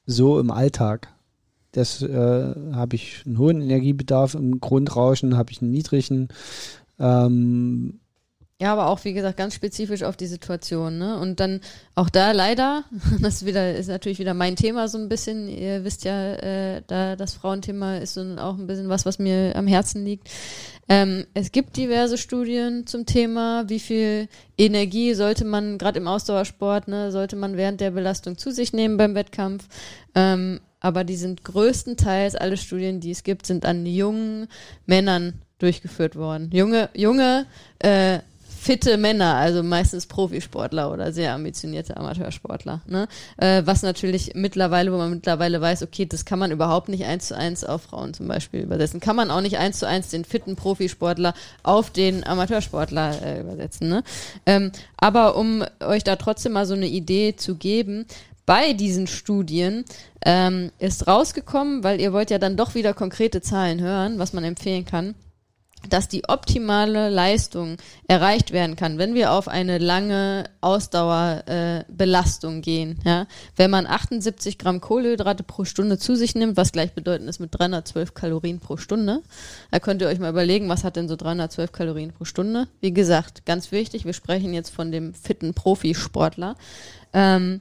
so 0.06 0.38
im 0.38 0.52
Alltag? 0.52 1.08
Das 1.72 2.02
äh, 2.02 2.54
habe 2.72 2.96
ich 2.96 3.22
einen 3.26 3.38
hohen 3.38 3.61
Energiebedarf 3.61 4.34
im 4.34 4.61
Grundrauschen, 4.61 5.36
habe 5.36 5.50
ich 5.52 5.61
einen 5.61 5.72
niedrigen. 5.72 6.28
Ähm, 6.98 8.00
ja, 8.61 8.74
aber 8.74 8.88
auch, 8.88 9.02
wie 9.04 9.14
gesagt, 9.14 9.38
ganz 9.38 9.54
spezifisch 9.54 10.02
auf 10.02 10.18
die 10.18 10.26
Situation. 10.26 10.98
Ne? 10.98 11.18
Und 11.18 11.40
dann 11.40 11.62
auch 11.94 12.11
da 12.11 12.32
leider, 12.32 12.84
das 13.20 13.46
wieder, 13.46 13.74
ist 13.74 13.88
natürlich 13.88 14.18
wieder 14.18 14.34
mein 14.34 14.54
Thema 14.54 14.86
so 14.86 14.98
ein 14.98 15.08
bisschen. 15.08 15.48
Ihr 15.48 15.82
wisst 15.82 16.04
ja, 16.04 16.34
äh, 16.34 16.82
da 16.86 17.16
das 17.16 17.32
Frauenthema 17.32 17.96
ist 17.96 18.14
so 18.14 18.20
auch 18.36 18.58
ein 18.58 18.66
bisschen 18.66 18.90
was, 18.90 19.06
was 19.06 19.18
mir 19.18 19.56
am 19.56 19.66
Herzen 19.66 20.04
liegt. 20.04 20.28
Ähm, 20.90 21.24
es 21.32 21.52
gibt 21.52 21.78
diverse 21.78 22.18
Studien 22.18 22.86
zum 22.86 23.06
Thema, 23.06 23.64
wie 23.68 23.80
viel 23.80 24.28
Energie 24.58 25.14
sollte 25.14 25.46
man, 25.46 25.78
gerade 25.78 25.98
im 25.98 26.06
Ausdauersport, 26.06 26.86
ne, 26.86 27.12
sollte 27.12 27.36
man 27.36 27.56
während 27.56 27.80
der 27.80 27.92
Belastung 27.92 28.36
zu 28.36 28.50
sich 28.50 28.74
nehmen 28.74 28.98
beim 28.98 29.14
Wettkampf. 29.14 29.68
Ähm, 30.14 30.61
aber 30.80 31.04
die 31.04 31.16
sind 31.16 31.44
größtenteils, 31.44 32.34
alle 32.34 32.58
Studien, 32.58 33.00
die 33.00 33.12
es 33.12 33.22
gibt, 33.22 33.46
sind 33.46 33.64
an 33.64 33.86
jungen 33.86 34.48
Männern 34.84 35.40
durchgeführt 35.61 36.16
worden. 36.16 36.50
Junge, 36.52 36.90
junge 36.94 37.46
äh, 37.78 38.18
fitte 38.61 38.98
Männer, 38.98 39.36
also 39.36 39.62
meistens 39.62 40.04
Profisportler 40.04 40.92
oder 40.92 41.12
sehr 41.12 41.32
ambitionierte 41.32 41.96
Amateursportler. 41.96 42.82
Ne? 42.86 43.08
Äh, 43.38 43.62
was 43.64 43.80
natürlich 43.80 44.32
mittlerweile, 44.34 44.92
wo 44.92 44.98
man 44.98 45.11
mittlerweile 45.11 45.62
weiß, 45.62 45.82
okay, 45.82 46.04
das 46.04 46.26
kann 46.26 46.38
man 46.38 46.50
überhaupt 46.50 46.90
nicht 46.90 47.06
eins 47.06 47.28
zu 47.28 47.36
eins 47.36 47.64
auf 47.64 47.84
Frauen 47.84 48.12
zum 48.12 48.28
Beispiel 48.28 48.61
übersetzen. 48.61 49.00
Kann 49.00 49.16
man 49.16 49.30
auch 49.30 49.40
nicht 49.40 49.56
eins 49.56 49.78
zu 49.78 49.88
eins 49.88 50.11
den 50.11 50.26
fitten 50.26 50.56
Profisportler 50.56 51.32
auf 51.62 51.88
den 51.90 52.26
Amateursportler 52.26 53.22
äh, 53.22 53.40
übersetzen. 53.40 53.88
Ne? 53.88 54.02
Ähm, 54.44 54.72
aber 54.98 55.36
um 55.36 55.64
euch 55.80 56.04
da 56.04 56.16
trotzdem 56.16 56.52
mal 56.52 56.66
so 56.66 56.74
eine 56.74 56.88
Idee 56.88 57.36
zu 57.36 57.54
geben, 57.54 58.04
bei 58.44 58.74
diesen 58.74 59.06
Studien 59.06 59.86
ähm, 60.22 60.70
ist 60.78 61.06
rausgekommen, 61.06 61.82
weil 61.82 61.98
ihr 61.98 62.12
wollt 62.12 62.30
ja 62.30 62.38
dann 62.38 62.58
doch 62.58 62.74
wieder 62.74 62.92
konkrete 62.92 63.40
Zahlen 63.40 63.80
hören, 63.80 64.18
was 64.18 64.34
man 64.34 64.44
empfehlen 64.44 64.84
kann 64.84 65.14
dass 65.89 66.09
die 66.09 66.28
optimale 66.28 67.09
Leistung 67.09 67.76
erreicht 68.07 68.53
werden 68.53 68.76
kann, 68.76 68.99
wenn 68.99 69.14
wir 69.14 69.33
auf 69.33 69.49
eine 69.49 69.78
lange 69.78 70.45
Ausdauerbelastung 70.61 72.59
äh, 72.59 72.61
gehen. 72.61 72.99
Ja? 73.05 73.26
Wenn 73.57 73.70
man 73.70 73.87
78 73.87 74.59
Gramm 74.59 74.81
Kohlenhydrate 74.81 75.43
pro 75.43 75.64
Stunde 75.64 75.99
zu 75.99 76.16
sich 76.16 76.35
nimmt, 76.35 76.57
was 76.57 76.72
gleichbedeutend 76.72 77.28
ist 77.28 77.41
mit 77.41 77.51
312 77.53 78.14
Kalorien 78.14 78.61
pro 78.61 78.76
Stunde, 78.76 79.22
da 79.70 79.78
könnt 79.78 80.03
ihr 80.03 80.09
euch 80.09 80.18
mal 80.18 80.31
überlegen, 80.31 80.68
was 80.68 80.85
hat 80.85 80.97
denn 80.97 81.09
so 81.09 81.16
312 81.16 81.72
Kalorien 81.72 82.12
pro 82.12 82.24
Stunde? 82.24 82.68
Wie 82.81 82.93
gesagt, 82.93 83.47
ganz 83.47 83.72
wichtig, 83.72 84.05
wir 84.05 84.12
sprechen 84.12 84.53
jetzt 84.53 84.70
von 84.70 84.93
dem 84.93 85.14
fitten 85.14 85.55
Profisportler. 85.55 86.57
Ähm, 87.12 87.61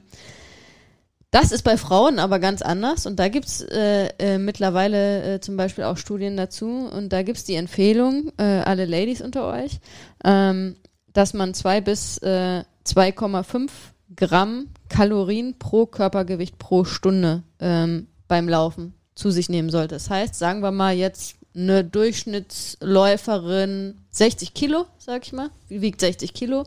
das 1.30 1.52
ist 1.52 1.62
bei 1.62 1.76
Frauen 1.76 2.18
aber 2.18 2.40
ganz 2.40 2.62
anders 2.62 3.06
und 3.06 3.20
da 3.20 3.28
gibt's 3.28 3.60
äh, 3.60 4.08
äh, 4.18 4.38
mittlerweile 4.38 5.34
äh, 5.34 5.40
zum 5.40 5.56
Beispiel 5.56 5.84
auch 5.84 5.96
Studien 5.96 6.36
dazu 6.36 6.88
und 6.92 7.12
da 7.12 7.22
gibt's 7.22 7.44
die 7.44 7.54
Empfehlung, 7.54 8.32
äh, 8.36 8.42
alle 8.42 8.84
Ladies 8.84 9.20
unter 9.20 9.46
euch, 9.46 9.78
ähm, 10.24 10.74
dass 11.12 11.32
man 11.34 11.54
zwei 11.54 11.80
bis 11.80 12.18
äh, 12.18 12.64
2,5 12.86 13.70
Gramm 14.16 14.70
Kalorien 14.88 15.56
pro 15.58 15.86
Körpergewicht 15.86 16.58
pro 16.58 16.84
Stunde 16.84 17.44
ähm, 17.60 18.08
beim 18.26 18.48
Laufen 18.48 18.94
zu 19.14 19.30
sich 19.30 19.48
nehmen 19.48 19.70
sollte. 19.70 19.94
Das 19.94 20.10
heißt, 20.10 20.34
sagen 20.34 20.62
wir 20.62 20.72
mal 20.72 20.94
jetzt 20.94 21.36
eine 21.54 21.84
Durchschnittsläuferin 21.84 23.99
60 24.12 24.54
Kilo, 24.54 24.86
sag 24.98 25.24
ich 25.24 25.32
mal, 25.32 25.50
wiegt 25.68 26.00
60 26.00 26.34
Kilo, 26.34 26.64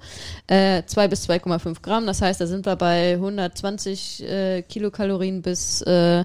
äh, 0.47 0.83
2 0.85 1.07
bis 1.07 1.27
2,5 1.29 1.81
Gramm. 1.81 2.05
Das 2.05 2.21
heißt, 2.21 2.39
da 2.39 2.47
sind 2.47 2.65
wir 2.65 2.75
bei 2.75 3.13
120 3.13 4.23
äh, 4.23 4.61
Kilokalorien 4.61 5.41
bis 5.41 5.81
äh, 5.81 6.23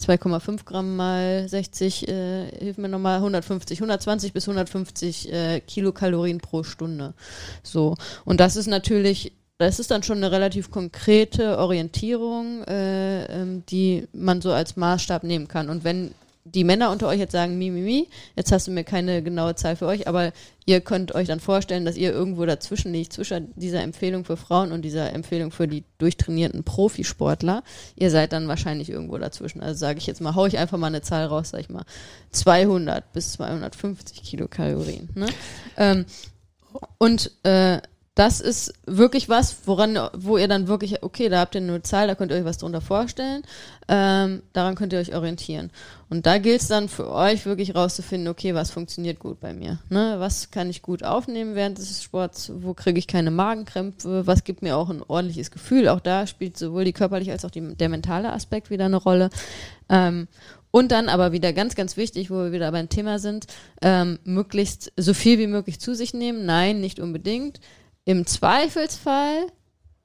2,5 0.00 0.64
Gramm 0.64 0.96
mal 0.96 1.48
60, 1.48 2.08
äh, 2.08 2.50
hilf 2.58 2.78
mir 2.78 2.88
nochmal, 2.88 3.16
150, 3.16 3.78
120 3.78 4.32
bis 4.32 4.46
150 4.46 5.32
äh, 5.32 5.60
Kilokalorien 5.60 6.38
pro 6.38 6.62
Stunde. 6.62 7.14
So. 7.62 7.94
Und 8.24 8.40
das 8.40 8.56
ist 8.56 8.66
natürlich 8.66 9.32
das 9.58 9.80
ist 9.80 9.90
dann 9.90 10.04
schon 10.04 10.18
eine 10.18 10.30
relativ 10.30 10.70
konkrete 10.70 11.58
Orientierung, 11.58 12.62
äh, 12.62 13.24
ähm, 13.24 13.64
die 13.68 14.06
man 14.12 14.40
so 14.40 14.52
als 14.52 14.76
Maßstab 14.76 15.24
nehmen 15.24 15.48
kann. 15.48 15.68
Und 15.68 15.82
wenn 15.82 16.14
die 16.54 16.64
Männer 16.64 16.90
unter 16.90 17.08
euch 17.08 17.18
jetzt 17.18 17.32
sagen, 17.32 17.58
mi, 17.58 17.70
mi, 17.70 17.80
mi, 17.80 18.08
jetzt 18.36 18.52
hast 18.52 18.66
du 18.66 18.70
mir 18.70 18.84
keine 18.84 19.22
genaue 19.22 19.54
Zahl 19.54 19.76
für 19.76 19.86
euch, 19.86 20.08
aber 20.08 20.32
ihr 20.66 20.80
könnt 20.80 21.14
euch 21.14 21.28
dann 21.28 21.40
vorstellen, 21.40 21.84
dass 21.84 21.96
ihr 21.96 22.12
irgendwo 22.12 22.44
dazwischen 22.46 22.92
liegt, 22.92 23.12
zwischen 23.12 23.52
dieser 23.56 23.82
Empfehlung 23.82 24.24
für 24.24 24.36
Frauen 24.36 24.72
und 24.72 24.82
dieser 24.82 25.12
Empfehlung 25.12 25.50
für 25.50 25.66
die 25.66 25.84
durchtrainierten 25.98 26.64
Profisportler. 26.64 27.62
Ihr 27.96 28.10
seid 28.10 28.32
dann 28.32 28.48
wahrscheinlich 28.48 28.90
irgendwo 28.90 29.18
dazwischen. 29.18 29.60
Also 29.60 29.78
sage 29.78 29.98
ich 29.98 30.06
jetzt 30.06 30.20
mal, 30.20 30.34
hau 30.34 30.46
ich 30.46 30.58
einfach 30.58 30.78
mal 30.78 30.88
eine 30.88 31.02
Zahl 31.02 31.26
raus, 31.26 31.50
sag 31.50 31.60
ich 31.60 31.70
mal, 31.70 31.84
200 32.32 33.12
bis 33.12 33.32
250 33.32 34.22
Kilokalorien. 34.22 35.08
Ne? 35.14 35.26
Ähm, 35.76 36.04
und 36.98 37.30
äh, 37.44 37.80
das 38.18 38.40
ist 38.40 38.72
wirklich 38.84 39.28
was, 39.28 39.58
woran, 39.66 39.96
wo 40.12 40.38
ihr 40.38 40.48
dann 40.48 40.66
wirklich, 40.66 41.04
okay, 41.04 41.28
da 41.28 41.38
habt 41.38 41.54
ihr 41.54 41.60
eine 41.60 41.82
Zahl, 41.82 42.08
da 42.08 42.16
könnt 42.16 42.32
ihr 42.32 42.36
euch 42.36 42.44
was 42.44 42.58
drunter 42.58 42.80
vorstellen, 42.80 43.42
ähm, 43.86 44.42
daran 44.52 44.74
könnt 44.74 44.92
ihr 44.92 44.98
euch 44.98 45.14
orientieren. 45.14 45.70
Und 46.10 46.26
da 46.26 46.38
gilt 46.38 46.60
es 46.60 46.66
dann 46.66 46.88
für 46.88 47.08
euch 47.12 47.46
wirklich 47.46 47.76
rauszufinden, 47.76 48.26
okay, 48.26 48.56
was 48.56 48.72
funktioniert 48.72 49.20
gut 49.20 49.38
bei 49.38 49.54
mir? 49.54 49.78
Ne? 49.88 50.16
Was 50.18 50.50
kann 50.50 50.68
ich 50.68 50.82
gut 50.82 51.04
aufnehmen 51.04 51.54
während 51.54 51.78
des 51.78 52.02
Sports? 52.02 52.50
Wo 52.56 52.74
kriege 52.74 52.98
ich 52.98 53.06
keine 53.06 53.30
Magenkrämpfe? 53.30 54.26
Was 54.26 54.42
gibt 54.42 54.62
mir 54.62 54.76
auch 54.76 54.90
ein 54.90 55.04
ordentliches 55.06 55.52
Gefühl? 55.52 55.88
Auch 55.88 56.00
da 56.00 56.26
spielt 56.26 56.58
sowohl 56.58 56.84
die 56.84 56.92
körperliche 56.92 57.30
als 57.30 57.44
auch 57.44 57.52
die, 57.52 57.76
der 57.76 57.88
mentale 57.88 58.32
Aspekt 58.32 58.68
wieder 58.68 58.86
eine 58.86 58.96
Rolle. 58.96 59.30
Ähm, 59.88 60.26
und 60.72 60.90
dann 60.90 61.08
aber 61.08 61.30
wieder 61.30 61.52
ganz, 61.52 61.76
ganz 61.76 61.96
wichtig, 61.96 62.32
wo 62.32 62.42
wir 62.42 62.50
wieder 62.50 62.72
beim 62.72 62.88
Thema 62.88 63.20
sind, 63.20 63.46
ähm, 63.80 64.18
möglichst 64.24 64.92
so 64.96 65.14
viel 65.14 65.38
wie 65.38 65.46
möglich 65.46 65.78
zu 65.78 65.94
sich 65.94 66.14
nehmen. 66.14 66.46
Nein, 66.46 66.80
nicht 66.80 66.98
unbedingt. 66.98 67.60
Im 68.08 68.24
Zweifelsfall 68.24 69.48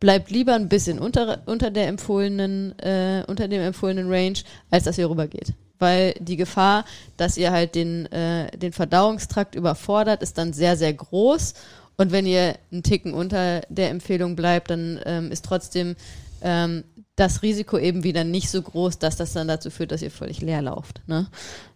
bleibt 0.01 0.29
lieber 0.29 0.55
ein 0.55 0.67
bisschen 0.67 0.99
unter, 0.99 1.41
unter 1.45 1.71
der 1.71 1.87
empfohlenen, 1.87 2.77
äh, 2.79 3.23
unter 3.27 3.47
dem 3.47 3.61
empfohlenen 3.61 4.11
Range, 4.11 4.39
als 4.69 4.83
dass 4.83 4.97
ihr 4.97 5.09
rübergeht. 5.09 5.53
Weil 5.79 6.13
die 6.19 6.35
Gefahr, 6.35 6.83
dass 7.15 7.37
ihr 7.37 7.53
halt 7.53 7.75
den, 7.75 8.11
äh, 8.11 8.51
den 8.57 8.73
Verdauungstrakt 8.73 9.55
überfordert, 9.55 10.21
ist 10.21 10.37
dann 10.37 10.51
sehr, 10.51 10.75
sehr 10.75 10.91
groß. 10.91 11.53
Und 11.95 12.11
wenn 12.11 12.25
ihr 12.25 12.57
einen 12.73 12.83
Ticken 12.83 13.13
unter 13.13 13.61
der 13.69 13.89
Empfehlung 13.89 14.35
bleibt, 14.35 14.69
dann 14.69 14.99
ähm, 15.05 15.31
ist 15.31 15.45
trotzdem 15.45 15.95
ähm, 16.41 16.83
das 17.15 17.41
Risiko 17.41 17.77
eben 17.77 18.03
wieder 18.03 18.25
nicht 18.25 18.49
so 18.49 18.61
groß, 18.61 18.99
dass 18.99 19.15
das 19.15 19.31
dann 19.31 19.47
dazu 19.47 19.69
führt, 19.69 19.93
dass 19.93 20.01
ihr 20.01 20.11
völlig 20.11 20.41
leer 20.41 20.61
lauft. 20.61 20.99
Ne? 21.07 21.29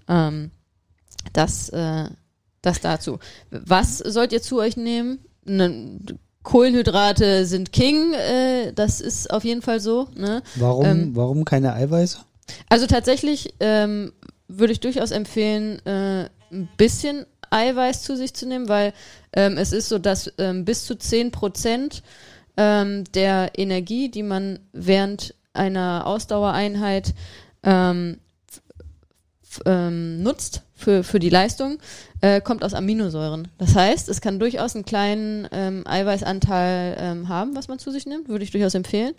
Ähm, 0.10 0.52
das, 1.32 1.70
äh, 1.70 2.10
das 2.62 2.82
dazu. 2.82 3.20
Was 3.50 4.00
sollt 4.00 4.34
ihr 4.34 4.42
zu 4.42 4.60
euch 4.60 4.76
nehmen? 4.76 5.20
Ne, 5.48 6.00
Kohlenhydrate 6.44 7.46
sind 7.46 7.74
King, 7.74 8.14
äh, 8.14 8.72
das 8.74 9.02
ist 9.02 9.32
auf 9.32 9.44
jeden 9.44 9.62
Fall 9.62 9.82
so. 9.82 10.08
Ne? 10.16 10.42
Warum, 10.56 10.86
ähm, 10.86 11.16
warum 11.16 11.44
keine 11.44 11.74
Eiweiße? 11.74 12.20
Also 12.70 12.88
tatsächlich 12.88 13.54
ähm, 13.60 14.14
würde 14.48 14.72
ich 14.72 14.80
durchaus 14.80 15.12
empfehlen, 15.12 15.86
äh, 15.86 16.30
ein 16.52 16.70
bisschen 16.78 17.26
Eiweiß 17.50 18.04
zu 18.04 18.16
sich 18.16 18.34
zu 18.34 18.48
nehmen, 18.48 18.70
weil 18.70 18.94
ähm, 19.34 19.58
es 19.58 19.74
ist 19.74 19.90
so, 19.90 20.00
dass 20.00 20.32
ähm, 20.38 20.64
bis 20.64 20.86
zu 20.86 20.96
10 20.96 21.32
Prozent 21.32 22.02
ähm, 22.56 23.04
der 23.14 23.52
Energie, 23.58 24.10
die 24.10 24.24
man 24.24 24.60
während 24.72 25.36
einer 25.54 26.08
Ausdauereinheit 26.08 27.14
ähm, 27.64 28.20
nutzt 29.66 30.62
für, 30.78 31.04
für 31.04 31.20
die 31.20 31.30
Leistung, 31.30 31.80
äh, 32.22 32.40
kommt 32.40 32.64
aus 32.64 32.74
Aminosäuren. 32.74 33.50
Das 33.58 33.76
heißt, 33.76 34.08
es 34.08 34.22
kann 34.22 34.40
durchaus 34.40 34.76
einen 34.76 34.86
kleinen 34.86 35.48
ähm, 35.52 35.84
Eiweißanteil 35.86 36.98
ähm, 37.00 37.28
haben, 37.28 37.56
was 37.56 37.68
man 37.68 37.80
zu 37.80 37.92
sich 37.92 38.06
nimmt, 38.06 38.30
würde 38.30 38.44
ich 38.44 38.52
durchaus 38.52 38.76
empfehlen. 38.76 39.14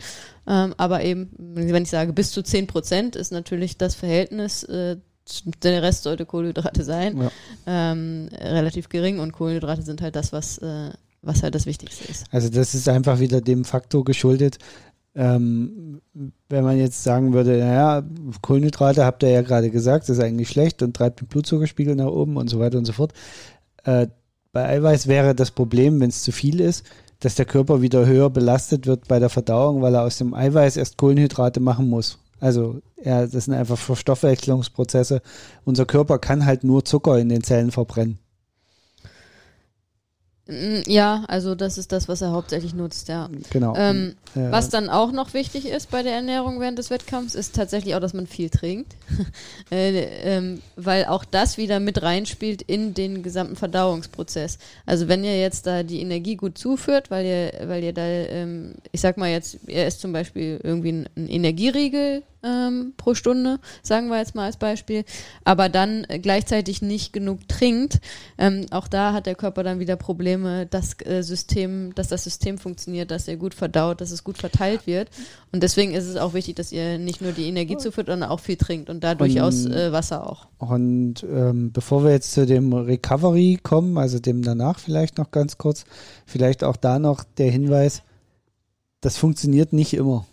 Ähm, 0.46 0.72
aber 0.78 1.02
eben, 1.02 1.30
wenn 1.36 1.82
ich 1.82 1.90
sage, 1.90 2.12
bis 2.12 2.30
zu 2.30 2.42
10 2.42 2.68
Prozent 2.68 3.16
ist 3.16 3.32
natürlich 3.32 3.76
das 3.76 3.96
Verhältnis, 3.96 4.62
äh, 4.62 4.96
der 5.62 5.82
Rest 5.82 6.04
sollte 6.04 6.24
Kohlenhydrate 6.24 6.84
sein, 6.84 7.18
ja. 7.18 7.30
ähm, 7.66 8.30
relativ 8.32 8.88
gering 8.88 9.18
und 9.18 9.32
Kohlenhydrate 9.32 9.82
sind 9.82 10.00
halt 10.00 10.16
das, 10.16 10.32
was, 10.32 10.58
äh, 10.58 10.90
was 11.20 11.42
halt 11.42 11.54
das 11.54 11.66
Wichtigste 11.66 12.10
ist. 12.10 12.24
Also 12.30 12.48
das 12.48 12.74
ist 12.74 12.88
einfach 12.88 13.18
wieder 13.18 13.40
dem 13.40 13.64
Faktor 13.64 14.04
geschuldet, 14.04 14.58
ähm, 15.18 16.00
wenn 16.48 16.62
man 16.62 16.78
jetzt 16.78 17.02
sagen 17.02 17.32
würde, 17.32 17.58
naja, 17.58 18.04
Kohlenhydrate 18.40 19.04
habt 19.04 19.24
ihr 19.24 19.30
ja 19.30 19.42
gerade 19.42 19.68
gesagt, 19.68 20.08
ist 20.08 20.20
eigentlich 20.20 20.48
schlecht 20.48 20.80
und 20.80 20.94
treibt 20.94 21.20
den 21.20 21.26
Blutzuckerspiegel 21.26 21.96
nach 21.96 22.06
oben 22.06 22.36
und 22.36 22.48
so 22.48 22.60
weiter 22.60 22.78
und 22.78 22.84
so 22.84 22.92
fort. 22.92 23.12
Äh, 23.82 24.06
bei 24.52 24.64
Eiweiß 24.68 25.08
wäre 25.08 25.34
das 25.34 25.50
Problem, 25.50 26.00
wenn 26.00 26.10
es 26.10 26.22
zu 26.22 26.30
viel 26.30 26.60
ist, 26.60 26.86
dass 27.18 27.34
der 27.34 27.46
Körper 27.46 27.82
wieder 27.82 28.06
höher 28.06 28.30
belastet 28.30 28.86
wird 28.86 29.08
bei 29.08 29.18
der 29.18 29.28
Verdauung, 29.28 29.82
weil 29.82 29.94
er 29.96 30.04
aus 30.04 30.18
dem 30.18 30.34
Eiweiß 30.34 30.76
erst 30.76 30.96
Kohlenhydrate 30.98 31.58
machen 31.58 31.88
muss. 31.88 32.20
Also 32.38 32.80
ja, 33.02 33.26
das 33.26 33.46
sind 33.46 33.54
einfach 33.54 33.76
Verstoffwechslungsprozesse. 33.76 35.20
Unser 35.64 35.84
Körper 35.84 36.20
kann 36.20 36.46
halt 36.46 36.62
nur 36.62 36.84
Zucker 36.84 37.18
in 37.18 37.28
den 37.28 37.42
Zellen 37.42 37.72
verbrennen. 37.72 38.20
Mm, 40.48 40.80
ja, 40.86 41.24
also 41.28 41.54
das 41.54 41.76
ist 41.76 41.92
das, 41.92 42.08
was 42.08 42.22
er 42.22 42.32
hauptsächlich 42.32 42.74
nutzt, 42.74 43.08
ja. 43.08 43.28
Genau. 43.50 43.74
Ähm, 43.76 44.14
ja. 44.34 44.50
Was 44.50 44.70
dann 44.70 44.88
auch 44.88 45.12
noch 45.12 45.34
wichtig 45.34 45.68
ist 45.68 45.90
bei 45.90 46.02
der 46.02 46.14
Ernährung 46.14 46.58
während 46.58 46.78
des 46.78 46.88
Wettkampfs, 46.88 47.34
ist 47.34 47.54
tatsächlich 47.54 47.94
auch, 47.94 48.00
dass 48.00 48.14
man 48.14 48.26
viel 48.26 48.48
trinkt, 48.48 48.96
äh, 49.70 50.04
ähm, 50.24 50.62
weil 50.76 51.04
auch 51.04 51.26
das 51.26 51.58
wieder 51.58 51.80
mit 51.80 52.02
reinspielt 52.02 52.62
in 52.62 52.94
den 52.94 53.22
gesamten 53.22 53.56
Verdauungsprozess. 53.56 54.58
Also 54.86 55.06
wenn 55.06 55.22
ihr 55.22 55.38
jetzt 55.38 55.66
da 55.66 55.82
die 55.82 56.00
Energie 56.00 56.36
gut 56.36 56.56
zuführt, 56.56 57.10
weil 57.10 57.26
ihr, 57.26 57.68
weil 57.68 57.84
ihr 57.84 57.92
da, 57.92 58.06
ähm, 58.06 58.76
ich 58.90 59.02
sag 59.02 59.18
mal 59.18 59.30
jetzt, 59.30 59.58
ihr 59.66 59.84
esst 59.84 60.00
zum 60.00 60.12
Beispiel 60.12 60.60
irgendwie 60.62 60.88
einen 61.14 61.28
Energieriegel 61.28 62.22
ähm, 62.42 62.94
pro 62.96 63.14
Stunde, 63.14 63.58
sagen 63.82 64.08
wir 64.08 64.18
jetzt 64.18 64.34
mal 64.34 64.44
als 64.44 64.56
Beispiel, 64.56 65.04
aber 65.44 65.68
dann 65.68 66.06
gleichzeitig 66.22 66.82
nicht 66.82 67.12
genug 67.12 67.48
trinkt, 67.48 68.00
ähm, 68.38 68.66
auch 68.70 68.88
da 68.88 69.12
hat 69.12 69.26
der 69.26 69.34
Körper 69.34 69.62
dann 69.62 69.80
wieder 69.80 69.96
Probleme, 69.96 70.66
dass 70.66 70.94
äh, 71.04 71.22
System, 71.22 71.94
dass 71.94 72.08
das 72.08 72.24
System 72.24 72.58
funktioniert, 72.58 73.10
dass 73.10 73.28
er 73.28 73.36
gut 73.36 73.54
verdaut, 73.54 74.00
dass 74.00 74.10
es 74.10 74.24
gut 74.24 74.38
verteilt 74.38 74.86
wird. 74.86 75.10
Und 75.52 75.62
deswegen 75.62 75.92
ist 75.92 76.06
es 76.06 76.16
auch 76.16 76.34
wichtig, 76.34 76.56
dass 76.56 76.72
ihr 76.72 76.98
nicht 76.98 77.20
nur 77.20 77.32
die 77.32 77.48
Energie 77.48 77.76
zuführt, 77.76 78.08
sondern 78.08 78.30
auch 78.30 78.40
viel 78.40 78.56
trinkt 78.56 78.90
und 78.90 79.02
da 79.02 79.14
durchaus 79.14 79.66
äh, 79.66 79.92
Wasser 79.92 80.28
auch. 80.28 80.46
Und 80.58 81.24
ähm, 81.24 81.72
bevor 81.72 82.04
wir 82.04 82.10
jetzt 82.10 82.32
zu 82.32 82.46
dem 82.46 82.72
Recovery 82.72 83.58
kommen, 83.62 83.98
also 83.98 84.18
dem 84.18 84.42
danach 84.42 84.78
vielleicht 84.78 85.18
noch 85.18 85.30
ganz 85.30 85.58
kurz, 85.58 85.84
vielleicht 86.26 86.64
auch 86.64 86.76
da 86.76 86.98
noch 86.98 87.24
der 87.38 87.50
Hinweis, 87.50 88.02
das 89.00 89.16
funktioniert 89.16 89.72
nicht 89.72 89.94
immer. 89.94 90.26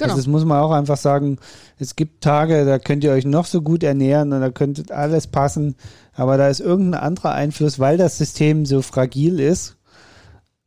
Genau. 0.00 0.16
Das 0.16 0.26
muss 0.26 0.44
man 0.44 0.58
auch 0.60 0.70
einfach 0.70 0.96
sagen. 0.96 1.38
Es 1.78 1.94
gibt 1.94 2.22
Tage, 2.22 2.64
da 2.64 2.78
könnt 2.78 3.04
ihr 3.04 3.12
euch 3.12 3.26
noch 3.26 3.44
so 3.44 3.60
gut 3.60 3.82
ernähren 3.82 4.32
und 4.32 4.40
da 4.40 4.50
könnte 4.50 4.94
alles 4.94 5.26
passen, 5.26 5.76
aber 6.14 6.38
da 6.38 6.48
ist 6.48 6.60
irgendein 6.60 7.00
anderer 7.00 7.32
Einfluss, 7.32 7.78
weil 7.78 7.98
das 7.98 8.18
System 8.18 8.64
so 8.64 8.82
fragil 8.82 9.40
ist. 9.40 9.76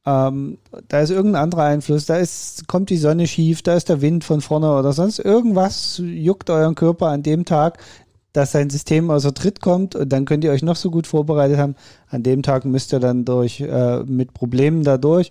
Ähm, 0.05 0.57
da 0.87 0.99
ist 0.99 1.09
irgendein 1.09 1.43
anderer 1.43 1.63
Einfluss, 1.63 2.05
da 2.05 2.17
ist, 2.17 2.67
kommt 2.67 2.89
die 2.89 2.97
Sonne 2.97 3.25
schief, 3.25 3.61
da 3.61 3.73
ist 3.73 3.89
der 3.89 4.01
Wind 4.01 4.23
von 4.23 4.41
vorne 4.41 4.71
oder 4.77 4.91
sonst 4.91 5.19
irgendwas 5.19 5.99
juckt 6.03 6.49
euren 6.49 6.75
Körper 6.75 7.07
an 7.07 7.23
dem 7.23 7.45
Tag, 7.45 7.79
dass 8.33 8.51
sein 8.51 8.69
System 8.69 9.09
außer 9.09 9.33
Tritt 9.33 9.61
kommt 9.61 9.95
und 9.95 10.09
dann 10.09 10.25
könnt 10.25 10.43
ihr 10.43 10.51
euch 10.51 10.61
noch 10.61 10.75
so 10.75 10.91
gut 10.91 11.07
vorbereitet 11.07 11.57
haben. 11.57 11.75
An 12.09 12.21
dem 12.21 12.43
Tag 12.43 12.65
müsst 12.65 12.93
ihr 12.93 12.99
dann 12.99 13.25
durch 13.25 13.61
äh, 13.61 14.03
mit 14.03 14.33
Problemen 14.33 14.83
dadurch. 14.83 15.29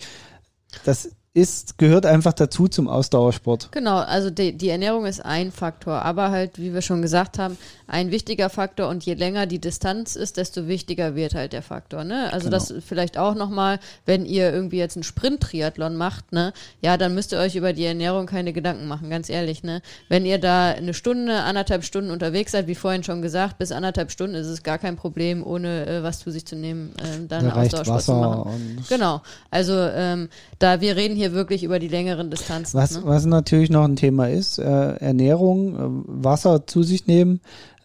Das 0.84 1.10
ist, 1.34 1.78
gehört 1.78 2.04
einfach 2.04 2.34
dazu 2.34 2.68
zum 2.68 2.88
Ausdauersport. 2.88 3.70
Genau, 3.72 3.96
also 3.96 4.28
die, 4.28 4.52
die 4.52 4.68
Ernährung 4.68 5.06
ist 5.06 5.24
ein 5.24 5.50
Faktor, 5.50 6.02
aber 6.02 6.30
halt, 6.30 6.58
wie 6.58 6.74
wir 6.74 6.82
schon 6.82 7.00
gesagt 7.00 7.38
haben, 7.38 7.56
ein 7.86 8.10
wichtiger 8.10 8.50
Faktor 8.50 8.88
und 8.88 9.04
je 9.04 9.14
länger 9.14 9.46
die 9.46 9.58
Distanz 9.58 10.14
ist, 10.14 10.36
desto 10.36 10.68
wichtiger 10.68 11.14
wird 11.14 11.34
halt 11.34 11.54
der 11.54 11.62
Faktor. 11.62 12.04
Ne? 12.04 12.30
Also 12.32 12.50
genau. 12.50 12.58
das 12.58 12.74
vielleicht 12.86 13.16
auch 13.16 13.34
nochmal, 13.34 13.80
wenn 14.04 14.26
ihr 14.26 14.52
irgendwie 14.52 14.76
jetzt 14.76 14.96
einen 14.96 15.04
Sprint-Triathlon 15.04 15.96
macht, 15.96 16.32
ne, 16.32 16.52
ja, 16.82 16.98
dann 16.98 17.14
müsst 17.14 17.32
ihr 17.32 17.38
euch 17.38 17.56
über 17.56 17.72
die 17.72 17.84
Ernährung 17.84 18.26
keine 18.26 18.52
Gedanken 18.52 18.86
machen, 18.86 19.08
ganz 19.08 19.30
ehrlich. 19.30 19.62
Ne? 19.62 19.80
Wenn 20.10 20.26
ihr 20.26 20.38
da 20.38 20.68
eine 20.68 20.92
Stunde, 20.92 21.40
anderthalb 21.40 21.84
Stunden 21.84 22.10
unterwegs 22.10 22.52
seid, 22.52 22.66
wie 22.66 22.74
vorhin 22.74 23.04
schon 23.04 23.22
gesagt, 23.22 23.56
bis 23.56 23.72
anderthalb 23.72 24.10
Stunden 24.10 24.36
ist 24.36 24.48
es 24.48 24.62
gar 24.62 24.76
kein 24.76 24.96
Problem, 24.96 25.46
ohne 25.46 25.86
äh, 25.86 26.02
was 26.02 26.18
zu 26.18 26.30
sich 26.30 26.44
zu 26.44 26.56
nehmen, 26.56 26.94
äh, 26.98 27.26
dann 27.26 27.46
da 27.46 27.54
Ausdauersport 27.54 28.02
zu 28.02 28.12
machen. 28.12 28.84
Genau, 28.88 29.22
also 29.50 29.72
ähm, 29.74 30.28
da 30.58 30.80
wir 30.82 30.96
reden 30.96 31.16
hier 31.16 31.21
hier 31.22 31.32
wirklich 31.32 31.62
über 31.62 31.78
die 31.78 31.88
längeren 31.88 32.30
Distanzen. 32.30 32.78
Was, 32.78 32.96
ne? 32.96 33.02
was 33.04 33.24
natürlich 33.26 33.70
noch 33.70 33.84
ein 33.84 33.96
Thema 33.96 34.28
ist, 34.28 34.58
äh, 34.58 34.94
Ernährung, 34.96 35.76
äh, 35.76 36.24
Wasser 36.24 36.66
zu 36.66 36.82
sich 36.82 37.06
nehmen. 37.06 37.40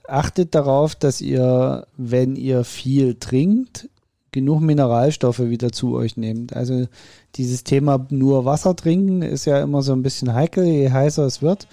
Achtet 0.07 0.55
darauf, 0.55 0.95
dass 0.95 1.21
ihr, 1.21 1.85
wenn 1.97 2.35
ihr 2.35 2.63
viel 2.63 3.15
trinkt, 3.15 3.89
genug 4.31 4.61
Mineralstoffe 4.61 5.39
wieder 5.39 5.71
zu 5.71 5.95
euch 5.95 6.17
nehmt. 6.17 6.55
Also 6.55 6.87
dieses 7.35 7.63
Thema 7.63 8.05
nur 8.09 8.45
Wasser 8.45 8.75
trinken 8.75 9.21
ist 9.21 9.45
ja 9.45 9.61
immer 9.61 9.81
so 9.81 9.93
ein 9.93 10.03
bisschen 10.03 10.33
heikel, 10.33 10.65
je 10.65 10.89
heißer 10.89 11.25
es 11.25 11.41
wird, 11.41 11.67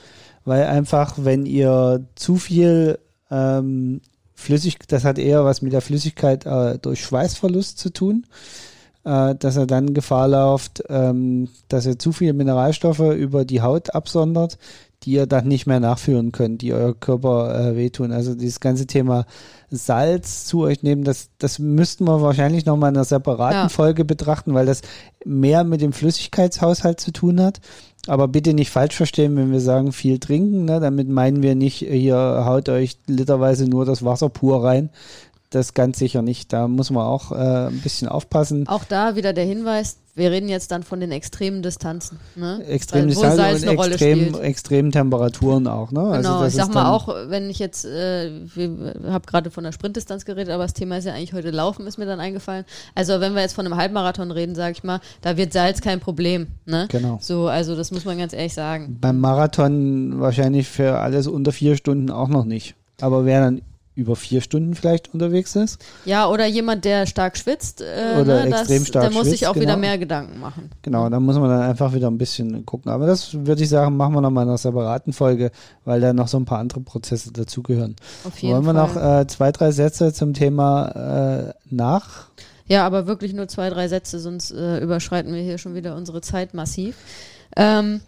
weil 0.44 0.64
einfach, 0.64 1.14
wenn 1.18 1.46
ihr 1.46 2.04
zu 2.14 2.36
viel 2.36 2.98
ähm, 3.30 4.00
flüssig, 4.34 4.78
das 4.86 5.04
hat 5.04 5.18
eher 5.18 5.44
was 5.44 5.62
mit 5.62 5.72
der 5.72 5.80
Flüssigkeit 5.80 6.44
äh, 6.44 6.78
durch 6.78 7.02
Schweißverlust 7.04 7.78
zu 7.78 7.90
tun 7.90 8.26
äh, 9.05 9.34
dass 9.34 9.57
er 9.57 9.66
dann 9.66 9.94
Gefahr 9.94 10.28
läuft, 10.28 10.82
ähm, 10.88 11.48
dass 11.68 11.86
er 11.86 11.98
zu 11.98 12.12
viele 12.12 12.32
Mineralstoffe 12.32 13.00
über 13.00 13.44
die 13.44 13.62
Haut 13.62 13.94
absondert, 13.94 14.59
die 15.02 15.12
ihr 15.12 15.26
dann 15.26 15.46
nicht 15.46 15.66
mehr 15.66 15.80
nachführen 15.80 16.32
könnt, 16.32 16.62
die 16.62 16.72
euer 16.72 16.94
Körper 16.94 17.55
äh, 17.59 17.76
wehtun. 17.76 18.12
Also 18.12 18.34
dieses 18.34 18.61
ganze 18.61 18.86
Thema 18.86 19.26
Salz 19.70 20.46
zu 20.46 20.62
euch 20.62 20.82
nehmen, 20.82 21.05
das, 21.05 21.28
das 21.38 21.59
müssten 21.59 22.07
wir 22.07 22.22
wahrscheinlich 22.22 22.64
nochmal 22.64 22.90
in 22.90 22.96
einer 22.96 23.05
separaten 23.05 23.55
ja. 23.64 23.68
Folge 23.68 24.05
betrachten, 24.05 24.55
weil 24.55 24.66
das 24.66 24.80
mehr 25.24 25.64
mit 25.64 25.82
dem 25.82 25.92
Flüssigkeitshaushalt 25.92 27.00
zu 27.00 27.12
tun 27.12 27.40
hat. 27.40 27.61
Aber 28.07 28.28
bitte 28.28 28.52
nicht 28.52 28.70
falsch 28.70 28.96
verstehen, 28.96 29.36
wenn 29.36 29.52
wir 29.52 29.61
sagen 29.61 29.92
viel 29.92 30.18
trinken. 30.18 30.66
Ne? 30.66 30.78
Damit 30.80 31.09
meinen 31.09 31.42
wir 31.42 31.55
nicht, 31.55 31.78
hier 31.78 32.44
haut 32.46 32.68
euch 32.68 32.98
literweise 33.07 33.66
nur 33.66 33.84
das 33.84 34.05
Wasser 34.05 34.28
pur 34.28 34.64
rein 34.64 34.90
das 35.55 35.74
ganz 35.74 35.98
sicher 35.98 36.22
nicht. 36.22 36.52
Da 36.52 36.68
muss 36.68 36.90
man 36.90 37.05
auch 37.05 37.32
äh, 37.32 37.68
ein 37.68 37.80
bisschen 37.80 38.09
aufpassen. 38.09 38.66
Auch 38.68 38.84
da 38.84 39.16
wieder 39.16 39.32
der 39.32 39.44
Hinweis, 39.44 39.96
wir 40.16 40.30
reden 40.30 40.48
jetzt 40.48 40.70
dann 40.70 40.84
von 40.84 41.00
den 41.00 41.11
extremen 41.11 41.62
Distanzen. 41.62 42.20
Ne? 42.36 42.64
Extremen 42.66 43.09
Distanzen 43.09 43.68
und 43.68 43.78
extrem, 43.78 44.34
extremen 44.40 44.92
Temperaturen 44.92 45.66
auch. 45.66 45.90
Ne? 45.90 46.00
Also 46.00 46.30
genau, 46.30 46.46
ich 46.46 46.55
sag 46.55 46.72
mal 46.72 46.90
auch, 46.90 47.09
wenn 47.26 47.50
ich 47.50 47.59
jetzt, 47.59 47.84
äh, 47.84 48.30
habe 49.09 49.26
gerade 49.26 49.50
von 49.50 49.64
der 49.64 49.72
Sprintdistanz 49.72 50.24
geredet, 50.24 50.52
aber 50.52 50.62
das 50.62 50.74
Thema 50.74 50.98
ist 50.98 51.05
ja 51.05 51.14
eigentlich 51.14 51.32
heute 51.32 51.50
Laufen, 51.50 51.86
ist 51.86 51.98
mir 51.98 52.07
dann 52.07 52.20
eingefallen. 52.20 52.64
Also 52.94 53.20
wenn 53.20 53.34
wir 53.34 53.42
jetzt 53.42 53.55
von 53.55 53.66
einem 53.66 53.76
Halbmarathon 53.76 54.30
reden, 54.30 54.55
sage 54.55 54.72
ich 54.72 54.84
mal, 54.84 55.00
da 55.22 55.36
wird 55.36 55.52
Salz 55.52 55.80
kein 55.80 55.98
Problem. 55.98 56.46
Ne? 56.64 56.86
Genau. 56.90 57.18
So, 57.20 57.48
also 57.48 57.74
das 57.74 57.90
muss 57.90 58.05
man 58.05 58.16
ganz 58.16 58.32
ehrlich 58.32 58.55
sagen. 58.55 58.98
Beim 59.00 59.18
Marathon 59.18 60.20
wahrscheinlich 60.20 60.68
für 60.68 61.00
alles 61.00 61.26
unter 61.26 61.50
vier 61.50 61.76
Stunden 61.76 62.11
auch 62.11 62.28
noch 62.28 62.44
nicht. 62.44 62.76
Aber 63.00 63.24
wer 63.24 63.40
dann 63.40 63.62
über 63.97 64.16
vier 64.16 64.40
Stunden 64.40 64.74
vielleicht 64.74 65.14
unterwegs 65.14 65.55
ist. 65.55 65.78
Ja, 66.05 66.28
oder 66.28 66.47
jemand, 66.47 66.84
der 66.84 67.07
stark 67.07 67.36
schwitzt, 67.36 67.80
äh, 67.80 68.20
oder 68.20 68.45
ne, 68.45 68.49
extrem 68.49 68.80
das, 68.80 68.88
stark 68.88 69.05
der 69.05 69.12
muss 69.12 69.28
sich 69.28 69.47
auch 69.47 69.53
genau. 69.53 69.62
wieder 69.62 69.76
mehr 69.76 69.99
Gedanken 69.99 70.40
machen. 70.40 70.70
Genau, 70.82 71.09
da 71.09 71.20
muss 71.20 71.36
man 71.36 71.49
dann 71.49 71.62
einfach 71.62 71.95
wieder 71.95 72.09
ein 72.11 72.18
bisschen 72.18 72.66
gucken. 72.66 72.90
Aber 72.90 73.07
das 73.07 73.34
würde 73.47 73.62
ich 73.62 73.68
sagen, 73.68 73.97
machen 73.97 74.14
wir 74.14 74.20
nochmal 74.20 74.45
in 74.45 74.49
einer 74.49 74.59
separaten 74.59 75.12
Folge, 75.12 75.53
weil 75.84 76.01
da 76.01 76.12
noch 76.12 76.28
so 76.28 76.38
ein 76.38 76.45
paar 76.45 76.59
andere 76.59 76.80
Prozesse 76.80 77.32
dazugehören. 77.32 77.95
Auf 78.24 78.36
jeden 78.38 78.55
Wollen 78.55 78.66
wir 78.66 78.72
noch 78.72 78.97
äh, 78.97 79.26
zwei, 79.28 79.53
drei 79.53 79.70
Sätze 79.70 80.12
zum 80.12 80.34
Thema 80.34 81.51
äh, 81.51 81.55
nach? 81.70 82.28
Ja, 82.66 82.86
aber 82.86 83.07
wirklich 83.07 83.32
nur 83.32 83.47
zwei, 83.47 83.70
drei 83.70 83.88
Sätze, 83.88 84.18
sonst 84.18 84.51
äh, 84.51 84.78
überschreiten 84.78 85.32
wir 85.32 85.42
hier 85.42 85.59
schon 85.59 85.74
wieder 85.74 85.95
unsere 85.95 86.20
Zeit 86.20 86.55
massiv. 86.55 86.97
Ähm, 87.57 88.01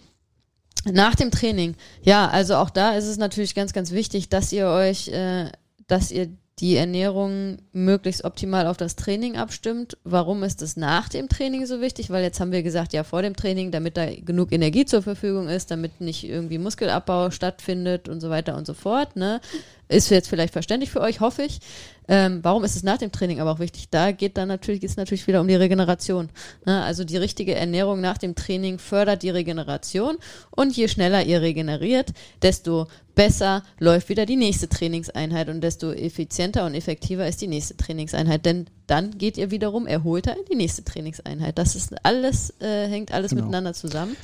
nach 0.84 1.14
dem 1.14 1.30
Training, 1.30 1.74
ja, 2.02 2.28
also 2.28 2.56
auch 2.56 2.70
da 2.70 2.92
ist 2.92 3.06
es 3.06 3.18
natürlich 3.18 3.54
ganz, 3.54 3.72
ganz 3.72 3.90
wichtig, 3.92 4.28
dass 4.28 4.52
ihr 4.52 4.68
euch 4.68 5.08
äh, 5.08 5.50
dass 5.86 6.10
ihr 6.10 6.28
die 6.58 6.76
Ernährung 6.76 7.58
möglichst 7.72 8.24
optimal 8.24 8.66
auf 8.66 8.78
das 8.78 8.96
Training 8.96 9.36
abstimmt. 9.36 9.98
Warum 10.04 10.42
ist 10.42 10.62
es 10.62 10.78
nach 10.78 11.10
dem 11.10 11.28
Training 11.28 11.66
so 11.66 11.82
wichtig? 11.82 12.08
Weil 12.08 12.22
jetzt 12.22 12.40
haben 12.40 12.50
wir 12.52 12.62
gesagt, 12.62 12.94
ja, 12.94 13.04
vor 13.04 13.20
dem 13.20 13.36
Training, 13.36 13.70
damit 13.72 13.98
da 13.98 14.06
genug 14.06 14.52
Energie 14.52 14.86
zur 14.86 15.02
Verfügung 15.02 15.48
ist, 15.48 15.70
damit 15.70 16.00
nicht 16.00 16.24
irgendwie 16.24 16.56
Muskelabbau 16.56 17.30
stattfindet 17.30 18.08
und 18.08 18.20
so 18.20 18.30
weiter 18.30 18.56
und 18.56 18.66
so 18.66 18.72
fort. 18.72 19.16
Ne? 19.16 19.42
Ist 19.88 20.10
jetzt 20.10 20.28
vielleicht 20.28 20.52
verständlich 20.52 20.90
für 20.90 21.00
euch, 21.00 21.20
hoffe 21.20 21.42
ich. 21.42 21.60
Ähm, 22.08 22.40
warum 22.42 22.64
ist 22.64 22.76
es 22.76 22.82
nach 22.82 22.98
dem 22.98 23.12
Training 23.12 23.40
aber 23.40 23.52
auch 23.52 23.58
wichtig? 23.58 23.88
Da 23.90 24.12
geht 24.12 24.36
dann 24.36 24.48
natürlich, 24.48 24.82
ist 24.82 24.96
natürlich 24.96 25.26
wieder 25.26 25.40
um 25.40 25.48
die 25.48 25.54
Regeneration. 25.54 26.28
Ne? 26.64 26.82
Also 26.82 27.04
die 27.04 27.16
richtige 27.16 27.54
Ernährung 27.54 28.00
nach 28.00 28.18
dem 28.18 28.34
Training 28.34 28.78
fördert 28.78 29.22
die 29.22 29.30
Regeneration 29.30 30.16
und 30.50 30.76
je 30.76 30.88
schneller 30.88 31.24
ihr 31.24 31.40
regeneriert, 31.40 32.12
desto 32.42 32.86
besser 33.14 33.62
läuft 33.78 34.08
wieder 34.08 34.26
die 34.26 34.36
nächste 34.36 34.68
Trainingseinheit 34.68 35.48
und 35.48 35.62
desto 35.62 35.92
effizienter 35.92 36.66
und 36.66 36.74
effektiver 36.74 37.26
ist 37.26 37.40
die 37.40 37.48
nächste 37.48 37.76
Trainingseinheit. 37.76 38.44
Denn 38.44 38.66
dann 38.86 39.18
geht 39.18 39.36
ihr 39.36 39.50
wiederum 39.50 39.86
erholter 39.86 40.36
in 40.36 40.44
die 40.50 40.56
nächste 40.56 40.84
Trainingseinheit. 40.84 41.58
Das 41.58 41.74
ist 41.74 41.94
alles, 42.04 42.54
äh, 42.60 42.86
hängt 42.88 43.12
alles 43.12 43.30
genau. 43.30 43.42
miteinander 43.42 43.72
zusammen. 43.72 44.16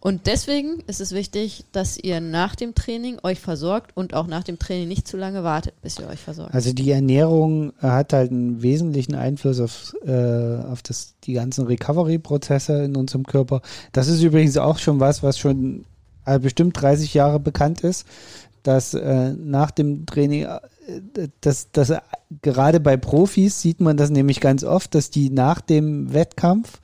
Und 0.00 0.26
deswegen 0.26 0.80
ist 0.86 1.00
es 1.00 1.12
wichtig, 1.12 1.64
dass 1.72 1.98
ihr 1.98 2.20
nach 2.20 2.54
dem 2.54 2.74
Training 2.74 3.18
euch 3.24 3.40
versorgt 3.40 3.96
und 3.96 4.14
auch 4.14 4.28
nach 4.28 4.44
dem 4.44 4.58
Training 4.58 4.86
nicht 4.86 5.08
zu 5.08 5.16
lange 5.16 5.42
wartet, 5.42 5.74
bis 5.82 5.98
ihr 5.98 6.06
euch 6.06 6.20
versorgt. 6.20 6.54
Also 6.54 6.72
die 6.72 6.90
Ernährung 6.90 7.72
hat 7.78 8.12
halt 8.12 8.30
einen 8.30 8.62
wesentlichen 8.62 9.16
Einfluss 9.16 9.58
auf, 9.58 9.94
äh, 10.06 10.62
auf 10.70 10.82
das, 10.82 11.14
die 11.24 11.32
ganzen 11.32 11.66
Recovery-Prozesse 11.66 12.84
in 12.84 12.96
unserem 12.96 13.24
Körper. 13.24 13.60
Das 13.92 14.06
ist 14.06 14.22
übrigens 14.22 14.56
auch 14.56 14.78
schon 14.78 15.00
was, 15.00 15.24
was 15.24 15.36
schon 15.36 15.84
äh, 16.26 16.38
bestimmt 16.38 16.80
30 16.80 17.14
Jahre 17.14 17.40
bekannt 17.40 17.82
ist, 17.82 18.06
dass 18.62 18.94
äh, 18.94 19.32
nach 19.32 19.70
dem 19.70 20.06
Training, 20.06 20.44
äh, 20.44 21.28
dass, 21.40 21.72
dass 21.72 21.90
äh, 21.90 22.00
gerade 22.42 22.80
bei 22.80 22.96
Profis 22.96 23.60
sieht 23.60 23.80
man 23.80 23.96
das 23.96 24.10
nämlich 24.10 24.40
ganz 24.40 24.62
oft, 24.62 24.94
dass 24.94 25.10
die 25.10 25.30
nach 25.30 25.60
dem 25.60 26.12
Wettkampf 26.12 26.80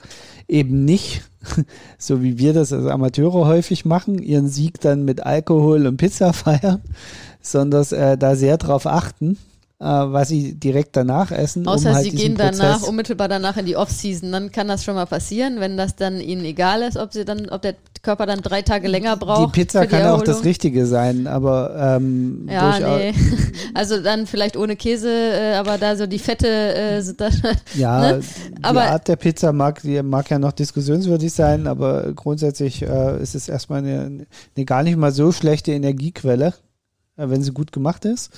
eben 0.48 0.84
nicht, 0.84 1.24
so 1.98 2.22
wie 2.22 2.38
wir 2.38 2.52
das 2.52 2.72
als 2.72 2.86
Amateure 2.86 3.46
häufig 3.46 3.84
machen, 3.84 4.18
ihren 4.18 4.48
Sieg 4.48 4.80
dann 4.80 5.04
mit 5.04 5.24
Alkohol 5.24 5.86
und 5.86 5.96
Pizza 5.96 6.32
feiern, 6.32 6.82
sondern 7.40 7.84
äh, 7.92 8.16
da 8.18 8.36
sehr 8.36 8.56
drauf 8.56 8.86
achten, 8.86 9.38
äh, 9.80 9.86
was 9.86 10.28
sie 10.28 10.54
direkt 10.54 10.96
danach 10.96 11.32
essen. 11.32 11.66
Außer 11.66 11.90
um 11.90 11.94
halt 11.96 12.04
sie 12.04 12.12
gehen 12.12 12.36
danach, 12.36 12.74
Prozess 12.74 12.88
unmittelbar 12.88 13.28
danach 13.28 13.56
in 13.56 13.66
die 13.66 13.76
Off-Season, 13.76 14.30
dann 14.30 14.52
kann 14.52 14.68
das 14.68 14.84
schon 14.84 14.94
mal 14.94 15.06
passieren, 15.06 15.58
wenn 15.58 15.76
das 15.76 15.96
dann 15.96 16.20
ihnen 16.20 16.44
egal 16.44 16.82
ist, 16.82 16.96
ob 16.96 17.12
sie 17.12 17.24
dann, 17.24 17.48
ob 17.50 17.62
der 17.62 17.74
Körper 18.02 18.26
dann 18.26 18.40
drei 18.40 18.62
Tage 18.62 18.86
länger 18.86 19.16
braucht. 19.16 19.54
Die 19.54 19.60
Pizza 19.60 19.82
die 19.82 19.88
kann 19.88 20.02
Erholung. 20.02 20.20
auch 20.20 20.24
das 20.24 20.44
Richtige 20.44 20.86
sein, 20.86 21.26
aber 21.26 21.96
ähm, 21.96 22.46
ja, 22.48 22.78
nee. 22.78 23.14
also 23.74 24.00
dann 24.00 24.26
vielleicht 24.26 24.56
ohne 24.56 24.76
Käse, 24.76 25.10
äh, 25.10 25.54
aber 25.54 25.76
da 25.78 25.96
so 25.96 26.06
die 26.06 26.18
Fette 26.20 26.46
äh, 26.46 27.00
sind 27.00 27.20
da. 27.20 27.30
Ja, 27.74 28.12
ne? 28.12 28.20
die 28.58 28.64
Art 28.64 29.08
der 29.08 29.16
Pizza 29.16 29.52
mag, 29.52 29.82
die 29.82 30.00
mag 30.02 30.30
ja 30.30 30.38
noch 30.38 30.52
diskussionswürdig 30.52 31.32
sein, 31.32 31.66
aber 31.66 32.12
grundsätzlich 32.12 32.82
äh, 32.82 33.20
ist 33.20 33.34
es 33.34 33.48
erstmal 33.48 33.80
eine, 33.80 34.26
eine 34.56 34.64
gar 34.64 34.82
nicht 34.84 34.96
mal 34.96 35.10
so 35.10 35.32
schlechte 35.32 35.72
Energiequelle, 35.72 36.54
äh, 37.16 37.28
wenn 37.28 37.42
sie 37.42 37.52
gut 37.52 37.72
gemacht 37.72 38.04
ist. 38.04 38.30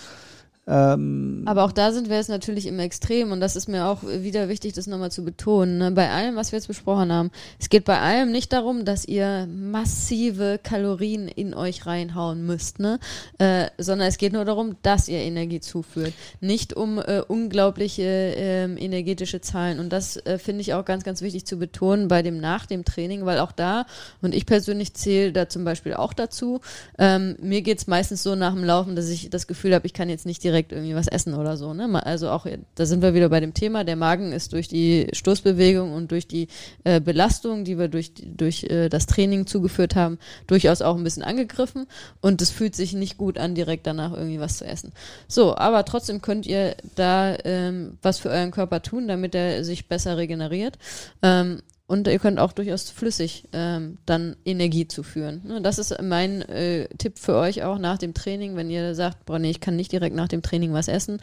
Ähm, 0.68 1.42
Aber 1.46 1.62
auch 1.62 1.70
da 1.70 1.92
sind 1.92 2.08
wir 2.08 2.16
jetzt 2.16 2.28
natürlich 2.28 2.66
im 2.66 2.80
Extrem 2.80 3.30
und 3.30 3.38
das 3.40 3.54
ist 3.54 3.68
mir 3.68 3.86
auch 3.86 4.02
wieder 4.02 4.48
wichtig, 4.48 4.72
das 4.72 4.88
nochmal 4.88 5.12
zu 5.12 5.24
betonen. 5.24 5.78
Ne? 5.78 5.92
Bei 5.92 6.10
allem, 6.10 6.34
was 6.34 6.50
wir 6.50 6.58
jetzt 6.58 6.66
besprochen 6.66 7.12
haben, 7.12 7.30
es 7.60 7.68
geht 7.68 7.84
bei 7.84 8.00
allem 8.00 8.32
nicht 8.32 8.52
darum, 8.52 8.84
dass 8.84 9.04
ihr 9.04 9.46
massive 9.46 10.58
Kalorien 10.60 11.28
in 11.28 11.54
euch 11.54 11.86
reinhauen 11.86 12.44
müsst, 12.44 12.80
ne? 12.80 12.98
Äh, 13.38 13.66
sondern 13.78 14.08
es 14.08 14.18
geht 14.18 14.32
nur 14.32 14.44
darum, 14.44 14.74
dass 14.82 15.06
ihr 15.06 15.20
Energie 15.20 15.60
zuführt. 15.60 16.12
Nicht 16.40 16.74
um 16.74 16.98
äh, 16.98 17.22
unglaubliche 17.26 18.02
äh, 18.02 18.64
energetische 18.64 19.40
Zahlen. 19.40 19.78
Und 19.78 19.90
das 19.92 20.16
äh, 20.16 20.38
finde 20.38 20.62
ich 20.62 20.74
auch 20.74 20.84
ganz, 20.84 21.04
ganz 21.04 21.22
wichtig 21.22 21.46
zu 21.46 21.58
betonen 21.58 22.08
bei 22.08 22.22
dem 22.22 22.40
nach 22.40 22.66
dem 22.66 22.84
Training, 22.84 23.24
weil 23.24 23.38
auch 23.38 23.52
da, 23.52 23.86
und 24.20 24.34
ich 24.34 24.46
persönlich 24.46 24.94
zähle 24.94 25.32
da 25.32 25.48
zum 25.48 25.64
Beispiel 25.64 25.94
auch 25.94 26.12
dazu, 26.12 26.60
ähm, 26.98 27.36
mir 27.40 27.62
geht's 27.62 27.86
meistens 27.86 28.24
so 28.24 28.34
nach 28.34 28.52
dem 28.52 28.64
Laufen, 28.64 28.96
dass 28.96 29.08
ich 29.08 29.30
das 29.30 29.46
Gefühl 29.46 29.72
habe, 29.72 29.86
ich 29.86 29.92
kann 29.92 30.08
jetzt 30.08 30.26
nicht 30.26 30.42
direkt 30.42 30.55
direkt 30.56 30.72
irgendwie 30.72 30.94
was 30.94 31.06
essen 31.06 31.34
oder 31.34 31.56
so. 31.56 31.74
Ne? 31.74 32.04
Also 32.06 32.30
auch, 32.30 32.46
da 32.74 32.86
sind 32.86 33.02
wir 33.02 33.12
wieder 33.12 33.28
bei 33.28 33.40
dem 33.40 33.52
Thema, 33.52 33.84
der 33.84 33.96
Magen 33.96 34.32
ist 34.32 34.54
durch 34.54 34.68
die 34.68 35.08
Stoßbewegung 35.12 35.92
und 35.92 36.10
durch 36.10 36.26
die 36.26 36.48
äh, 36.84 37.00
Belastung, 37.00 37.64
die 37.64 37.78
wir 37.78 37.88
durch, 37.88 38.12
durch 38.24 38.64
äh, 38.64 38.88
das 38.88 39.06
Training 39.06 39.46
zugeführt 39.46 39.94
haben, 39.94 40.18
durchaus 40.46 40.80
auch 40.80 40.96
ein 40.96 41.04
bisschen 41.04 41.22
angegriffen 41.22 41.86
und 42.22 42.40
es 42.40 42.50
fühlt 42.50 42.74
sich 42.74 42.94
nicht 42.94 43.18
gut 43.18 43.38
an, 43.38 43.54
direkt 43.54 43.86
danach 43.86 44.12
irgendwie 44.12 44.40
was 44.40 44.56
zu 44.56 44.64
essen. 44.64 44.92
So, 45.28 45.56
aber 45.56 45.84
trotzdem 45.84 46.22
könnt 46.22 46.46
ihr 46.46 46.76
da 46.94 47.36
ähm, 47.44 47.98
was 48.00 48.18
für 48.18 48.30
euren 48.30 48.50
Körper 48.50 48.80
tun, 48.80 49.08
damit 49.08 49.34
er 49.34 49.62
sich 49.62 49.88
besser 49.88 50.16
regeneriert. 50.16 50.78
Ähm, 51.22 51.60
und 51.88 52.08
ihr 52.08 52.18
könnt 52.18 52.40
auch 52.40 52.52
durchaus 52.52 52.90
flüssig 52.90 53.44
ähm, 53.52 53.98
dann 54.06 54.36
Energie 54.44 54.88
zuführen. 54.88 55.42
Ne, 55.44 55.62
das 55.62 55.78
ist 55.78 55.94
mein 56.02 56.42
äh, 56.42 56.88
Tipp 56.98 57.18
für 57.18 57.36
euch 57.36 57.62
auch 57.62 57.78
nach 57.78 57.98
dem 57.98 58.12
Training, 58.12 58.56
wenn 58.56 58.70
ihr 58.70 58.94
sagt, 58.94 59.24
boah, 59.24 59.38
nee, 59.38 59.50
ich 59.50 59.60
kann 59.60 59.76
nicht 59.76 59.92
direkt 59.92 60.16
nach 60.16 60.28
dem 60.28 60.42
Training 60.42 60.72
was 60.72 60.88
essen, 60.88 61.20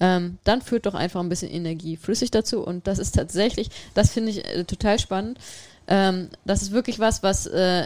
ähm, 0.00 0.38
dann 0.44 0.62
führt 0.62 0.86
doch 0.86 0.94
einfach 0.94 1.20
ein 1.20 1.28
bisschen 1.28 1.50
Energie 1.50 1.96
flüssig 1.96 2.30
dazu. 2.30 2.64
Und 2.64 2.86
das 2.86 2.98
ist 2.98 3.14
tatsächlich, 3.14 3.68
das 3.92 4.10
finde 4.10 4.30
ich 4.30 4.44
äh, 4.46 4.64
total 4.64 4.98
spannend. 4.98 5.38
Ähm, 5.88 6.30
das 6.44 6.62
ist 6.62 6.72
wirklich 6.72 6.98
was, 6.98 7.22
was 7.22 7.46
äh, 7.46 7.84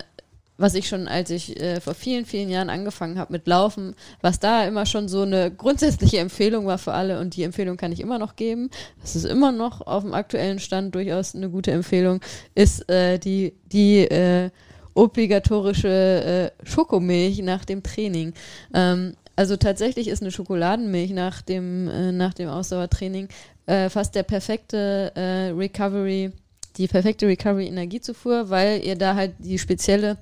was 0.61 0.74
ich 0.74 0.88
schon, 0.88 1.08
als 1.08 1.30
ich 1.30 1.58
äh, 1.58 1.80
vor 1.80 1.94
vielen, 1.94 2.26
vielen 2.26 2.50
Jahren 2.50 2.68
angefangen 2.68 3.18
habe 3.18 3.32
mit 3.32 3.46
Laufen, 3.46 3.94
was 4.20 4.40
da 4.40 4.64
immer 4.64 4.84
schon 4.84 5.08
so 5.08 5.22
eine 5.22 5.50
grundsätzliche 5.50 6.18
Empfehlung 6.18 6.66
war 6.66 6.76
für 6.76 6.92
alle 6.92 7.18
und 7.18 7.34
die 7.34 7.44
Empfehlung 7.44 7.78
kann 7.78 7.92
ich 7.92 8.00
immer 8.00 8.18
noch 8.18 8.36
geben. 8.36 8.68
Das 9.00 9.16
ist 9.16 9.24
immer 9.24 9.52
noch 9.52 9.80
auf 9.80 10.02
dem 10.02 10.12
aktuellen 10.12 10.58
Stand 10.58 10.94
durchaus 10.94 11.34
eine 11.34 11.48
gute 11.48 11.70
Empfehlung, 11.70 12.20
ist 12.54 12.88
äh, 12.90 13.18
die, 13.18 13.54
die 13.72 14.00
äh, 14.00 14.50
obligatorische 14.92 16.52
äh, 16.62 16.66
Schokomilch 16.66 17.38
nach 17.38 17.64
dem 17.64 17.82
Training. 17.82 18.34
Ähm, 18.74 19.14
also 19.36 19.56
tatsächlich 19.56 20.08
ist 20.08 20.20
eine 20.20 20.30
Schokoladenmilch 20.30 21.12
nach 21.12 21.40
dem, 21.40 21.88
äh, 21.88 22.12
nach 22.12 22.34
dem 22.34 22.50
Ausdauertraining 22.50 23.28
äh, 23.64 23.88
fast 23.88 24.14
der 24.14 24.24
perfekte 24.24 25.12
Recovery, 25.56 26.32
die 26.76 26.86
perfekte 26.86 27.26
Recovery-Energiezufuhr, 27.26 28.50
weil 28.50 28.84
ihr 28.84 28.96
da 28.96 29.14
halt 29.14 29.32
die 29.38 29.58
spezielle 29.58 30.18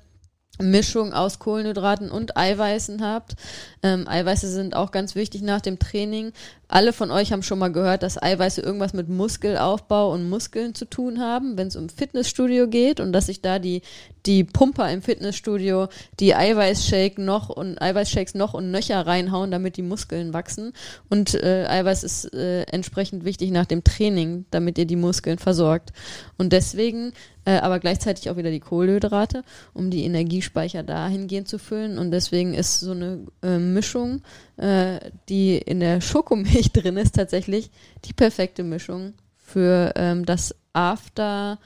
Mischung 0.61 1.13
aus 1.13 1.39
Kohlenhydraten 1.39 2.11
und 2.11 2.37
Eiweißen 2.37 3.01
habt. 3.01 3.35
Ähm, 3.81 4.07
Eiweiße 4.07 4.47
sind 4.49 4.75
auch 4.75 4.91
ganz 4.91 5.15
wichtig 5.15 5.41
nach 5.41 5.61
dem 5.61 5.79
Training, 5.79 6.33
alle 6.69 6.93
von 6.93 7.09
euch 7.09 7.31
haben 7.31 7.41
schon 7.41 7.57
mal 7.57 7.71
gehört, 7.71 8.03
dass 8.03 8.21
Eiweiße 8.21 8.61
irgendwas 8.61 8.93
mit 8.93 9.09
Muskelaufbau 9.09 10.13
und 10.13 10.29
Muskeln 10.29 10.75
zu 10.75 10.85
tun 10.85 11.19
haben, 11.19 11.57
wenn 11.57 11.67
es 11.67 11.75
um 11.75 11.89
Fitnessstudio 11.89 12.67
geht 12.67 12.99
und 12.99 13.11
dass 13.11 13.25
sich 13.25 13.41
da 13.41 13.57
die, 13.57 13.81
die 14.27 14.43
Pumper 14.43 14.91
im 14.91 15.01
Fitnessstudio 15.01 15.87
die 16.19 16.35
Eiweißshake 16.35 17.19
noch 17.19 17.49
und 17.49 17.81
Eiweißshakes 17.81 18.35
noch 18.35 18.53
und 18.53 18.69
nöcher 18.69 19.05
reinhauen, 19.07 19.49
damit 19.49 19.77
die 19.77 19.81
Muskeln 19.81 20.31
wachsen. 20.31 20.73
Und 21.09 21.33
äh, 21.33 21.65
Eiweiß 21.67 22.03
ist 22.03 22.33
äh, 22.35 22.61
entsprechend 22.63 23.25
wichtig 23.25 23.49
nach 23.49 23.65
dem 23.65 23.83
Training, 23.83 24.45
damit 24.51 24.77
ihr 24.77 24.85
die 24.85 24.95
Muskeln 24.95 25.39
versorgt. 25.39 25.91
Und 26.37 26.53
deswegen 26.53 27.13
äh, 27.49 27.57
aber 27.57 27.79
gleichzeitig 27.79 28.29
auch 28.29 28.37
wieder 28.37 28.51
die 28.51 28.59
Kohlenhydrate, 28.59 29.43
um 29.73 29.89
die 29.89 30.03
Energiespeicher 30.03 30.83
dahingehend 30.83 31.47
zu 31.47 31.57
füllen. 31.57 31.97
Und 31.97 32.11
deswegen 32.11 32.53
ist 32.53 32.79
so 32.79 32.91
eine 32.91 33.25
äh, 33.41 33.57
Mischung, 33.57 34.21
äh, 34.59 34.99
die 35.29 35.57
in 35.57 35.79
der 35.79 36.01
Schokomilch 36.01 36.71
drin 36.73 36.97
ist, 36.97 37.15
tatsächlich 37.15 37.71
die 38.05 38.13
perfekte 38.13 38.63
Mischung 38.63 39.13
für 39.37 39.93
ähm, 39.95 40.25
das 40.25 40.53
After 40.73 41.57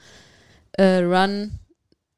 äh, 0.72 0.98
Run 0.98 1.58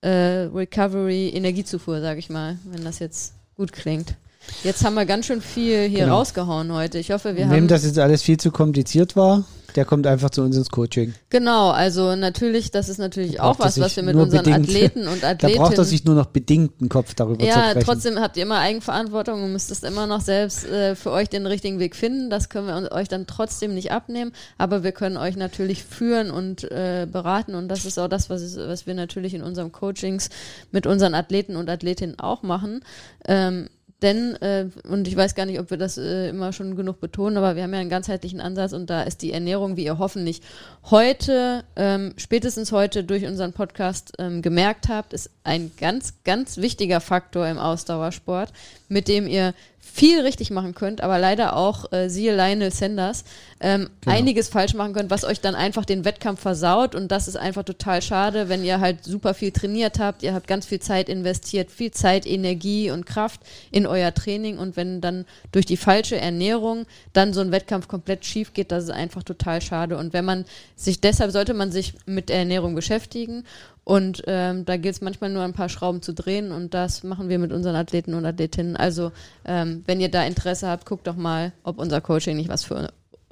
äh, 0.03 0.49
Recovery 0.55 1.31
Energiezufuhr, 1.31 2.01
sage 2.01 2.20
ich 2.20 2.31
mal, 2.31 2.59
wenn 2.64 2.85
das 2.85 2.99
jetzt 2.99 3.35
gut 3.57 3.72
klingt. 3.72 4.16
Jetzt 4.62 4.84
haben 4.84 4.94
wir 4.94 5.07
ganz 5.07 5.26
schön 5.26 5.40
viel 5.40 5.88
hier 5.88 6.01
genau. 6.01 6.18
rausgehauen 6.18 6.72
heute. 6.72 6.99
Ich 6.99 7.11
hoffe, 7.11 7.30
wir 7.30 7.36
Wem 7.36 7.49
haben. 7.49 7.57
Wem 7.57 7.68
das 7.68 7.84
jetzt 7.84 7.99
alles 7.99 8.22
viel 8.22 8.38
zu 8.38 8.51
kompliziert 8.51 9.16
war, 9.16 9.44
der 9.76 9.84
kommt 9.84 10.07
einfach 10.07 10.30
zu 10.30 10.42
uns 10.42 10.57
ins 10.57 10.70
Coaching. 10.70 11.14
Genau, 11.28 11.70
also 11.70 12.16
natürlich, 12.16 12.70
das 12.70 12.88
ist 12.88 12.99
natürlich 12.99 13.40
auch 13.40 13.59
was, 13.59 13.78
was 13.78 13.94
wir 13.94 14.03
mit 14.03 14.16
unseren 14.16 14.44
bedingt, 14.44 14.68
Athleten 14.68 15.07
und 15.07 15.22
Athletinnen. 15.22 15.36
Da 15.57 15.62
braucht 15.62 15.78
er 15.78 15.84
sich 15.84 16.05
nur 16.05 16.14
noch 16.14 16.26
bedingt 16.26 16.80
einen 16.80 16.88
Kopf 16.88 17.14
darüber 17.14 17.44
ja, 17.44 17.53
zu 17.53 17.59
sprechen. 17.61 17.78
Ja, 17.78 17.84
trotzdem 17.84 18.18
habt 18.18 18.36
ihr 18.36 18.44
immer 18.44 18.59
Eigenverantwortung 18.59 19.42
und 19.44 19.53
müsst 19.53 19.70
es 19.70 19.82
immer 19.82 20.07
noch 20.07 20.22
selbst 20.22 20.66
äh, 20.66 20.97
für 20.97 21.11
euch 21.11 21.28
den 21.28 21.47
richtigen 21.47 21.78
Weg 21.78 21.94
finden. 21.94 22.30
Das 22.30 22.49
können 22.49 22.66
wir 22.66 22.92
euch 22.92 23.09
dann 23.09 23.26
trotzdem 23.26 23.74
nicht 23.74 23.92
abnehmen, 23.92 24.32
aber 24.57 24.82
wir 24.82 24.92
können 24.92 25.18
euch 25.18 25.36
natürlich 25.36 25.84
führen 25.84 26.30
und 26.30 26.64
äh, 26.64 27.07
beraten 27.11 27.55
und 27.55 27.68
das 27.68 27.84
ist 27.84 27.99
auch 27.99 28.09
das, 28.09 28.30
was, 28.30 28.57
was 28.57 28.86
wir 28.86 28.94
natürlich 28.94 29.34
in 29.34 29.42
unseren 29.42 29.72
Coachings 29.72 30.30
mit 30.72 30.86
unseren 30.86 31.14
Athleten 31.14 31.57
und 31.57 31.68
Athletinnen 31.68 32.18
auch 32.18 32.42
machen. 32.42 32.80
Ähm, 33.26 33.68
denn, 34.03 34.36
äh, 34.42 34.68
und 34.88 35.09
ich 35.09 35.16
weiß 35.16 35.34
gar 35.34 35.47
nicht, 35.47 35.59
ob 35.59 35.70
wir 35.70 35.78
das 35.78 35.97
äh, 35.97 36.28
immer 36.28 36.53
schon 36.53 36.76
genug 36.76 37.01
betonen, 37.01 37.38
aber 37.38 37.57
wir 37.57 37.62
haben 37.62 37.72
ja 37.72 37.80
einen 37.80 37.88
ganzheitlichen 37.88 38.40
Ansatz 38.40 38.74
und 38.74 38.90
da 38.90 39.03
ist 39.03 39.22
die 39.22 39.32
Ernährung, 39.32 39.76
wie 39.78 39.84
ihr 39.84 39.99
hoffentlich 39.99 40.42
heute, 40.90 41.64
ähm, 41.76 42.12
spätestens 42.18 42.72
heute 42.72 43.05
durch 43.05 43.24
unseren 43.24 43.55
Podcast 43.55 44.12
ähm, 44.18 44.42
gemerkt 44.42 44.88
habt, 44.88 45.14
ist 45.14 45.30
ein 45.44 45.70
ganz, 45.78 46.12
ganz 46.24 46.59
wichtiger 46.59 47.01
Faktor 47.01 47.49
im 47.49 47.59
Ausdauersport, 47.59 48.53
mit 48.88 49.09
dem 49.09 49.26
ihr 49.26 49.55
viel 49.93 50.20
richtig 50.20 50.51
machen 50.51 50.74
könnt, 50.74 51.01
aber 51.01 51.18
leider 51.18 51.57
auch, 51.57 51.91
äh, 51.93 52.09
siehe 52.09 52.34
Lionel 52.37 52.70
Sanders, 52.70 53.24
ähm, 53.61 53.89
genau. 54.01 54.16
einiges 54.16 54.49
falsch 54.49 54.74
machen 54.74 54.93
könnt, 54.93 55.11
was 55.11 55.24
euch 55.24 55.41
dann 55.41 55.55
einfach 55.55 55.84
den 55.84 56.05
Wettkampf 56.05 56.41
versaut. 56.41 56.95
Und 56.95 57.11
das 57.11 57.28
ist 57.28 57.37
einfach 57.37 57.62
total 57.62 58.03
schade, 58.03 58.49
wenn 58.49 58.64
ihr 58.64 58.80
halt 58.80 59.05
super 59.05 59.32
viel 59.32 59.53
trainiert 59.53 59.99
habt, 59.99 60.22
ihr 60.22 60.34
habt 60.34 60.49
ganz 60.49 60.66
viel 60.66 60.80
Zeit 60.80 61.09
investiert, 61.09 61.70
viel 61.70 61.93
Zeit, 61.93 62.26
Energie 62.26 62.91
und 62.91 63.07
Kraft 63.07 63.41
in 63.70 63.87
euer 63.87 64.12
Training. 64.12 64.59
Und 64.59 64.76
wenn 64.76 65.01
dann 65.01 65.24
durch 65.53 65.64
die 65.64 65.78
falsche 65.78 66.16
Ernährung 66.16 66.87
dann 67.12 67.32
so 67.32 67.41
ein 67.41 67.53
Wettkampf 67.53 67.89
komplett 67.89 68.24
schief 68.26 68.53
geht, 68.53 68.72
das 68.72 68.84
ist 68.84 68.91
einfach 68.91 69.22
total 69.22 69.62
schade. 69.62 69.97
Und 69.97 70.12
wenn 70.12 70.24
man 70.24 70.45
sich, 70.74 71.01
deshalb 71.01 71.30
sollte 71.30 71.55
man 71.55 71.72
sich 71.72 71.95
mit 72.05 72.28
der 72.28 72.39
Ernährung 72.39 72.74
beschäftigen 72.74 73.45
und 73.87 74.24
ähm, 74.26 74.64
da 74.64 74.76
gilt 74.78 74.97
es 74.97 75.01
manchmal 75.01 75.30
nur 75.30 75.45
ein 75.45 75.53
paar 75.53 75.68
Schrauben 75.68 76.03
zu 76.03 76.12
drehen 76.12 76.51
und 76.51 76.74
das 76.74 77.05
machen 77.05 77.28
wir 77.28 77.39
mit 77.39 77.53
unseren 77.53 77.76
Athleten 77.76 78.14
und 78.14 78.26
Athletinnen. 78.26 78.76
Also 78.76 79.12
ähm, 79.45 79.84
wenn 79.87 80.01
ihr 80.01 80.11
da 80.11 80.24
Interesse 80.24 80.66
habt, 80.66 80.87
guckt 80.87 81.07
doch 81.07 81.14
mal, 81.14 81.53
ob 81.62 81.78
unser 81.78 82.01
Coaching 82.01 82.37
nicht 82.37 82.49
was 82.49 82.64
für, 82.64 82.89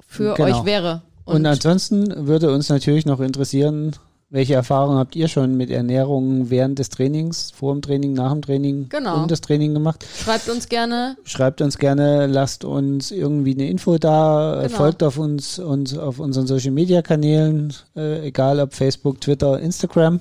für 0.07 0.33
genau. 0.35 0.59
euch 0.59 0.65
wäre. 0.65 1.01
Und, 1.25 1.35
und 1.35 1.45
ansonsten 1.45 2.25
würde 2.25 2.53
uns 2.53 2.69
natürlich 2.69 3.05
noch 3.05 3.19
interessieren, 3.19 3.97
welche 4.29 4.55
Erfahrungen 4.55 4.97
habt 4.97 5.15
ihr 5.15 5.27
schon 5.27 5.55
mit 5.55 5.69
Ernährung 5.69 6.49
während 6.49 6.79
des 6.79 6.89
Trainings, 6.89 7.51
vor 7.51 7.73
dem 7.73 7.81
Training, 7.81 8.13
nach 8.13 8.31
dem 8.31 8.41
Training 8.41 8.89
genau. 8.89 9.21
und 9.21 9.31
das 9.31 9.41
Training 9.41 9.73
gemacht? 9.73 10.05
Schreibt 10.23 10.49
uns 10.49 10.67
gerne. 10.67 11.15
Schreibt 11.23 11.61
uns 11.61 11.77
gerne, 11.77 12.25
lasst 12.25 12.65
uns 12.65 13.11
irgendwie 13.11 13.53
eine 13.53 13.69
Info 13.69 13.97
da, 13.97 14.63
genau. 14.63 14.77
folgt 14.77 15.03
auf 15.03 15.17
uns 15.17 15.59
und 15.59 15.97
auf 15.97 16.19
unseren 16.19 16.47
Social 16.47 16.71
Media 16.71 17.01
Kanälen, 17.01 17.73
äh, 17.95 18.27
egal 18.27 18.59
ob 18.59 18.73
Facebook, 18.73 19.21
Twitter, 19.21 19.59
Instagram. 19.59 20.19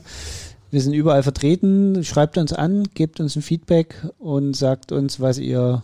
Wir 0.70 0.80
sind 0.80 0.92
überall 0.92 1.22
vertreten. 1.22 2.02
Schreibt 2.04 2.36
uns 2.36 2.52
an, 2.52 2.88
gebt 2.94 3.20
uns 3.20 3.36
ein 3.36 3.42
Feedback 3.42 3.96
und 4.18 4.54
sagt 4.54 4.92
uns, 4.92 5.20
was 5.20 5.38
ihr 5.38 5.82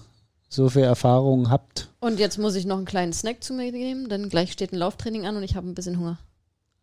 so 0.48 0.68
für 0.68 0.82
Erfahrungen 0.82 1.48
habt. 1.48 1.88
Und 2.00 2.18
jetzt 2.18 2.38
muss 2.38 2.56
ich 2.56 2.66
noch 2.66 2.76
einen 2.76 2.86
kleinen 2.86 3.12
Snack 3.12 3.42
zu 3.42 3.54
mir 3.54 3.70
geben, 3.70 4.08
denn 4.08 4.28
gleich 4.28 4.52
steht 4.52 4.72
ein 4.72 4.78
Lauftraining 4.78 5.26
an 5.26 5.36
und 5.36 5.44
ich 5.44 5.54
habe 5.54 5.68
ein 5.68 5.74
bisschen 5.74 5.98
Hunger. 5.98 6.18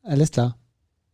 Alles 0.04 0.32
klar. 0.32 0.56